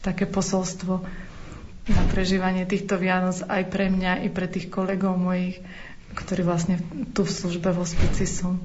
Také 0.00 0.24
posolstvo 0.24 1.04
na 1.84 2.02
prežívanie 2.08 2.64
týchto 2.64 2.96
Vianoc 2.96 3.44
aj 3.44 3.68
pre 3.68 3.92
mňa, 3.92 4.24
i 4.24 4.32
pre 4.32 4.48
tých 4.48 4.72
kolegov 4.72 5.20
mojich, 5.20 5.60
ktorí 6.16 6.40
vlastne 6.40 6.80
tu 7.12 7.28
v 7.28 7.32
službe 7.36 7.68
v 7.68 7.80
hospici 7.84 8.24
sú. 8.24 8.56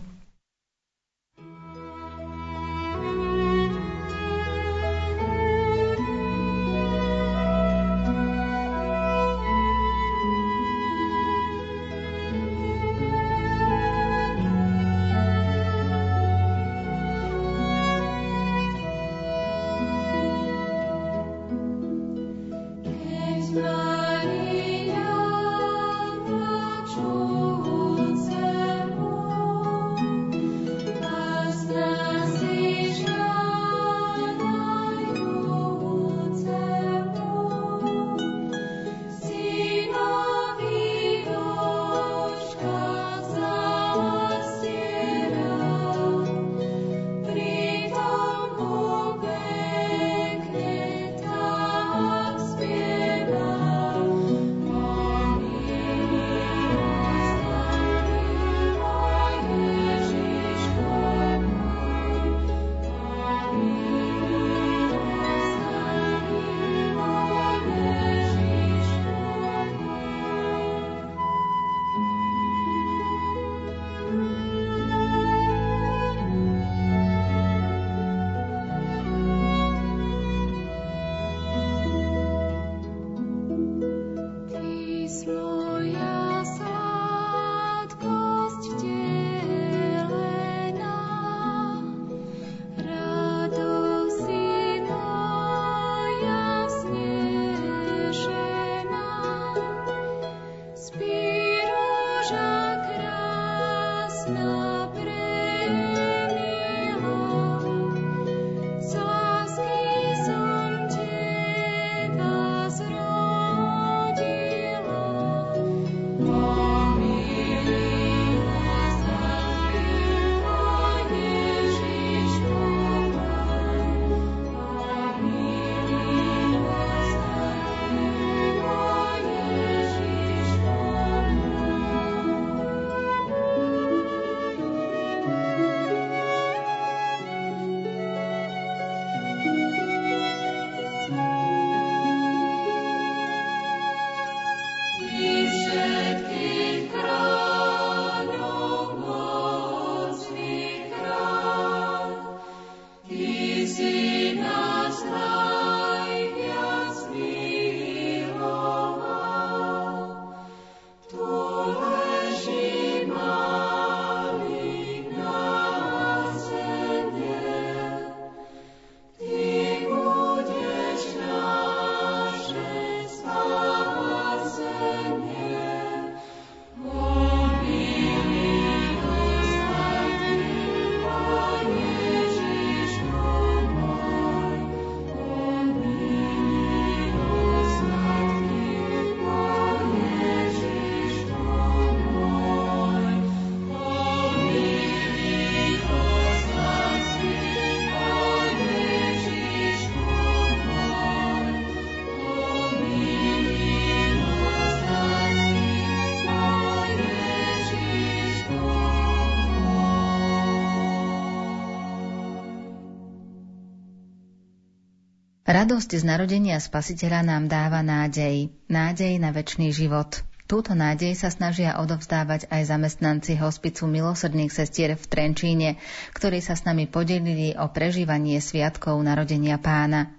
Radosť 215.70 216.02
z 216.02 216.06
narodenia 216.10 216.58
spasiteľa 216.58 217.30
nám 217.30 217.46
dáva 217.46 217.86
nádej, 217.86 218.50
nádej 218.74 219.22
na 219.22 219.30
väčší 219.30 219.70
život. 219.70 220.26
Túto 220.50 220.74
nádej 220.74 221.14
sa 221.14 221.30
snažia 221.30 221.78
odovzdávať 221.78 222.50
aj 222.50 222.74
zamestnanci 222.74 223.38
hospicu 223.38 223.86
milosrdných 223.86 224.50
sestier 224.50 224.98
v 224.98 225.06
Trenčíne, 225.06 225.78
ktorí 226.18 226.42
sa 226.42 226.58
s 226.58 226.66
nami 226.66 226.90
podelili 226.90 227.54
o 227.54 227.70
prežívanie 227.70 228.42
sviatkov 228.42 228.98
narodenia 229.06 229.62
pána. 229.62 230.10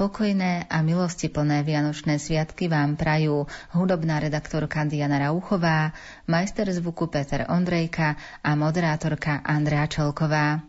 Pokojné 0.00 0.64
a 0.64 0.80
milostiplné 0.80 1.60
Vianočné 1.60 2.16
sviatky 2.16 2.72
vám 2.72 2.96
prajú 2.96 3.44
hudobná 3.76 4.16
redaktorka 4.16 4.88
Diana 4.88 5.20
Rauchová, 5.28 5.92
majster 6.24 6.72
zvuku 6.72 7.12
Peter 7.12 7.44
Ondrejka 7.52 8.16
a 8.40 8.56
moderátorka 8.56 9.44
Andrea 9.44 9.84
Čelková. 9.92 10.64